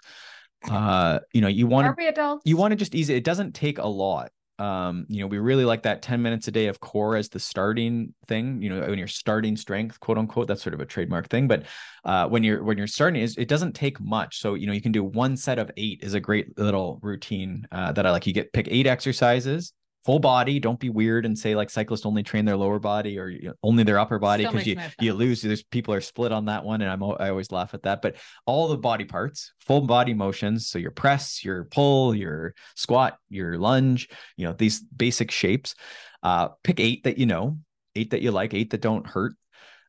uh, 0.68 1.20
you 1.32 1.40
know, 1.40 1.48
you 1.48 1.66
want 1.66 1.86
to 1.86 1.94
be 1.94 2.07
adults. 2.07 2.42
you 2.44 2.57
want 2.57 2.72
to 2.72 2.76
just 2.76 2.94
ease 2.94 3.09
it. 3.09 3.16
It 3.16 3.24
doesn't 3.24 3.55
take 3.55 3.78
a 3.78 3.86
lot 3.86 4.30
um, 4.61 5.06
you 5.08 5.22
know, 5.22 5.26
we 5.26 5.38
really 5.38 5.64
like 5.64 5.82
that 5.84 6.02
10 6.02 6.20
minutes 6.20 6.46
a 6.46 6.50
day 6.50 6.66
of 6.66 6.80
core 6.80 7.16
as 7.16 7.30
the 7.30 7.40
starting 7.40 8.12
thing, 8.28 8.61
you 8.61 8.68
know, 8.68 8.80
when 8.86 8.98
you're 8.98 9.08
starting 9.08 9.56
strength, 9.56 9.98
quote 10.00 10.18
unquote, 10.18 10.48
that's 10.48 10.62
sort 10.62 10.74
of 10.74 10.80
a 10.80 10.86
trademark 10.86 11.28
thing. 11.30 11.48
But 11.48 11.64
uh, 12.04 12.28
when 12.28 12.44
you're 12.44 12.62
when 12.62 12.76
you're 12.76 12.86
starting, 12.86 13.22
it 13.22 13.48
doesn't 13.48 13.72
take 13.72 13.98
much. 14.00 14.38
So, 14.38 14.52
you 14.54 14.66
know, 14.66 14.74
you 14.74 14.82
can 14.82 14.92
do 14.92 15.02
one 15.02 15.38
set 15.38 15.58
of 15.58 15.70
eight 15.78 16.00
is 16.02 16.12
a 16.12 16.20
great 16.20 16.58
little 16.58 17.00
routine 17.02 17.66
uh, 17.72 17.92
that 17.92 18.04
I 18.04 18.11
like. 18.11 18.26
You 18.26 18.34
get 18.34 18.52
pick 18.52 18.68
eight 18.70 18.86
exercises 18.86 19.72
full 20.05 20.18
body. 20.18 20.61
Don't 20.61 20.78
be 20.78 20.90
weird 20.90 21.26
and 21.26 21.38
say 21.38 21.55
like 21.55 21.70
cyclists 21.70 22.07
only 22.07 22.22
train 22.22 22.44
their 22.44 22.57
lower 22.57 22.78
body 22.78 23.18
or 23.18 23.32
only 23.62 23.84
their 23.84 23.98
upper 23.98 24.18
body 24.18 24.44
because 24.44 24.66
you 24.66 24.76
you 25.01 25.14
lose. 25.14 25.42
There's 25.42 25.62
people 25.62 25.94
are 25.94 26.01
split 26.01 26.32
on 26.32 26.46
that 26.46 26.64
one, 26.64 26.80
and 26.80 26.90
I'm 26.90 27.03
I 27.03 27.30
always 27.30 27.53
laugh 27.53 27.74
at 27.74 27.82
that. 27.82 28.03
But 28.03 28.16
all 28.46 28.68
the 28.68 28.78
body 28.78 29.05
parts, 29.05 29.53
full 29.61 29.82
body 29.82 30.14
motions. 30.14 30.68
So 30.68 30.78
your 30.78 30.90
press, 30.90 31.44
your 31.44 31.64
pull, 31.64 32.14
your 32.14 32.55
squat, 32.76 33.18
your 33.28 33.59
lunge. 33.59 34.09
You 34.36 34.48
know 34.48 34.53
these 34.53 34.80
basic 34.80 35.30
shapes. 35.30 35.74
Uh, 36.22 36.48
pick 36.64 36.80
eight 36.80 37.05
that 37.05 37.18
you 37.18 37.26
know, 37.26 37.59
eight 37.94 38.11
that 38.11 38.22
you 38.22 38.30
like, 38.30 38.55
eight 38.55 38.70
that 38.70 38.82
don't 38.82 39.07
hurt. 39.07 39.34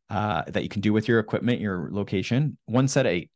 Uh, 0.10 0.44
that 0.48 0.62
you 0.62 0.68
can 0.68 0.82
do 0.82 0.92
with 0.92 1.08
your 1.08 1.20
equipment, 1.20 1.62
your 1.62 1.88
location. 1.90 2.58
One 2.66 2.90
set 2.90 3.06
of 3.06 3.14
eight, 3.14 3.30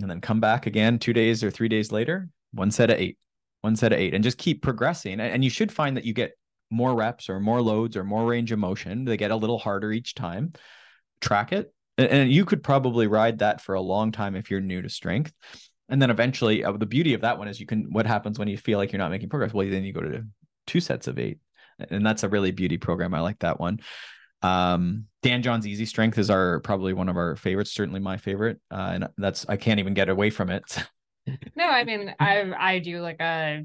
and 0.00 0.08
then 0.08 0.20
come 0.20 0.38
back 0.38 0.66
again 0.66 1.00
two 1.00 1.12
days 1.12 1.42
or 1.42 1.50
three 1.50 1.68
days 1.68 1.90
later. 1.90 2.28
One 2.52 2.70
set 2.70 2.90
of 2.90 2.98
eight 2.98 3.18
one 3.62 3.76
set 3.76 3.92
of 3.92 3.98
eight 3.98 4.14
and 4.14 4.24
just 4.24 4.38
keep 4.38 4.62
progressing. 4.62 5.20
And 5.20 5.44
you 5.44 5.50
should 5.50 5.72
find 5.72 5.96
that 5.96 6.04
you 6.04 6.12
get 6.12 6.32
more 6.70 6.94
reps 6.94 7.28
or 7.28 7.40
more 7.40 7.60
loads 7.60 7.96
or 7.96 8.04
more 8.04 8.24
range 8.24 8.52
of 8.52 8.58
motion. 8.58 9.04
They 9.04 9.16
get 9.16 9.30
a 9.30 9.36
little 9.36 9.58
harder 9.58 9.92
each 9.92 10.14
time. 10.14 10.52
Track 11.20 11.52
it. 11.52 11.72
And, 11.98 12.08
and 12.08 12.32
you 12.32 12.44
could 12.44 12.62
probably 12.62 13.06
ride 13.06 13.40
that 13.40 13.60
for 13.60 13.74
a 13.74 13.80
long 13.80 14.12
time 14.12 14.36
if 14.36 14.50
you're 14.50 14.60
new 14.60 14.80
to 14.82 14.88
strength. 14.88 15.32
And 15.88 16.00
then 16.00 16.10
eventually 16.10 16.64
uh, 16.64 16.72
the 16.72 16.86
beauty 16.86 17.14
of 17.14 17.22
that 17.22 17.38
one 17.38 17.48
is 17.48 17.58
you 17.58 17.66
can 17.66 17.92
what 17.92 18.06
happens 18.06 18.38
when 18.38 18.48
you 18.48 18.56
feel 18.56 18.78
like 18.78 18.92
you're 18.92 18.98
not 18.98 19.10
making 19.10 19.28
progress? 19.28 19.52
Well 19.52 19.68
then 19.68 19.84
you 19.84 19.92
go 19.92 20.00
to 20.00 20.22
two 20.66 20.80
sets 20.80 21.08
of 21.08 21.18
eight. 21.18 21.40
And 21.90 22.06
that's 22.06 22.22
a 22.22 22.28
really 22.28 22.52
beauty 22.52 22.78
program. 22.78 23.14
I 23.14 23.20
like 23.20 23.40
that 23.40 23.58
one. 23.58 23.80
Um 24.42 25.06
dan 25.22 25.42
john's 25.42 25.66
easy 25.66 25.84
strength 25.84 26.18
is 26.18 26.30
our 26.30 26.60
probably 26.60 26.94
one 26.94 27.10
of 27.10 27.16
our 27.16 27.36
favorites 27.36 27.72
certainly 27.72 28.00
my 28.00 28.16
favorite. 28.16 28.58
Uh, 28.70 28.90
and 28.94 29.08
that's 29.18 29.44
i 29.48 29.56
can't 29.56 29.80
even 29.80 29.92
get 29.92 30.08
away 30.08 30.30
from 30.30 30.48
it 30.48 30.64
No, 31.56 31.64
I 31.68 31.84
mean 31.84 32.14
I 32.18 32.50
I 32.58 32.78
do 32.78 33.00
like 33.00 33.20
a 33.20 33.62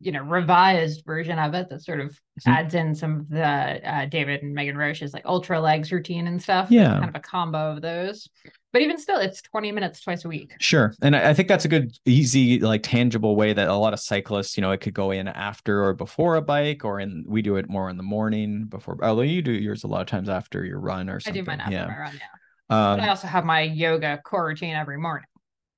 you 0.00 0.12
know 0.12 0.22
revised 0.22 1.04
version 1.06 1.38
of 1.38 1.54
it 1.54 1.68
that 1.70 1.82
sort 1.82 2.00
of 2.00 2.18
Mhm. 2.40 2.52
adds 2.52 2.74
in 2.74 2.94
some 2.94 3.20
of 3.20 3.28
the 3.28 3.42
uh, 3.42 4.06
David 4.06 4.42
and 4.42 4.54
Megan 4.54 4.76
Roche's 4.76 5.14
like 5.14 5.24
ultra 5.24 5.60
legs 5.60 5.92
routine 5.92 6.26
and 6.26 6.42
stuff. 6.42 6.70
Yeah. 6.70 6.98
kind 6.98 7.08
of 7.08 7.14
a 7.14 7.20
combo 7.20 7.72
of 7.72 7.80
those. 7.80 8.28
But 8.72 8.82
even 8.82 8.98
still, 8.98 9.18
it's 9.20 9.40
twenty 9.40 9.70
minutes 9.70 10.00
twice 10.00 10.24
a 10.24 10.28
week. 10.28 10.52
Sure. 10.58 10.92
And 11.00 11.14
I 11.14 11.30
I 11.30 11.34
think 11.34 11.46
that's 11.46 11.64
a 11.64 11.68
good, 11.68 11.96
easy, 12.04 12.58
like 12.58 12.82
tangible 12.82 13.36
way 13.36 13.52
that 13.52 13.68
a 13.68 13.74
lot 13.74 13.92
of 13.92 14.00
cyclists, 14.00 14.56
you 14.56 14.62
know, 14.62 14.72
it 14.72 14.78
could 14.80 14.94
go 14.94 15.12
in 15.12 15.28
after 15.28 15.84
or 15.84 15.94
before 15.94 16.34
a 16.34 16.42
bike, 16.42 16.84
or 16.84 16.98
in 16.98 17.24
we 17.26 17.40
do 17.40 17.54
it 17.54 17.68
more 17.68 17.88
in 17.88 17.96
the 17.96 18.02
morning 18.02 18.64
before. 18.64 18.98
Although 19.00 19.22
you 19.22 19.42
do 19.42 19.52
yours 19.52 19.84
a 19.84 19.86
lot 19.86 20.00
of 20.00 20.08
times 20.08 20.28
after 20.28 20.64
your 20.64 20.80
run 20.80 21.08
or 21.08 21.20
something. 21.20 21.40
I 21.40 21.44
do 21.44 21.50
mine 21.50 21.60
after 21.60 21.72
yeah. 21.72 21.86
my 21.86 21.96
run, 21.98 22.14
yeah. 22.14 22.92
Um, 22.94 23.00
I 23.00 23.08
also 23.10 23.28
have 23.28 23.44
my 23.44 23.60
yoga 23.60 24.20
core 24.24 24.46
routine 24.46 24.74
every 24.74 24.98
morning. 24.98 25.26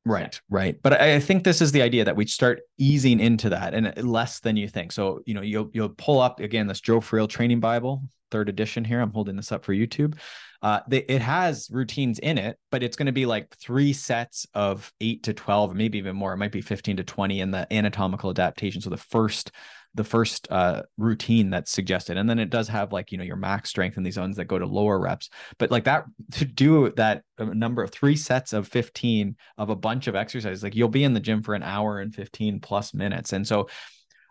Right, 0.06 0.40
right. 0.48 0.80
But 0.84 1.00
I 1.00 1.16
I 1.16 1.20
think 1.20 1.42
this 1.42 1.60
is 1.60 1.72
the 1.72 1.82
idea 1.82 2.04
that 2.04 2.14
we 2.14 2.26
start 2.26 2.60
easing 2.78 3.18
into 3.18 3.48
that 3.50 3.74
and 3.74 3.92
less 4.04 4.38
than 4.38 4.56
you 4.56 4.68
think. 4.68 4.92
So, 4.92 5.20
you 5.26 5.34
know, 5.34 5.42
you'll 5.42 5.68
you'll 5.72 5.88
pull 5.88 6.20
up 6.20 6.38
again 6.38 6.68
this 6.68 6.80
Joe 6.80 7.00
Friel 7.00 7.28
training 7.28 7.58
Bible, 7.58 8.04
third 8.30 8.48
edition 8.48 8.84
here. 8.84 9.00
I'm 9.00 9.10
holding 9.10 9.34
this 9.34 9.50
up 9.50 9.64
for 9.64 9.74
YouTube. 9.74 10.16
Uh, 10.62 10.80
it 10.90 11.20
has 11.20 11.68
routines 11.72 12.20
in 12.20 12.38
it, 12.38 12.56
but 12.70 12.84
it's 12.84 12.96
going 12.96 13.06
to 13.06 13.12
be 13.12 13.26
like 13.26 13.54
three 13.56 13.92
sets 13.92 14.46
of 14.54 14.92
eight 15.00 15.24
to 15.24 15.34
12, 15.34 15.74
maybe 15.74 15.98
even 15.98 16.16
more. 16.16 16.32
It 16.32 16.38
might 16.38 16.52
be 16.52 16.62
15 16.62 16.96
to 16.98 17.04
20 17.04 17.40
in 17.40 17.50
the 17.50 17.72
anatomical 17.72 18.30
adaptation. 18.30 18.80
So 18.80 18.90
the 18.90 18.96
first 18.96 19.50
the 19.96 20.04
first 20.04 20.46
uh 20.50 20.82
routine 20.96 21.50
that's 21.50 21.72
suggested. 21.72 22.16
And 22.16 22.28
then 22.28 22.38
it 22.38 22.50
does 22.50 22.68
have 22.68 22.92
like 22.92 23.10
you 23.10 23.18
know 23.18 23.24
your 23.24 23.36
max 23.36 23.70
strength 23.70 23.96
and 23.96 24.06
these 24.06 24.18
ones 24.18 24.36
that 24.36 24.44
go 24.44 24.58
to 24.58 24.66
lower 24.66 24.98
reps. 25.00 25.30
But 25.58 25.70
like 25.70 25.84
that 25.84 26.04
to 26.32 26.44
do 26.44 26.92
that 26.96 27.22
uh, 27.38 27.44
number 27.46 27.82
of 27.82 27.90
three 27.90 28.16
sets 28.16 28.52
of 28.52 28.68
15 28.68 29.36
of 29.58 29.70
a 29.70 29.76
bunch 29.76 30.06
of 30.06 30.14
exercises 30.14 30.62
like 30.62 30.76
you'll 30.76 30.88
be 30.88 31.04
in 31.04 31.14
the 31.14 31.20
gym 31.20 31.42
for 31.42 31.54
an 31.54 31.62
hour 31.62 32.00
and 32.00 32.14
15 32.14 32.60
plus 32.60 32.94
minutes. 32.94 33.32
And 33.32 33.46
so 33.46 33.68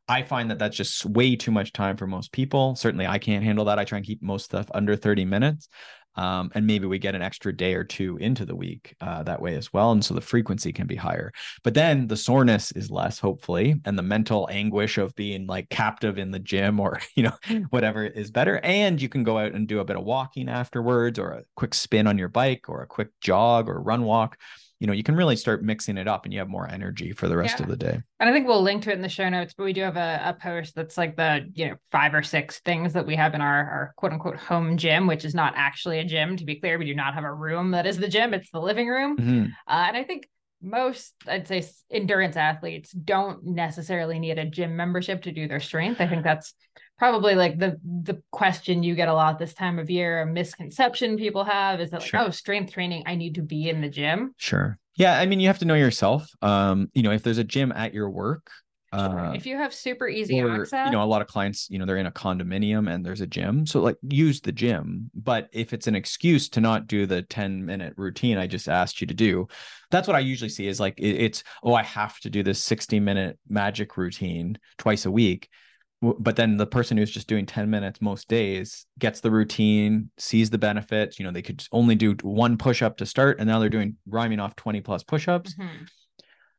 i 0.08 0.22
find 0.22 0.52
that 0.52 0.60
that's 0.60 0.78
just 0.78 1.04
way 1.04 1.36
too 1.36 1.50
much 1.52 1.74
time 1.74 1.98
for 1.98 2.08
most 2.08 2.32
people. 2.32 2.76
Certainly 2.76 3.08
i 3.08 3.18
can't 3.18 3.44
handle 3.44 3.66
that. 3.66 3.80
I 3.80 3.86
try 3.86 3.98
and 3.98 4.06
keep 4.06 4.22
most 4.22 4.46
stuff 4.46 4.68
under 4.74 4.96
30 4.96 5.26
minutes 5.26 5.68
um, 6.16 6.52
and 6.56 6.66
maybe 6.66 6.86
we 6.86 7.00
get 7.00 7.16
an 7.16 7.22
extra 7.22 7.56
day 7.56 7.74
or 7.74 7.84
two 7.84 8.18
into 8.18 8.46
the 8.46 8.56
week 8.56 8.96
uh, 9.02 9.24
that 9.24 9.42
way 9.42 9.56
as 9.56 9.72
well 9.74 9.92
and 9.92 10.04
so 10.04 10.14
the 10.14 10.22
frequency 10.22 10.72
can 10.72 10.88
be 10.88 10.96
higher. 10.96 11.32
But 11.64 11.74
then 11.74 12.08
the 12.08 12.18
soreness 12.18 12.72
is 12.72 12.92
less 12.92 13.20
hopefully 13.20 13.76
and 13.86 13.98
the 13.98 14.04
mental 14.04 14.48
anguish 14.52 14.98
of 14.98 15.16
being 15.16 15.48
like 15.48 15.70
captive 15.70 16.18
in 16.18 16.32
the 16.32 16.40
gym 16.40 16.80
or 16.80 17.00
you 17.16 17.24
know 17.24 17.66
whatever 17.70 18.06
is 18.06 18.32
better 18.32 18.60
and 18.64 19.02
you 19.02 19.10
can 19.10 19.24
go 19.24 19.38
out 19.38 19.54
and 19.54 19.68
do 19.68 19.80
a 19.80 19.86
bit 19.86 19.98
of 19.98 20.04
walking 20.04 20.50
afterwards 20.50 21.20
or 21.20 21.32
a 21.32 21.44
quick 21.56 21.74
spin 21.74 22.08
on 22.08 22.18
your 22.18 22.30
bike 22.30 22.70
or 22.70 22.82
a 22.82 22.88
quick 22.88 23.10
jog 23.22 23.70
or 23.70 23.82
run 23.82 24.04
walk 24.04 24.38
you 24.80 24.88
know 24.88 24.94
you 24.94 25.04
can 25.04 25.16
really 25.16 25.36
start 25.36 25.64
mixing 25.64 25.98
it 25.98 26.08
up 26.08 26.26
and 26.26 26.34
you 26.34 26.40
have 26.40 26.50
more 26.50 26.70
energy 26.70 27.12
for 27.14 27.28
the 27.28 27.38
rest 27.38 27.60
Yeah. 27.60 27.64
of 27.64 27.70
the 27.70 27.78
day 27.78 28.00
And 28.20 28.30
I 28.30 28.34
think 28.34 28.48
we'll 28.48 28.62
link 28.62 28.84
to 28.84 28.92
it 28.92 28.96
in 28.96 29.02
the 29.02 29.10
show 29.10 29.28
notes, 29.30 29.54
but 29.58 29.64
we 29.66 29.74
do 29.74 29.82
have 29.82 29.98
a, 29.98 30.22
a 30.26 30.34
post 30.34 30.76
that's 30.76 30.98
like 30.98 31.16
the, 31.16 31.50
you 31.54 31.70
know, 31.70 31.76
five 31.92 32.14
or 32.14 32.24
six 32.24 32.60
things 32.60 32.94
that 32.94 33.06
we 33.06 33.16
have 33.16 33.34
in 33.36 33.42
our, 33.42 33.70
our 33.70 33.94
quote 33.98 34.14
unquote 34.14 34.38
home 34.38 34.78
gym, 34.78 35.08
which 35.08 35.26
is 35.26 35.36
not 35.36 35.54
actually 35.56 36.00
a 36.00 36.06
gym. 36.06 36.38
To 36.38 36.46
be 36.46 36.56
clear, 36.56 36.78
we 36.78 36.86
do 36.86 36.96
not 36.96 37.14
have 37.14 37.24
a 37.24 37.34
room 37.34 37.72
that 37.72 37.86
is 37.86 37.98
the 37.98 38.08
gym, 38.08 38.34
it's 38.34 38.52
the 38.52 38.62
living 38.62 38.88
room. 38.88 39.18
Mhm. 39.18 39.46
Uh, 39.68 39.86
and 39.88 39.98
I 39.98 40.04
think 40.04 40.28
most, 40.62 41.14
I'd 41.28 41.48
say, 41.48 41.64
endurance 41.92 42.38
athletes 42.38 42.92
don't 42.92 43.46
necessarily 43.46 44.20
need 44.20 44.40
a 44.40 44.46
gym 44.46 44.76
membership 44.76 45.24
to 45.24 45.32
do 45.32 45.48
their 45.48 45.60
strength. 45.60 46.02
I 46.02 46.08
think 46.08 46.24
that's 46.24 46.54
probably 46.98 47.36
like 47.36 47.58
the 47.60 47.80
the 47.84 48.22
question 48.32 48.84
you 48.84 48.96
get 48.96 49.08
a 49.10 49.14
lot 49.14 49.38
this 49.40 49.54
time 49.54 49.80
of 49.80 49.90
year. 49.90 50.22
A 50.22 50.26
misconception 50.26 51.18
people 51.18 51.44
have 51.44 51.80
is 51.82 51.90
that 51.92 52.02
like, 52.02 52.10
Sure. 52.10 52.20
oh, 52.22 52.30
strength 52.30 52.74
training, 52.74 53.04
I 53.06 53.16
need 53.16 53.36
to 53.36 53.42
be 53.42 53.70
in 53.70 53.82
the 53.82 53.90
gym. 53.90 54.34
sure 54.38 54.78
yeah 54.98 55.20
i 55.20 55.26
mean 55.26 55.42
you 55.42 55.48
have 55.48 55.60
to 55.60 55.66
know 55.66 55.76
yourself 55.76 56.30
um 56.42 56.90
you 56.94 57.04
know 57.04 57.12
if 57.12 57.22
there's 57.22 57.38
a 57.38 57.44
gym 57.44 57.72
at 57.74 57.94
your 57.94 58.10
work 58.10 58.50
Sure. 58.94 59.20
uh, 59.20 59.34
if 59.34 59.46
you 59.46 59.58
have 59.58 59.74
super 59.74 60.08
easy 60.08 60.40
or, 60.40 60.62
access, 60.62 60.86
you 60.86 60.92
know 60.94 61.04
a 61.04 61.12
lot 61.14 61.22
of 61.22 61.28
clients 61.28 61.68
you 61.70 61.78
know 61.78 61.86
they're 61.86 61.98
in 61.98 62.06
a 62.06 62.12
condominium 62.12 62.90
and 62.90 63.06
there's 63.06 63.20
a 63.20 63.28
gym 63.28 63.66
so 63.66 63.82
like 63.82 63.98
use 64.08 64.40
the 64.40 64.54
gym 64.54 65.12
but 65.14 65.50
if 65.52 65.74
it's 65.74 65.88
an 65.88 65.96
excuse 65.96 66.48
to 66.48 66.62
not 66.62 66.88
do 66.88 67.06
the 67.06 67.22
10 67.24 67.66
minute 67.66 67.94
routine 67.98 68.38
i 68.38 68.48
just 68.48 68.70
asked 68.70 69.02
you 69.02 69.08
to 69.08 69.14
do 69.14 69.46
that's 69.92 70.08
what 70.08 70.16
i 70.16 70.20
usually 70.20 70.50
see 70.50 70.66
is 70.66 70.80
like 70.80 70.98
it- 70.98 71.20
it's 71.26 71.44
oh 71.62 71.74
i 71.74 71.84
have 71.84 72.18
to 72.22 72.30
do 72.30 72.42
this 72.42 72.64
60 72.64 73.02
minute 73.02 73.38
magic 73.50 73.98
routine 73.98 74.58
twice 74.78 75.06
a 75.06 75.12
week 75.12 75.50
but 76.20 76.36
then 76.36 76.58
the 76.58 76.66
person 76.68 76.98
who's 76.98 77.12
just 77.12 77.28
doing 77.28 77.46
10 77.46 77.70
minutes 77.70 78.02
most 78.02 78.28
days 78.28 78.86
gets 79.00 79.22
the 79.22 79.32
routine 79.32 80.10
sees 80.18 80.50
the 80.50 80.58
benefits 80.58 81.20
you 81.20 81.26
know 81.26 81.32
they 81.32 81.42
could 81.42 81.64
only 81.72 81.96
do 81.96 82.16
one 82.22 82.58
push 82.58 82.82
up 82.82 82.98
to 82.98 83.06
start 83.06 83.40
and 83.40 83.48
now 83.48 83.60
they're 83.60 83.70
doing 83.70 83.96
rhyming 84.08 84.40
off 84.40 84.56
20 84.56 84.82
plus 84.82 85.04
push-ups 85.04 85.56
Mhm. 85.56 85.88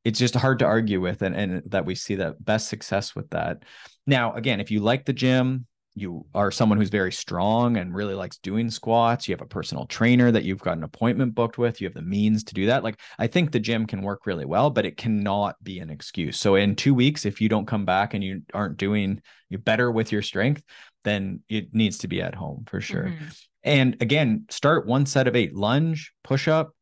it's 0.04 0.18
just 0.18 0.34
hard 0.34 0.58
to 0.60 0.64
argue 0.64 1.00
with 1.00 1.22
and, 1.22 1.34
and 1.34 1.62
that 1.70 1.84
we 1.86 1.94
see 1.94 2.14
the 2.14 2.36
best 2.40 2.68
success 2.68 3.14
with 3.14 3.28
that 3.30 3.62
now 4.06 4.32
again 4.34 4.60
if 4.60 4.70
you 4.70 4.80
like 4.80 5.04
the 5.04 5.12
gym 5.12 5.66
you 5.98 6.26
are 6.34 6.50
someone 6.50 6.76
who's 6.78 6.90
very 6.90 7.10
strong 7.10 7.78
and 7.78 7.94
really 7.94 8.14
likes 8.14 8.36
doing 8.36 8.70
squats. 8.70 9.26
You 9.26 9.34
have 9.34 9.40
a 9.40 9.46
personal 9.46 9.86
trainer 9.86 10.30
that 10.30 10.44
you've 10.44 10.60
got 10.60 10.76
an 10.76 10.84
appointment 10.84 11.34
booked 11.34 11.56
with. 11.56 11.80
You 11.80 11.86
have 11.86 11.94
the 11.94 12.02
means 12.02 12.44
to 12.44 12.54
do 12.54 12.66
that. 12.66 12.84
Like 12.84 13.00
i 13.18 13.26
think 13.26 13.50
the 13.50 13.58
gym 13.58 13.86
can 13.86 14.02
work 14.02 14.26
really 14.26 14.44
well 14.44 14.68
but 14.70 14.84
it 14.84 14.96
cannot 14.98 15.56
be 15.64 15.78
an 15.80 15.88
excuse. 15.90 16.38
So 16.38 16.54
in 16.54 16.76
two 16.76 16.94
weeks 16.94 17.24
if 17.24 17.40
you 17.40 17.48
don't 17.48 17.66
come 17.66 17.86
back 17.86 18.12
and 18.14 18.22
you 18.22 18.42
aren't 18.52 18.76
doing 18.76 19.22
you 19.48 19.58
better 19.58 19.90
with 19.90 20.12
your 20.12 20.22
strength 20.22 20.62
then 21.04 21.40
it 21.48 21.72
needs 21.72 21.98
to 21.98 22.08
be 22.08 22.20
at 22.20 22.34
home 22.34 22.64
for 22.66 22.80
sure. 22.80 23.04
Mhm. 23.04 23.38
and 23.62 23.96
again, 24.00 24.44
start 24.50 24.86
one 24.86 25.06
set 25.06 25.26
of 25.26 25.34
eight 25.34 25.54
lunge, 25.54 26.12
push 26.22 26.46
up, 26.46 26.72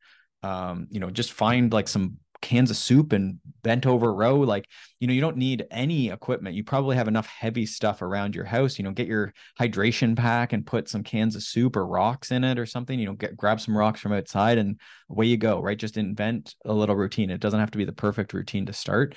um, 0.43 0.87
you 0.91 1.01
know, 1.01 1.11
just 1.11 1.33
find 1.33 1.73
like 1.73 1.89
some 1.89 2.19
cans 2.45 2.71
of 2.71 2.77
soup 2.77 3.15
and 3.15 3.39
bent 3.63 3.87
over 3.87 4.15
row. 4.15 4.37
Like, 4.37 4.69
you 5.01 5.07
know, 5.07 5.15
you 5.15 5.23
don't 5.23 5.39
need 5.39 5.67
any 5.71 6.11
equipment. 6.11 6.55
You 6.55 6.63
probably 6.63 6.95
have 6.95 7.09
enough 7.09 7.27
heavy 7.27 7.65
stuff 7.65 8.03
around 8.03 8.35
your 8.35 8.45
house. 8.45 8.79
You 8.79 8.85
know, 8.85 8.91
get 8.91 9.07
your 9.07 9.33
hydration 9.59 10.15
pack 10.15 10.53
and 10.53 10.67
put 10.67 10.91
some 10.91 11.03
cans 11.03 11.35
of 11.37 11.43
soup 11.43 11.75
or 11.75 11.87
rocks 11.87 12.31
in 12.31 12.45
it 12.45 12.59
or 12.59 12.67
something. 12.67 12.99
You 12.99 13.07
know, 13.07 13.15
get 13.15 13.35
grab 13.35 13.61
some 13.61 13.77
rocks 13.77 13.99
from 13.99 14.13
outside 14.13 14.59
and 14.59 14.79
away 15.09 15.27
you 15.27 15.39
go, 15.39 15.59
right? 15.61 15.79
Just 15.79 15.97
invent 15.97 16.55
a 16.67 16.73
little 16.73 16.95
routine. 16.95 17.31
It 17.31 17.41
doesn't 17.41 17.59
have 17.59 17.71
to 17.71 17.79
be 17.79 17.87
the 17.87 17.93
perfect 17.93 18.35
routine 18.35 18.67
to 18.67 18.75
start. 18.75 19.17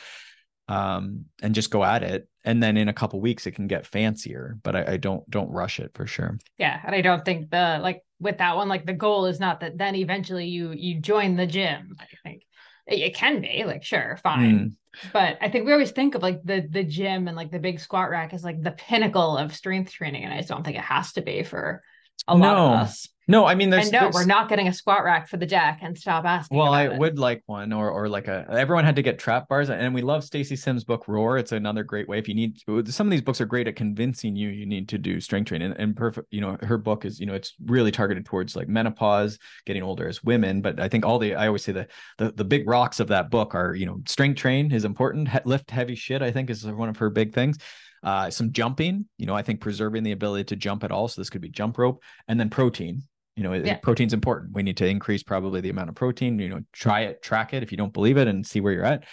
Um, 0.69 1.25
and 1.41 1.55
just 1.55 1.69
go 1.69 1.83
at 1.83 2.03
it. 2.03 2.27
And 2.43 2.63
then 2.63 2.75
in 2.75 2.87
a 2.87 2.93
couple 2.93 3.19
weeks 3.21 3.45
it 3.45 3.51
can 3.51 3.67
get 3.67 3.85
fancier, 3.85 4.57
but 4.63 4.75
I, 4.75 4.93
I 4.93 4.97
don't 4.97 5.29
don't 5.29 5.49
rush 5.49 5.79
it 5.79 5.91
for 5.93 6.07
sure. 6.07 6.39
Yeah, 6.57 6.79
and 6.85 6.95
I 6.95 7.01
don't 7.01 7.23
think 7.23 7.51
the 7.51 7.79
like 7.81 8.03
with 8.19 8.37
that 8.39 8.55
one, 8.55 8.67
like 8.67 8.85
the 8.85 8.93
goal 8.93 9.27
is 9.27 9.39
not 9.39 9.59
that 9.61 9.77
then 9.77 9.95
eventually 9.95 10.47
you 10.47 10.71
you 10.71 10.99
join 10.99 11.35
the 11.35 11.47
gym. 11.47 11.95
I 11.99 12.05
think 12.23 12.43
it, 12.87 13.15
can 13.15 13.41
be 13.41 13.63
like 13.65 13.83
sure, 13.83 14.17
fine, 14.23 14.75
Mm. 15.03 15.11
but 15.13 15.37
I 15.41 15.49
think 15.49 15.65
we 15.65 15.73
always 15.73 15.91
think 15.91 16.15
of 16.15 16.21
like 16.21 16.41
the 16.43 16.65
the 16.69 16.83
gym 16.83 17.27
and 17.27 17.35
like 17.37 17.51
the 17.51 17.59
big 17.59 17.79
squat 17.79 18.09
rack 18.09 18.33
as 18.33 18.43
like 18.43 18.61
the 18.61 18.71
pinnacle 18.71 19.37
of 19.37 19.55
strength 19.55 19.91
training, 19.91 20.23
and 20.23 20.33
I 20.33 20.37
just 20.37 20.49
don't 20.49 20.63
think 20.63 20.77
it 20.77 20.83
has 20.83 21.13
to 21.13 21.21
be 21.21 21.43
for 21.43 21.83
a 22.27 22.35
lot 22.35 22.55
No. 22.55 22.65
of 22.67 22.71
us. 22.81 23.07
No, 23.29 23.45
I 23.45 23.55
mean, 23.55 23.69
there's, 23.69 23.85
and 23.85 23.91
no, 23.91 23.99
there's- 23.99 24.13
we're 24.15 24.25
not 24.25 24.47
getting 24.47 24.69
a 24.69 24.73
squat 24.73 25.03
rack 25.03 25.27
for 25.27 25.35
the 25.35 25.45
deck, 25.45 25.79
and 25.81 25.97
stop 25.97 26.23
asking. 26.23 26.57
Well, 26.57 26.71
I 26.71 26.85
it. 26.85 26.97
would 26.97 27.19
like 27.19 27.43
one, 27.45 27.73
or 27.73 27.89
or 27.89 28.07
like 28.07 28.27
a. 28.27 28.45
Everyone 28.49 28.85
had 28.85 28.95
to 28.95 29.01
get 29.01 29.19
trap 29.19 29.49
bars, 29.49 29.69
and 29.69 29.93
we 29.93 30.01
love 30.01 30.23
Stacy 30.23 30.55
Sims' 30.55 30.83
book 30.85 31.07
Roar. 31.07 31.37
It's 31.37 31.51
another 31.51 31.83
great 31.83 32.07
way 32.07 32.19
if 32.19 32.29
you 32.29 32.35
need. 32.35 32.57
Some 32.87 33.07
of 33.07 33.11
these 33.11 33.21
books 33.21 33.41
are 33.41 33.45
great 33.45 33.67
at 33.67 33.75
convincing 33.75 34.35
you 34.35 34.49
you 34.49 34.65
need 34.65 34.87
to 34.89 34.97
do 34.97 35.19
strength 35.19 35.49
training. 35.49 35.73
And 35.77 35.95
perfect, 35.95 36.27
you 36.31 36.39
know, 36.39 36.57
her 36.61 36.77
book 36.77 37.03
is 37.03 37.19
you 37.19 37.25
know 37.25 37.33
it's 37.33 37.53
really 37.65 37.91
targeted 37.91 38.25
towards 38.25 38.55
like 38.55 38.69
menopause, 38.69 39.39
getting 39.65 39.83
older 39.83 40.07
as 40.07 40.23
women. 40.23 40.61
But 40.61 40.79
I 40.79 40.87
think 40.87 41.05
all 41.05 41.19
the 41.19 41.35
I 41.35 41.47
always 41.47 41.63
say 41.63 41.73
the 41.73 41.87
the 42.17 42.31
the 42.31 42.45
big 42.45 42.67
rocks 42.67 43.01
of 43.01 43.09
that 43.09 43.29
book 43.29 43.55
are 43.55 43.75
you 43.75 43.85
know 43.85 44.01
strength 44.07 44.37
train 44.39 44.71
is 44.71 44.85
important, 44.85 45.27
he- 45.27 45.39
lift 45.43 45.69
heavy 45.69 45.95
shit. 45.95 46.21
I 46.21 46.31
think 46.31 46.49
is 46.49 46.65
one 46.65 46.87
of 46.89 46.97
her 46.97 47.09
big 47.09 47.33
things. 47.33 47.57
Uh, 48.03 48.29
some 48.29 48.51
jumping, 48.53 49.05
you 49.17 49.25
know, 49.25 49.35
I 49.35 49.41
think 49.41 49.59
preserving 49.59 50.03
the 50.03 50.11
ability 50.11 50.45
to 50.45 50.55
jump 50.55 50.83
at 50.83 50.91
all. 50.91 51.07
So 51.07 51.19
this 51.19 51.29
could 51.31 51.41
be 51.41 51.49
jump 51.49 51.77
rope 51.77 52.01
and 52.27 52.39
then 52.39 52.49
protein. 52.49 53.01
You 53.37 53.43
know, 53.43 53.53
yeah. 53.53 53.77
protein's 53.77 54.13
important. 54.13 54.55
We 54.55 54.63
need 54.63 54.77
to 54.77 54.87
increase 54.87 55.21
probably 55.21 55.61
the 55.61 55.69
amount 55.69 55.89
of 55.89 55.95
protein. 55.95 56.39
You 56.39 56.49
know, 56.49 56.61
try 56.73 57.01
it, 57.01 57.21
track 57.21 57.53
it 57.53 57.61
if 57.61 57.71
you 57.71 57.77
don't 57.77 57.93
believe 57.93 58.17
it, 58.17 58.27
and 58.27 58.45
see 58.45 58.59
where 58.61 58.73
you're 58.73 58.83
at. 58.83 59.03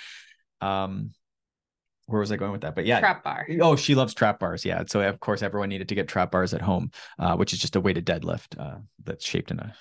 Um, 0.62 1.10
where 2.06 2.20
was 2.20 2.32
I 2.32 2.36
going 2.36 2.52
with 2.52 2.62
that? 2.62 2.74
But 2.74 2.86
yeah, 2.86 3.00
trap 3.00 3.22
bar. 3.22 3.46
Oh, 3.60 3.76
she 3.76 3.94
loves 3.94 4.14
trap 4.14 4.40
bars. 4.40 4.64
Yeah. 4.64 4.84
So 4.86 5.06
of 5.06 5.20
course 5.20 5.42
everyone 5.42 5.68
needed 5.68 5.90
to 5.90 5.94
get 5.94 6.08
trap 6.08 6.30
bars 6.30 6.54
at 6.54 6.62
home, 6.62 6.90
uh, 7.18 7.36
which 7.36 7.52
is 7.52 7.58
just 7.58 7.76
a 7.76 7.80
weighted 7.80 8.06
deadlift 8.06 8.58
uh, 8.58 8.78
that's 9.04 9.26
shaped 9.26 9.50
in 9.50 9.58
a. 9.58 9.74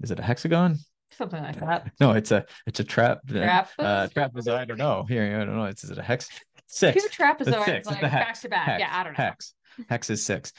Is 0.00 0.12
it 0.12 0.20
a 0.20 0.22
hexagon? 0.22 0.78
Something 1.16 1.42
like 1.42 1.58
that. 1.60 1.92
No, 2.00 2.12
it's 2.12 2.30
a 2.30 2.46
it's 2.66 2.78
a 2.78 2.84
trap. 2.84 3.26
Trap. 3.28 3.70
Uh, 3.78 4.08
trapezoid. 4.08 4.56
I 4.56 4.64
don't 4.64 4.78
know. 4.78 5.04
Here, 5.08 5.40
I 5.40 5.44
don't 5.44 5.56
know. 5.56 5.64
It's 5.64 5.82
is 5.82 5.90
it 5.90 5.98
a 5.98 6.02
hex? 6.02 6.28
Six. 6.66 7.02
Two 7.02 7.08
trapezoids 7.08 7.64
six. 7.64 7.86
like 7.86 8.00
back 8.00 8.40
to 8.40 8.48
back. 8.48 8.66
Hex. 8.66 8.80
Yeah, 8.80 8.90
I 8.92 9.04
don't 9.04 9.18
know. 9.18 9.24
Hex. 9.24 9.54
Hex 9.88 10.10
is 10.10 10.24
six. 10.24 10.52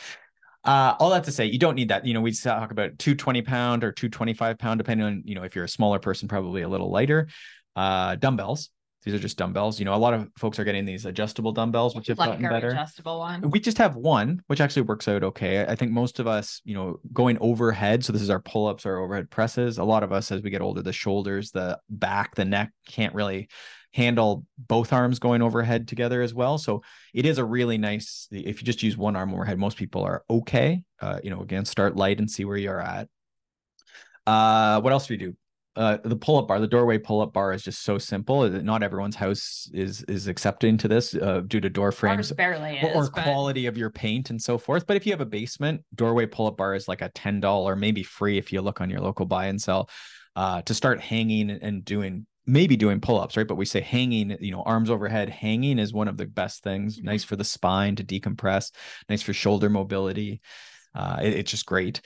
Uh, 0.65 0.95
all 0.99 1.11
that 1.11 1.23
to 1.25 1.31
say, 1.31 1.45
you 1.45 1.59
don't 1.59 1.75
need 1.75 1.89
that. 1.89 2.05
You 2.05 2.13
know, 2.13 2.21
we 2.21 2.31
talk 2.31 2.71
about 2.71 2.97
220 2.97 3.43
pound 3.43 3.83
or 3.83 3.91
225 3.91 4.57
pound, 4.57 4.79
depending 4.79 5.05
on, 5.05 5.21
you 5.25 5.35
know, 5.35 5.43
if 5.43 5.55
you're 5.55 5.65
a 5.65 5.69
smaller 5.69 5.99
person, 5.99 6.27
probably 6.27 6.63
a 6.63 6.67
little 6.67 6.89
lighter. 6.89 7.27
Uh, 7.75 8.15
dumbbells. 8.15 8.69
These 9.03 9.13
are 9.13 9.19
just 9.19 9.37
dumbbells. 9.37 9.77
You 9.77 9.85
know, 9.85 9.93
a 9.93 9.97
lot 9.97 10.15
of 10.15 10.27
folks 10.35 10.57
are 10.57 10.63
getting 10.63 10.83
these 10.83 11.05
adjustable 11.05 11.51
dumbbells, 11.51 11.95
which 11.95 12.07
have 12.07 12.17
like 12.17 12.31
gotten 12.31 12.49
better. 12.49 12.69
Adjustable 12.69 13.19
one. 13.19 13.51
We 13.51 13.59
just 13.59 13.77
have 13.77 13.95
one, 13.95 14.41
which 14.47 14.59
actually 14.59 14.81
works 14.81 15.07
out 15.07 15.23
okay. 15.23 15.63
I 15.63 15.75
think 15.75 15.91
most 15.91 16.19
of 16.19 16.25
us, 16.25 16.59
you 16.65 16.73
know, 16.73 16.99
going 17.13 17.37
overhead. 17.39 18.03
So 18.03 18.11
this 18.11 18.23
is 18.23 18.31
our 18.31 18.41
pull-ups, 18.41 18.87
our 18.87 18.97
overhead 18.97 19.29
presses. 19.29 19.77
A 19.77 19.83
lot 19.83 20.01
of 20.01 20.11
us, 20.11 20.31
as 20.31 20.41
we 20.41 20.49
get 20.49 20.63
older, 20.63 20.81
the 20.81 20.91
shoulders, 20.91 21.51
the 21.51 21.79
back, 21.87 22.33
the 22.33 22.45
neck 22.45 22.71
can't 22.87 23.13
really 23.13 23.47
handle 23.95 24.45
both 24.57 24.91
arms 24.91 25.19
going 25.19 25.41
overhead 25.41 25.87
together 25.87 26.21
as 26.21 26.33
well. 26.33 26.57
So 26.57 26.83
it 27.13 27.25
is 27.25 27.37
a 27.37 27.45
really 27.45 27.77
nice. 27.77 28.27
If 28.31 28.61
you 28.61 28.65
just 28.65 28.83
use 28.83 28.97
one 28.97 29.15
arm 29.15 29.33
overhead, 29.33 29.57
most 29.57 29.77
people 29.77 30.03
are 30.03 30.23
okay. 30.29 30.83
Uh, 30.99 31.19
you 31.23 31.29
know, 31.29 31.41
again, 31.41 31.65
start 31.65 31.95
light 31.95 32.19
and 32.19 32.29
see 32.29 32.43
where 32.43 32.57
you're 32.57 32.81
at. 32.81 33.07
Uh, 34.27 34.81
what 34.81 34.91
else 34.91 35.07
do 35.07 35.13
we 35.13 35.17
do? 35.17 35.35
uh, 35.75 35.97
the 36.03 36.15
pull-up 36.15 36.47
bar, 36.47 36.59
the 36.59 36.67
doorway 36.67 36.97
pull-up 36.97 37.33
bar 37.33 37.51
is 37.51 37.61
just 37.61 37.83
so 37.83 37.97
simple. 37.97 38.49
Not 38.49 38.81
everyone's 38.81 39.15
house 39.15 39.69
is 39.73 40.03
is 40.03 40.27
accepting 40.27 40.77
to 40.77 40.87
this 40.87 41.13
uh, 41.15 41.41
due 41.45 41.59
to 41.59 41.69
door 41.69 41.91
frames 41.91 42.31
barely 42.31 42.79
or, 42.81 42.89
is, 42.89 42.95
or 42.95 43.11
but... 43.11 43.23
quality 43.23 43.65
of 43.65 43.77
your 43.77 43.89
paint 43.89 44.29
and 44.29 44.41
so 44.41 44.57
forth. 44.57 44.87
But 44.87 44.95
if 44.95 45.05
you 45.05 45.11
have 45.11 45.21
a 45.21 45.25
basement, 45.25 45.83
doorway 45.93 46.27
pull-up 46.27 46.55
bar 46.57 46.75
is 46.75 46.87
like 46.87 47.01
a 47.01 47.09
ten 47.09 47.39
dollar, 47.39 47.75
maybe 47.75 48.03
free 48.03 48.37
if 48.37 48.53
you 48.53 48.61
look 48.61 48.79
on 48.79 48.89
your 48.89 49.01
local 49.01 49.25
buy 49.25 49.47
and 49.47 49.61
sell. 49.61 49.89
Uh, 50.37 50.61
to 50.63 50.73
start 50.73 50.99
hanging 50.99 51.49
and 51.49 51.85
doing 51.85 52.27
maybe 52.45 52.77
doing 52.77 53.01
pull-ups, 53.01 53.37
right? 53.37 53.47
But 53.47 53.55
we 53.55 53.65
say 53.65 53.81
hanging, 53.81 54.37
you 54.39 54.51
know, 54.51 54.61
arms 54.63 54.89
overhead, 54.89 55.29
hanging 55.29 55.79
is 55.79 55.93
one 55.93 56.07
of 56.07 56.17
the 56.17 56.25
best 56.25 56.63
things. 56.63 56.97
Mm-hmm. 56.97 57.05
Nice 57.07 57.23
for 57.23 57.35
the 57.35 57.43
spine 57.43 57.95
to 57.97 58.03
decompress, 58.03 58.71
nice 59.09 59.21
for 59.21 59.33
shoulder 59.33 59.69
mobility. 59.69 60.41
Uh, 60.93 61.19
it, 61.21 61.33
it's 61.33 61.51
just 61.51 61.65
great. 61.65 62.01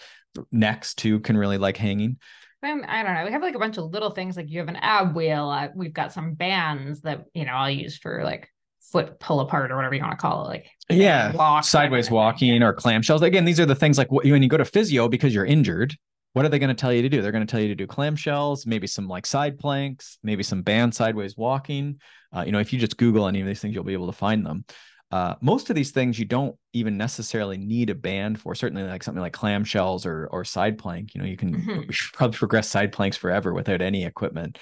Necks 0.51 0.93
too 0.93 1.19
can 1.19 1.37
really 1.37 1.57
like 1.57 1.77
hanging. 1.77 2.17
I 2.61 3.03
don't 3.03 3.13
know. 3.13 3.25
We 3.25 3.31
have 3.31 3.41
like 3.41 3.55
a 3.55 3.59
bunch 3.59 3.77
of 3.77 3.85
little 3.85 4.11
things. 4.11 4.35
Like 4.35 4.49
you 4.49 4.59
have 4.59 4.67
an 4.67 4.75
ab 4.75 5.15
wheel. 5.15 5.49
Uh, 5.49 5.69
we've 5.75 5.93
got 5.93 6.11
some 6.11 6.33
bands 6.33 7.01
that 7.01 7.23
you 7.33 7.45
know 7.45 7.53
I'll 7.53 7.69
use 7.69 7.97
for 7.97 8.23
like 8.23 8.49
foot 8.91 9.19
pull 9.19 9.39
apart 9.39 9.71
or 9.71 9.75
whatever 9.75 9.95
you 9.95 10.01
want 10.01 10.11
to 10.11 10.17
call 10.17 10.45
it. 10.45 10.49
Like 10.49 10.65
yeah, 10.89 11.31
walk, 11.31 11.63
sideways 11.63 12.11
walking 12.11 12.61
or 12.61 12.73
clamshells. 12.73 13.21
Again, 13.21 13.45
these 13.45 13.59
are 13.59 13.65
the 13.65 13.75
things 13.75 13.97
like 13.97 14.11
when 14.11 14.43
you 14.43 14.49
go 14.49 14.57
to 14.57 14.65
physio 14.65 15.07
because 15.07 15.33
you're 15.33 15.45
injured. 15.45 15.95
What 16.33 16.45
are 16.45 16.49
they 16.49 16.59
going 16.59 16.69
to 16.69 16.79
tell 16.79 16.93
you 16.93 17.01
to 17.01 17.09
do? 17.09 17.21
They're 17.21 17.31
going 17.31 17.45
to 17.45 17.51
tell 17.51 17.61
you 17.61 17.69
to 17.69 17.75
do 17.75 17.87
clamshells, 17.87 18.67
maybe 18.67 18.87
some 18.87 19.07
like 19.07 19.25
side 19.25 19.57
planks, 19.57 20.19
maybe 20.23 20.43
some 20.43 20.61
band 20.61 20.93
sideways 20.93 21.35
walking. 21.35 21.99
Uh, 22.35 22.43
you 22.45 22.51
know, 22.51 22.59
if 22.59 22.71
you 22.71 22.79
just 22.79 22.97
Google 22.97 23.27
any 23.27 23.41
of 23.41 23.47
these 23.47 23.59
things, 23.59 23.73
you'll 23.73 23.83
be 23.83 23.93
able 23.93 24.07
to 24.07 24.17
find 24.17 24.45
them. 24.45 24.63
Uh, 25.11 25.33
most 25.41 25.71
of 25.71 25.75
these 25.75 25.89
things 25.89 26.19
you 26.19 26.25
don't 26.25 26.55
even 26.73 26.95
necessarily 26.95 27.57
need 27.57 27.89
a 27.89 27.95
band 27.95 28.39
for. 28.39 28.53
Certainly, 28.53 28.83
like 28.83 29.01
something 29.01 29.21
like 29.21 29.33
clamshells 29.33 30.05
or 30.05 30.27
or 30.27 30.45
side 30.45 30.77
plank. 30.77 31.15
You 31.15 31.21
know, 31.21 31.27
you 31.27 31.37
can 31.37 31.55
mm-hmm. 31.55 31.89
probably 32.13 32.37
progress 32.37 32.69
side 32.69 32.91
planks 32.91 33.17
forever 33.17 33.53
without 33.53 33.81
any 33.81 34.05
equipment. 34.05 34.59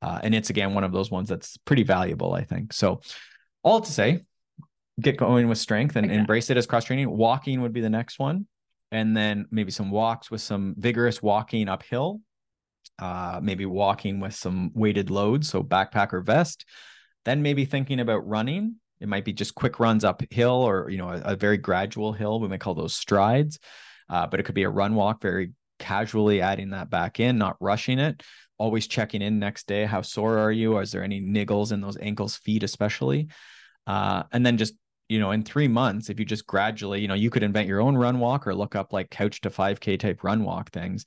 Uh, 0.00 0.20
and 0.22 0.34
it's 0.34 0.50
again 0.50 0.74
one 0.74 0.84
of 0.84 0.92
those 0.92 1.10
ones 1.10 1.28
that's 1.28 1.56
pretty 1.56 1.82
valuable, 1.82 2.32
I 2.32 2.44
think. 2.44 2.72
So, 2.72 3.00
all 3.64 3.80
to 3.80 3.90
say, 3.90 4.20
get 5.00 5.16
going 5.16 5.48
with 5.48 5.58
strength 5.58 5.96
and 5.96 6.06
okay. 6.06 6.14
embrace 6.14 6.48
it 6.50 6.56
as 6.56 6.66
cross 6.66 6.84
training. 6.84 7.10
Walking 7.10 7.62
would 7.62 7.72
be 7.72 7.80
the 7.80 7.90
next 7.90 8.20
one, 8.20 8.46
and 8.90 9.16
then 9.16 9.46
maybe 9.50 9.70
some 9.70 9.90
walks 9.90 10.30
with 10.30 10.40
some 10.40 10.74
vigorous 10.78 11.22
walking 11.22 11.68
uphill. 11.68 12.20
Uh, 12.98 13.38
maybe 13.40 13.64
walking 13.64 14.18
with 14.18 14.34
some 14.34 14.72
weighted 14.74 15.08
loads, 15.08 15.48
so 15.48 15.62
backpack 15.62 16.12
or 16.12 16.20
vest. 16.20 16.64
Then 17.24 17.42
maybe 17.42 17.64
thinking 17.64 18.00
about 18.00 18.26
running 18.26 18.76
it 19.00 19.08
might 19.08 19.24
be 19.24 19.32
just 19.32 19.54
quick 19.54 19.78
runs 19.78 20.04
uphill 20.04 20.50
or, 20.50 20.90
you 20.90 20.98
know, 20.98 21.08
a, 21.08 21.32
a 21.32 21.36
very 21.36 21.56
gradual 21.56 22.12
hill. 22.12 22.40
We 22.40 22.48
might 22.48 22.60
call 22.60 22.74
those 22.74 22.94
strides, 22.94 23.58
uh, 24.08 24.26
but 24.26 24.40
it 24.40 24.42
could 24.44 24.54
be 24.54 24.64
a 24.64 24.70
run 24.70 24.94
walk, 24.94 25.22
very 25.22 25.52
casually 25.78 26.40
adding 26.40 26.70
that 26.70 26.90
back 26.90 27.20
in, 27.20 27.38
not 27.38 27.56
rushing 27.60 27.98
it. 27.98 28.22
Always 28.58 28.88
checking 28.88 29.22
in 29.22 29.38
next 29.38 29.68
day. 29.68 29.84
How 29.84 30.02
sore 30.02 30.38
are 30.38 30.50
you? 30.50 30.78
Is 30.78 30.90
there 30.90 31.04
any 31.04 31.20
niggles 31.20 31.70
in 31.70 31.80
those 31.80 31.96
ankles, 31.96 32.36
feet, 32.36 32.64
especially? 32.64 33.28
Uh, 33.86 34.24
and 34.32 34.44
then 34.44 34.58
just 34.58 34.74
you 35.08 35.18
know, 35.18 35.30
in 35.30 35.42
three 35.42 35.68
months, 35.68 36.10
if 36.10 36.18
you 36.18 36.24
just 36.24 36.46
gradually, 36.46 37.00
you 37.00 37.08
know, 37.08 37.14
you 37.14 37.30
could 37.30 37.42
invent 37.42 37.68
your 37.68 37.80
own 37.80 37.96
run 37.96 38.18
walk 38.18 38.46
or 38.46 38.54
look 38.54 38.76
up 38.76 38.92
like 38.92 39.10
couch 39.10 39.40
to 39.42 39.50
5K 39.50 39.98
type 39.98 40.22
run 40.22 40.44
walk 40.44 40.70
things 40.70 41.04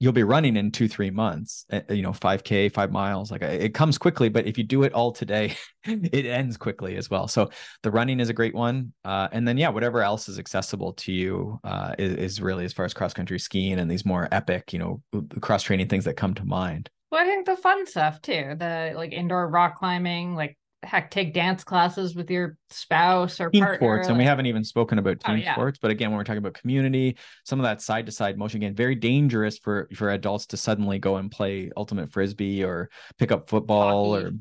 you'll 0.00 0.12
be 0.12 0.22
running 0.22 0.56
in 0.56 0.70
two 0.70 0.88
three 0.88 1.10
months 1.10 1.64
eh, 1.70 1.80
you 1.90 2.02
know 2.02 2.10
5k 2.10 2.72
five 2.72 2.90
miles 2.90 3.30
like 3.30 3.42
it 3.42 3.74
comes 3.74 3.96
quickly 3.96 4.28
but 4.28 4.46
if 4.46 4.58
you 4.58 4.64
do 4.64 4.82
it 4.82 4.92
all 4.92 5.12
today 5.12 5.54
it 5.84 6.26
ends 6.26 6.56
quickly 6.56 6.96
as 6.96 7.10
well. 7.10 7.28
So 7.28 7.50
the 7.82 7.90
running 7.90 8.20
is 8.20 8.28
a 8.28 8.32
great 8.32 8.54
one 8.54 8.92
uh, 9.04 9.28
and 9.32 9.46
then 9.46 9.56
yeah 9.56 9.68
whatever 9.68 10.02
else 10.02 10.28
is 10.28 10.38
accessible 10.38 10.92
to 10.94 11.12
you 11.12 11.60
uh, 11.64 11.94
is, 11.98 12.14
is 12.16 12.40
really 12.40 12.64
as 12.64 12.72
far 12.72 12.84
as 12.84 12.94
cross 12.94 13.14
country 13.14 13.38
skiing 13.38 13.78
and 13.78 13.90
these 13.90 14.04
more 14.04 14.28
epic 14.32 14.72
you 14.72 14.78
know 14.78 15.02
cross 15.40 15.62
training 15.62 15.88
things 15.88 16.04
that 16.04 16.16
come 16.16 16.34
to 16.34 16.44
mind. 16.44 16.90
Well 17.10 17.22
i 17.22 17.24
think 17.24 17.46
the 17.46 17.56
fun 17.56 17.86
stuff 17.86 18.20
too 18.20 18.56
the 18.58 18.92
like 18.96 19.12
indoor 19.12 19.48
rock 19.48 19.76
climbing 19.76 20.34
like 20.34 20.58
heck 20.84 21.10
take 21.10 21.34
dance 21.34 21.64
classes 21.64 22.14
with 22.14 22.30
your 22.30 22.56
spouse 22.70 23.40
or 23.40 23.50
team 23.50 23.62
partner, 23.62 23.78
sports 23.78 24.04
like... 24.04 24.10
and 24.10 24.18
we 24.18 24.24
haven't 24.24 24.46
even 24.46 24.64
spoken 24.64 24.98
about 24.98 25.18
oh, 25.24 25.28
team 25.28 25.36
oh, 25.36 25.42
yeah. 25.42 25.54
sports 25.54 25.78
but 25.80 25.90
again 25.90 26.10
when 26.10 26.18
we're 26.18 26.24
talking 26.24 26.38
about 26.38 26.54
community 26.54 27.16
some 27.44 27.58
of 27.58 27.64
that 27.64 27.82
side 27.82 28.06
to 28.06 28.12
side 28.12 28.38
motion 28.38 28.58
again 28.58 28.74
very 28.74 28.94
dangerous 28.94 29.58
for 29.58 29.88
for 29.94 30.10
adults 30.10 30.46
to 30.46 30.56
suddenly 30.56 30.98
go 30.98 31.16
and 31.16 31.30
play 31.30 31.70
ultimate 31.76 32.10
frisbee 32.12 32.64
or 32.64 32.90
pick 33.18 33.32
up 33.32 33.48
football 33.48 34.14
Hockey. 34.14 34.26
or 34.26 34.32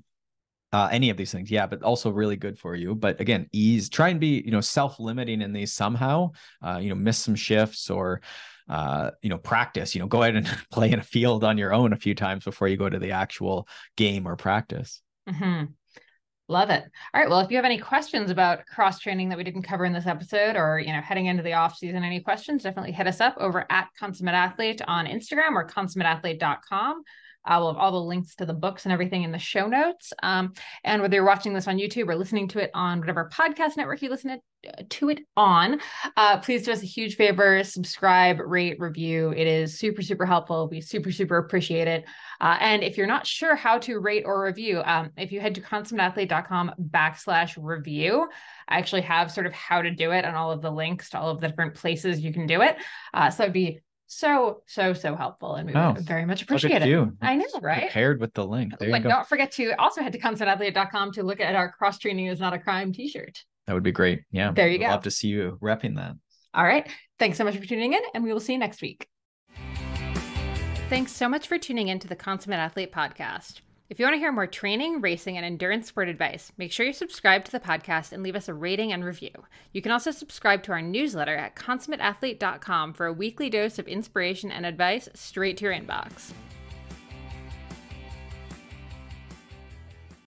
uh, 0.71 0.89
any 0.91 1.09
of 1.09 1.17
these 1.17 1.31
things 1.31 1.51
yeah 1.51 1.67
but 1.67 1.83
also 1.83 2.09
really 2.09 2.35
good 2.35 2.57
for 2.57 2.75
you 2.75 2.95
but 2.95 3.19
again 3.21 3.47
ease 3.51 3.89
try 3.89 4.09
and 4.09 4.19
be 4.19 4.41
you 4.43 4.51
know 4.51 4.61
self-limiting 4.61 5.41
in 5.41 5.53
these 5.53 5.71
somehow 5.71 6.31
uh, 6.63 6.79
you 6.81 6.89
know 6.89 6.95
miss 6.95 7.17
some 7.17 7.35
shifts 7.35 7.89
or 7.89 8.21
uh, 8.69 9.11
you 9.21 9.29
know, 9.29 9.37
practice, 9.37 9.93
you 9.93 9.99
know, 9.99 10.07
go 10.07 10.23
out 10.23 10.35
and 10.35 10.47
play 10.71 10.91
in 10.91 10.99
a 10.99 11.03
field 11.03 11.43
on 11.43 11.57
your 11.57 11.73
own 11.73 11.93
a 11.93 11.97
few 11.97 12.15
times 12.15 12.43
before 12.43 12.67
you 12.67 12.77
go 12.77 12.89
to 12.89 12.99
the 12.99 13.11
actual 13.11 13.67
game 13.97 14.27
or 14.27 14.35
practice. 14.35 15.01
Mm-hmm. 15.27 15.65
Love 16.49 16.69
it. 16.69 16.83
All 17.13 17.21
right. 17.21 17.29
Well, 17.29 17.39
if 17.39 17.49
you 17.49 17.55
have 17.55 17.65
any 17.65 17.77
questions 17.77 18.29
about 18.29 18.65
cross 18.65 18.99
training 18.99 19.29
that 19.29 19.37
we 19.37 19.45
didn't 19.45 19.63
cover 19.63 19.85
in 19.85 19.93
this 19.93 20.07
episode 20.07 20.57
or, 20.57 20.77
you 20.77 20.91
know, 20.91 20.99
heading 20.99 21.27
into 21.27 21.41
the 21.41 21.53
off 21.53 21.77
season, 21.77 22.03
any 22.03 22.19
questions, 22.19 22.63
definitely 22.63 22.91
hit 22.91 23.07
us 23.07 23.21
up 23.21 23.35
over 23.37 23.65
at 23.69 23.87
consummate 23.97 24.35
athlete 24.35 24.81
on 24.85 25.05
Instagram 25.05 25.53
or 25.53 25.65
consummateathlete.com. 25.65 27.03
I 27.45 27.57
will 27.57 27.73
have 27.73 27.81
all 27.81 27.91
the 27.91 27.97
links 27.97 28.35
to 28.35 28.45
the 28.45 28.53
books 28.53 28.85
and 28.85 28.91
everything 28.91 29.23
in 29.23 29.31
the 29.31 29.39
show 29.39 29.67
notes. 29.67 30.13
Um, 30.21 30.53
and 30.83 31.01
whether 31.01 31.15
you're 31.15 31.25
watching 31.25 31.53
this 31.53 31.67
on 31.67 31.77
YouTube 31.77 32.07
or 32.07 32.15
listening 32.15 32.47
to 32.49 32.59
it 32.59 32.71
on 32.73 32.99
whatever 32.99 33.29
podcast 33.33 33.77
network 33.77 34.01
you 34.01 34.09
listen 34.09 34.39
to, 34.89 35.09
it 35.09 35.19
on, 35.35 35.81
uh, 36.15 36.39
please 36.39 36.63
do 36.63 36.71
us 36.71 36.81
a 36.81 36.85
huge 36.85 37.15
favor 37.17 37.63
subscribe, 37.63 38.39
rate, 38.39 38.79
review. 38.79 39.31
It 39.31 39.45
is 39.45 39.77
super, 39.77 40.01
super 40.01 40.25
helpful. 40.25 40.69
We 40.69 40.79
super, 40.79 41.11
super 41.11 41.37
appreciate 41.37 41.87
it. 41.87 42.05
Uh, 42.39 42.57
and 42.59 42.83
if 42.83 42.97
you're 42.97 43.07
not 43.07 43.27
sure 43.27 43.55
how 43.55 43.77
to 43.79 43.99
rate 43.99 44.23
or 44.25 44.43
review, 44.43 44.81
um, 44.85 45.11
if 45.17 45.31
you 45.31 45.41
head 45.41 45.55
to 45.55 45.61
consummateathlete.com 45.61 46.73
backslash 46.89 47.57
review, 47.61 48.29
I 48.67 48.77
actually 48.77 49.01
have 49.01 49.31
sort 49.31 49.47
of 49.47 49.53
how 49.53 49.81
to 49.81 49.91
do 49.91 50.11
it 50.11 50.23
and 50.23 50.35
all 50.35 50.51
of 50.51 50.61
the 50.61 50.71
links 50.71 51.09
to 51.09 51.19
all 51.19 51.29
of 51.29 51.41
the 51.41 51.49
different 51.49 51.75
places 51.75 52.21
you 52.21 52.33
can 52.33 52.47
do 52.47 52.61
it. 52.61 52.77
Uh, 53.13 53.29
so 53.29 53.43
it'd 53.43 53.53
be 53.53 53.81
so 54.13 54.61
so 54.67 54.93
so 54.93 55.15
helpful 55.15 55.55
and 55.55 55.67
we 55.67 55.75
oh, 55.75 55.95
very 55.99 56.25
much 56.25 56.41
appreciate 56.41 56.81
it. 56.81 56.87
you. 56.87 57.15
i 57.21 57.35
know 57.35 57.45
right? 57.61 57.89
paired 57.89 58.19
with 58.19 58.33
the 58.33 58.45
link. 58.45 58.73
There 58.79 58.89
but 58.89 59.03
don't 59.03 59.27
forget 59.27 59.51
to 59.53 59.71
also 59.79 60.01
head 60.01 60.13
to 60.13 60.19
consummateathlete.com 60.19 61.13
to 61.13 61.23
look 61.23 61.39
at 61.39 61.55
our 61.55 61.71
cross 61.71 61.99
training 61.99 62.27
is 62.27 62.39
not 62.39 62.53
a 62.53 62.59
crime 62.59 62.93
t-shirt. 62.93 63.43
That 63.67 63.73
would 63.73 63.83
be 63.83 63.91
great. 63.91 64.23
Yeah 64.31 64.51
there 64.51 64.67
you 64.67 64.75
I'd 64.75 64.81
go. 64.81 64.87
love 64.87 65.03
to 65.03 65.11
see 65.11 65.27
you 65.27 65.57
repping 65.61 65.95
that. 65.97 66.13
All 66.53 66.63
right. 66.63 66.87
Thanks 67.19 67.37
so 67.37 67.43
much 67.43 67.57
for 67.57 67.65
tuning 67.65 67.93
in 67.93 68.01
and 68.13 68.23
we 68.23 68.31
will 68.31 68.39
see 68.39 68.53
you 68.53 68.59
next 68.59 68.81
week. 68.81 69.07
Thanks 70.89 71.11
so 71.11 71.27
much 71.27 71.47
for 71.47 71.57
tuning 71.57 71.87
in 71.87 71.99
to 71.99 72.07
the 72.07 72.15
consummate 72.15 72.59
athlete 72.59 72.91
podcast 72.91 73.61
if 73.89 73.99
you 73.99 74.05
want 74.05 74.15
to 74.15 74.19
hear 74.19 74.31
more 74.31 74.47
training, 74.47 75.01
racing, 75.01 75.37
and 75.37 75.45
endurance 75.45 75.87
sport 75.87 76.07
advice, 76.07 76.51
make 76.57 76.71
sure 76.71 76.85
you 76.85 76.93
subscribe 76.93 77.43
to 77.45 77.51
the 77.51 77.59
podcast 77.59 78.11
and 78.11 78.23
leave 78.23 78.35
us 78.35 78.47
a 78.47 78.53
rating 78.53 78.93
and 78.93 79.03
review. 79.03 79.31
You 79.71 79.81
can 79.81 79.91
also 79.91 80.11
subscribe 80.11 80.63
to 80.63 80.71
our 80.71 80.81
newsletter 80.81 81.35
at 81.35 81.55
consummateathlete.com 81.55 82.93
for 82.93 83.05
a 83.05 83.13
weekly 83.13 83.49
dose 83.49 83.79
of 83.79 83.87
inspiration 83.87 84.51
and 84.51 84.65
advice 84.65 85.09
straight 85.13 85.57
to 85.57 85.65
your 85.65 85.73
inbox. 85.73 86.31